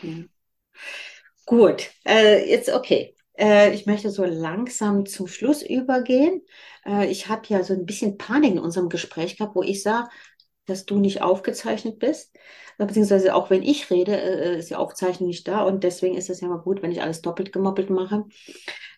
Ja. 0.02 0.24
Gut, 1.46 1.92
äh, 2.04 2.50
jetzt 2.50 2.68
okay. 2.68 3.14
Äh, 3.38 3.74
ich 3.74 3.86
möchte 3.86 4.10
so 4.10 4.24
langsam 4.24 5.06
zum 5.06 5.28
Schluss 5.28 5.62
übergehen. 5.62 6.42
Äh, 6.84 7.06
ich 7.12 7.28
habe 7.28 7.42
ja 7.46 7.62
so 7.62 7.74
ein 7.74 7.86
bisschen 7.86 8.18
Panik 8.18 8.54
in 8.54 8.58
unserem 8.58 8.88
Gespräch 8.88 9.36
gehabt, 9.36 9.54
wo 9.54 9.62
ich 9.62 9.84
sah, 9.84 10.08
dass 10.66 10.86
du 10.86 10.98
nicht 10.98 11.22
aufgezeichnet 11.22 11.98
bist. 11.98 12.34
Äh, 12.78 12.86
Beziehungsweise 12.86 13.34
auch 13.34 13.50
wenn 13.50 13.62
ich 13.62 13.90
rede, 13.90 14.16
äh, 14.20 14.58
ist 14.58 14.70
die 14.70 14.76
Aufzeichnung 14.76 15.28
nicht 15.28 15.46
da 15.48 15.62
und 15.62 15.84
deswegen 15.84 16.16
ist 16.16 16.30
es 16.30 16.40
ja 16.40 16.48
mal 16.48 16.58
gut, 16.58 16.82
wenn 16.82 16.92
ich 16.92 17.02
alles 17.02 17.22
doppelt 17.22 17.52
gemoppelt 17.52 17.90
mache. 17.90 18.24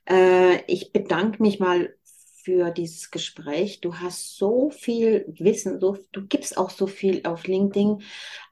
Äh, 0.09 0.63
ich 0.67 0.93
bedanke 0.93 1.43
mich 1.43 1.59
mal 1.61 1.95
für 2.45 2.71
dieses 2.71 3.11
Gespräch. 3.11 3.81
Du 3.81 3.97
hast 3.97 4.37
so 4.37 4.71
viel 4.71 5.27
Wissen, 5.39 5.81
so, 5.81 5.99
du 6.13 6.27
gibst 6.27 6.57
auch 6.59 6.71
so 6.71 6.87
viel 6.87 7.23
auf 7.25 7.47
LinkedIn. 7.47 8.03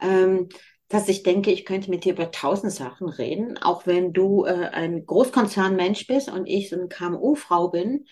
Ähm, 0.01 0.49
dass 0.89 1.09
ich 1.09 1.23
denke, 1.23 1.51
ich 1.51 1.65
könnte 1.65 1.91
mit 1.91 2.05
dir 2.05 2.13
über 2.13 2.31
tausend 2.31 2.73
Sachen 2.73 3.09
reden, 3.09 3.59
auch 3.59 3.87
wenn 3.87 4.13
du 4.13 4.45
äh, 4.45 4.69
ein 4.69 5.07
Großkonzernmensch 5.07 6.07
bist 6.07 6.31
und 6.31 6.47
ich 6.47 6.69
so 6.69 6.77
eine 6.77 6.89
KMU-Frau 6.89 7.69
bin. 7.69 8.07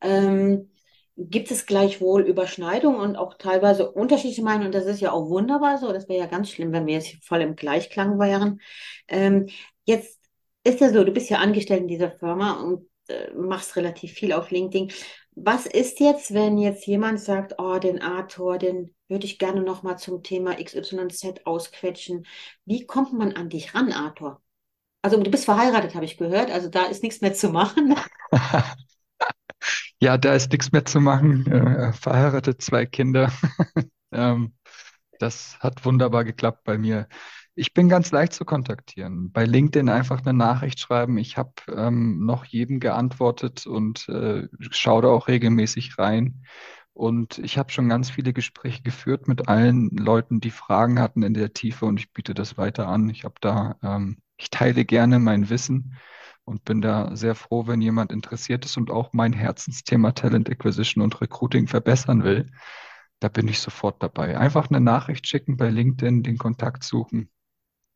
Ähm, 0.00 0.70
gibt 1.18 1.50
es 1.50 1.66
gleichwohl 1.66 2.22
Überschneidungen 2.22 3.00
und 3.00 3.16
auch 3.16 3.34
teilweise 3.34 3.90
unterschiedliche 3.90 4.42
Meinungen. 4.42 4.66
Und 4.66 4.74
das 4.74 4.86
ist 4.86 5.00
ja 5.00 5.10
auch 5.12 5.28
wunderbar 5.28 5.78
so. 5.78 5.92
Das 5.92 6.08
wäre 6.08 6.20
ja 6.20 6.26
ganz 6.26 6.50
schlimm, 6.50 6.72
wenn 6.72 6.86
wir 6.86 6.94
jetzt 6.94 7.24
voll 7.24 7.40
im 7.40 7.56
Gleichklang 7.56 8.18
wären. 8.20 8.60
Ähm, 9.08 9.48
jetzt 9.84 10.20
ist 10.62 10.80
ja 10.80 10.90
so, 10.90 11.02
du 11.02 11.12
bist 11.12 11.28
ja 11.28 11.38
angestellt 11.38 11.82
in 11.82 11.88
dieser 11.88 12.12
Firma 12.12 12.62
und 12.62 12.88
äh, 13.08 13.32
machst 13.32 13.74
relativ 13.76 14.12
viel 14.12 14.32
auf 14.32 14.50
LinkedIn. 14.50 14.92
Was 15.32 15.66
ist 15.66 15.98
jetzt, 15.98 16.34
wenn 16.34 16.56
jetzt 16.56 16.86
jemand 16.86 17.20
sagt, 17.20 17.54
oh, 17.58 17.78
den 17.78 18.00
Arthur, 18.00 18.58
den 18.58 18.94
würde 19.08 19.26
ich 19.26 19.38
gerne 19.38 19.62
noch 19.62 19.82
mal 19.82 19.96
zum 19.96 20.22
Thema 20.22 20.54
XYZ 20.62 21.46
ausquetschen. 21.46 22.26
Wie 22.64 22.86
kommt 22.86 23.12
man 23.12 23.32
an 23.32 23.48
dich 23.48 23.74
ran, 23.74 23.92
Arthur? 23.92 24.40
Also 25.02 25.20
du 25.20 25.30
bist 25.30 25.46
verheiratet, 25.46 25.94
habe 25.94 26.04
ich 26.04 26.16
gehört. 26.16 26.50
Also 26.50 26.68
da 26.68 26.84
ist 26.86 27.02
nichts 27.02 27.20
mehr 27.20 27.34
zu 27.34 27.48
machen. 27.48 27.96
Ja, 30.00 30.16
da 30.16 30.34
ist 30.34 30.52
nichts 30.52 30.72
mehr 30.72 30.84
zu 30.84 31.00
machen. 31.00 31.46
Äh, 31.50 31.92
verheiratet, 31.92 32.62
zwei 32.62 32.86
Kinder. 32.86 33.32
Ähm, 34.10 34.54
das 35.18 35.58
hat 35.60 35.84
wunderbar 35.84 36.24
geklappt 36.24 36.64
bei 36.64 36.78
mir. 36.78 37.08
Ich 37.54 37.74
bin 37.74 37.90
ganz 37.90 38.10
leicht 38.10 38.32
zu 38.32 38.46
kontaktieren. 38.46 39.32
Bei 39.32 39.44
LinkedIn 39.44 39.88
einfach 39.88 40.20
eine 40.24 40.32
Nachricht 40.32 40.80
schreiben. 40.80 41.18
Ich 41.18 41.36
habe 41.36 41.52
ähm, 41.68 42.24
noch 42.24 42.44
jedem 42.46 42.80
geantwortet 42.80 43.66
und 43.66 44.08
äh, 44.08 44.48
schaue 44.70 45.02
da 45.02 45.08
auch 45.08 45.28
regelmäßig 45.28 45.98
rein. 45.98 46.42
Und 46.92 47.38
ich 47.38 47.58
habe 47.58 47.70
schon 47.70 47.88
ganz 47.88 48.10
viele 48.10 48.32
Gespräche 48.32 48.82
geführt 48.82 49.28
mit 49.28 49.48
allen 49.48 49.90
Leuten, 49.90 50.40
die 50.40 50.50
Fragen 50.50 51.00
hatten 51.00 51.22
in 51.22 51.34
der 51.34 51.52
Tiefe 51.52 51.84
und 51.86 52.00
ich 52.00 52.12
biete 52.12 52.32
das 52.32 52.56
weiter 52.56 52.88
an. 52.88 53.10
Ich 53.10 53.24
habe 53.24 53.34
da, 53.40 53.76
ähm, 53.82 54.18
ich 54.36 54.50
teile 54.50 54.84
gerne 54.84 55.18
mein 55.18 55.50
Wissen 55.50 55.96
und 56.48 56.64
bin 56.64 56.80
da 56.80 57.14
sehr 57.14 57.34
froh, 57.34 57.66
wenn 57.66 57.80
jemand 57.80 58.10
interessiert 58.10 58.64
ist 58.64 58.76
und 58.76 58.90
auch 58.90 59.12
mein 59.12 59.32
Herzensthema 59.32 60.12
Talent 60.12 60.50
Acquisition 60.50 61.04
und 61.04 61.20
Recruiting 61.20 61.68
verbessern 61.68 62.24
will. 62.24 62.50
Da 63.20 63.28
bin 63.28 63.46
ich 63.48 63.60
sofort 63.60 64.02
dabei. 64.02 64.38
Einfach 64.38 64.70
eine 64.70 64.80
Nachricht 64.80 65.26
schicken 65.26 65.56
bei 65.56 65.68
LinkedIn, 65.68 66.22
den 66.22 66.38
Kontakt 66.38 66.84
suchen. 66.84 67.30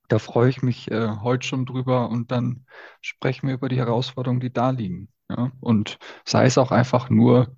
Da 0.09 0.19
freue 0.19 0.51
ich 0.51 0.63
mich 0.63 0.91
äh, 0.91 1.09
heute 1.23 1.47
schon 1.47 1.65
drüber 1.65 2.11
und 2.11 2.31
dann 2.31 2.67
sprechen 3.01 3.49
wir 3.49 3.55
über 3.55 3.69
die 3.69 3.79
Herausforderungen, 3.79 4.41
die 4.41 4.53
da 4.53 4.71
liegen. 4.71 5.09
Ja? 5.31 5.53
Und 5.61 5.99
sei 6.25 6.45
es 6.45 6.59
auch 6.59 6.71
einfach 6.71 7.09
nur 7.09 7.57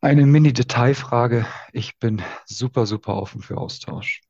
eine 0.00 0.24
Mini-Detailfrage. 0.24 1.46
Ich 1.72 1.98
bin 1.98 2.22
super, 2.46 2.86
super 2.86 3.16
offen 3.16 3.42
für 3.42 3.58
Austausch. 3.58 4.22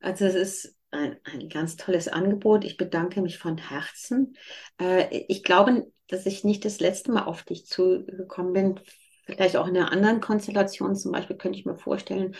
Also 0.00 0.26
es 0.26 0.34
ist 0.34 0.76
ein, 0.92 1.16
ein 1.24 1.48
ganz 1.48 1.76
tolles 1.76 2.08
Angebot. 2.08 2.64
Ich 2.64 2.76
bedanke 2.76 3.20
mich 3.22 3.38
von 3.38 3.58
Herzen. 3.58 4.36
Äh, 4.80 5.24
ich 5.28 5.42
glaube, 5.42 5.90
dass 6.08 6.26
ich 6.26 6.44
nicht 6.44 6.64
das 6.64 6.80
letzte 6.80 7.12
Mal 7.12 7.24
auf 7.24 7.42
dich 7.42 7.66
zugekommen 7.66 8.52
bin. 8.52 8.80
Vielleicht 9.24 9.56
auch 9.56 9.66
in 9.66 9.76
einer 9.76 9.90
anderen 9.92 10.20
Konstellation. 10.20 10.94
Zum 10.94 11.12
Beispiel 11.12 11.36
könnte 11.36 11.58
ich 11.58 11.64
mir 11.64 11.76
vorstellen, 11.76 12.34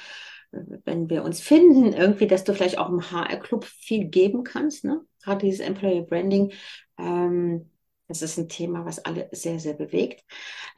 wenn 0.51 1.09
wir 1.09 1.25
uns 1.25 1.41
finden, 1.41 1.93
irgendwie, 1.93 2.27
dass 2.27 2.45
du 2.45 2.53
vielleicht 2.53 2.79
auch 2.79 2.91
im 2.91 3.11
HR-Club 3.11 3.65
viel 3.65 4.05
geben 4.05 4.45
kannst. 4.45 4.85
Ne? 4.85 5.01
Gerade 5.23 5.47
dieses 5.47 5.61
Employer 5.61 6.03
Branding. 6.03 6.53
Ähm, 6.99 7.71
das 8.09 8.21
ist 8.21 8.39
ein 8.39 8.49
Thema, 8.49 8.85
was 8.85 9.05
alle 9.05 9.29
sehr, 9.33 9.59
sehr 9.59 9.75
bewegt. 9.75 10.25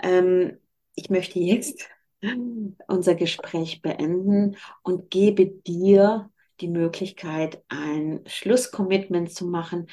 Ähm, 0.01 0.59
ich 0.95 1.11
möchte 1.11 1.41
jetzt 1.41 1.89
unser 2.87 3.17
Gespräch 3.17 3.83
beenden 3.83 4.57
und 4.83 5.11
gebe 5.11 5.47
dir 5.47 6.31
die 6.61 6.69
Möglichkeit, 6.69 7.63
ein 7.69 8.23
Schlusscommitment 8.27 9.33
zu 9.33 9.47
machen. 9.47 9.87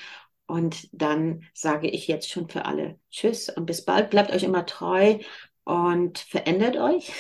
Und 0.46 0.90
dann 0.92 1.44
sage 1.54 1.88
ich 1.88 2.08
jetzt 2.08 2.30
schon 2.30 2.50
für 2.50 2.66
alle 2.66 3.00
Tschüss 3.10 3.50
und 3.50 3.66
bis 3.66 3.86
bald. 3.86 4.10
Bleibt 4.10 4.32
euch 4.32 4.44
immer 4.44 4.66
treu 4.66 5.20
und 5.64 6.20
verändert 6.20 6.78
euch. 6.78 7.14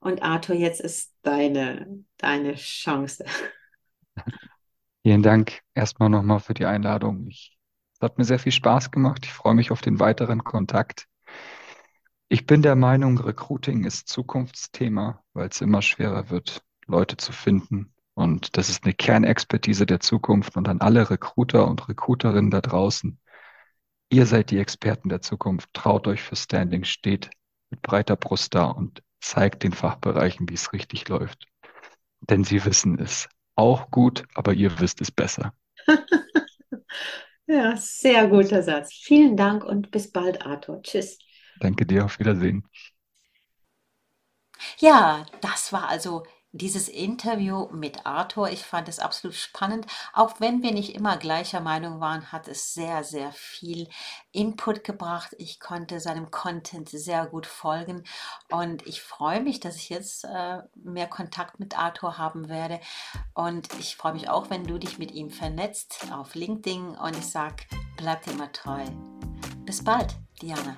Und 0.00 0.22
Arthur, 0.22 0.54
jetzt 0.54 0.80
ist 0.80 1.12
deine, 1.22 2.04
deine 2.18 2.54
Chance. 2.54 3.24
Vielen 5.02 5.22
Dank 5.22 5.60
erstmal 5.74 6.08
nochmal 6.08 6.40
für 6.40 6.54
die 6.54 6.66
Einladung. 6.66 7.26
Ich, 7.28 7.58
es 7.94 8.00
hat 8.00 8.18
mir 8.18 8.24
sehr 8.24 8.38
viel 8.38 8.52
Spaß 8.52 8.90
gemacht. 8.90 9.24
Ich 9.24 9.32
freue 9.32 9.54
mich 9.54 9.70
auf 9.70 9.80
den 9.80 9.98
weiteren 9.98 10.44
Kontakt. 10.44 11.08
Ich 12.28 12.46
bin 12.46 12.62
der 12.62 12.74
Meinung, 12.74 13.18
Recruiting 13.18 13.84
ist 13.84 14.08
Zukunftsthema, 14.08 15.22
weil 15.32 15.48
es 15.48 15.60
immer 15.60 15.80
schwerer 15.80 16.28
wird, 16.30 16.62
Leute 16.86 17.16
zu 17.16 17.32
finden. 17.32 17.92
Und 18.16 18.56
das 18.56 18.70
ist 18.70 18.84
eine 18.84 18.94
Kernexpertise 18.94 19.84
der 19.84 20.00
Zukunft. 20.00 20.56
Und 20.56 20.68
an 20.68 20.80
alle 20.80 21.10
Recruiter 21.10 21.68
und 21.68 21.86
Recruiterinnen 21.86 22.50
da 22.50 22.62
draußen, 22.62 23.20
ihr 24.08 24.24
seid 24.24 24.50
die 24.50 24.58
Experten 24.58 25.10
der 25.10 25.20
Zukunft. 25.20 25.68
Traut 25.74 26.06
euch 26.06 26.22
für 26.22 26.34
Standing, 26.34 26.84
steht 26.84 27.28
mit 27.68 27.82
breiter 27.82 28.16
Brust 28.16 28.54
da 28.54 28.64
und 28.64 29.02
zeigt 29.20 29.64
den 29.64 29.72
Fachbereichen, 29.72 30.48
wie 30.48 30.54
es 30.54 30.72
richtig 30.72 31.08
läuft. 31.08 31.46
Denn 32.22 32.42
sie 32.42 32.64
wissen 32.64 32.98
es 32.98 33.28
auch 33.54 33.90
gut, 33.90 34.24
aber 34.34 34.54
ihr 34.54 34.80
wisst 34.80 35.02
es 35.02 35.10
besser. 35.10 35.52
ja, 37.46 37.76
sehr 37.76 38.28
guter 38.28 38.62
Satz. 38.62 38.94
Vielen 38.94 39.36
Dank 39.36 39.62
und 39.62 39.90
bis 39.90 40.10
bald, 40.10 40.46
Arthur. 40.46 40.80
Tschüss. 40.82 41.18
Danke 41.60 41.84
dir, 41.84 42.06
auf 42.06 42.18
Wiedersehen. 42.18 42.66
Ja, 44.78 45.26
das 45.42 45.70
war 45.70 45.88
also 45.88 46.24
dieses 46.56 46.88
Interview 46.88 47.68
mit 47.72 48.06
Arthur. 48.06 48.50
Ich 48.50 48.64
fand 48.64 48.88
es 48.88 48.98
absolut 48.98 49.36
spannend. 49.36 49.86
Auch 50.12 50.40
wenn 50.40 50.62
wir 50.62 50.72
nicht 50.72 50.94
immer 50.94 51.16
gleicher 51.16 51.60
Meinung 51.60 52.00
waren, 52.00 52.32
hat 52.32 52.48
es 52.48 52.74
sehr, 52.74 53.04
sehr 53.04 53.32
viel 53.32 53.88
Input 54.32 54.84
gebracht. 54.84 55.34
Ich 55.38 55.60
konnte 55.60 56.00
seinem 56.00 56.30
Content 56.30 56.88
sehr 56.88 57.26
gut 57.26 57.46
folgen 57.46 58.04
und 58.50 58.86
ich 58.86 59.02
freue 59.02 59.40
mich, 59.40 59.60
dass 59.60 59.76
ich 59.76 59.88
jetzt 59.88 60.24
äh, 60.24 60.58
mehr 60.74 61.06
Kontakt 61.06 61.58
mit 61.60 61.78
Arthur 61.78 62.18
haben 62.18 62.48
werde. 62.48 62.80
Und 63.34 63.68
ich 63.78 63.96
freue 63.96 64.12
mich 64.12 64.28
auch, 64.28 64.50
wenn 64.50 64.64
du 64.64 64.78
dich 64.78 64.98
mit 64.98 65.12
ihm 65.12 65.30
vernetzt 65.30 66.06
auf 66.12 66.34
LinkedIn 66.34 66.96
und 66.96 67.16
ich 67.16 67.26
sage, 67.26 67.64
bleib 67.96 68.22
dir 68.24 68.32
immer 68.32 68.52
treu. 68.52 68.84
Bis 69.64 69.82
bald, 69.82 70.16
Diana. 70.40 70.76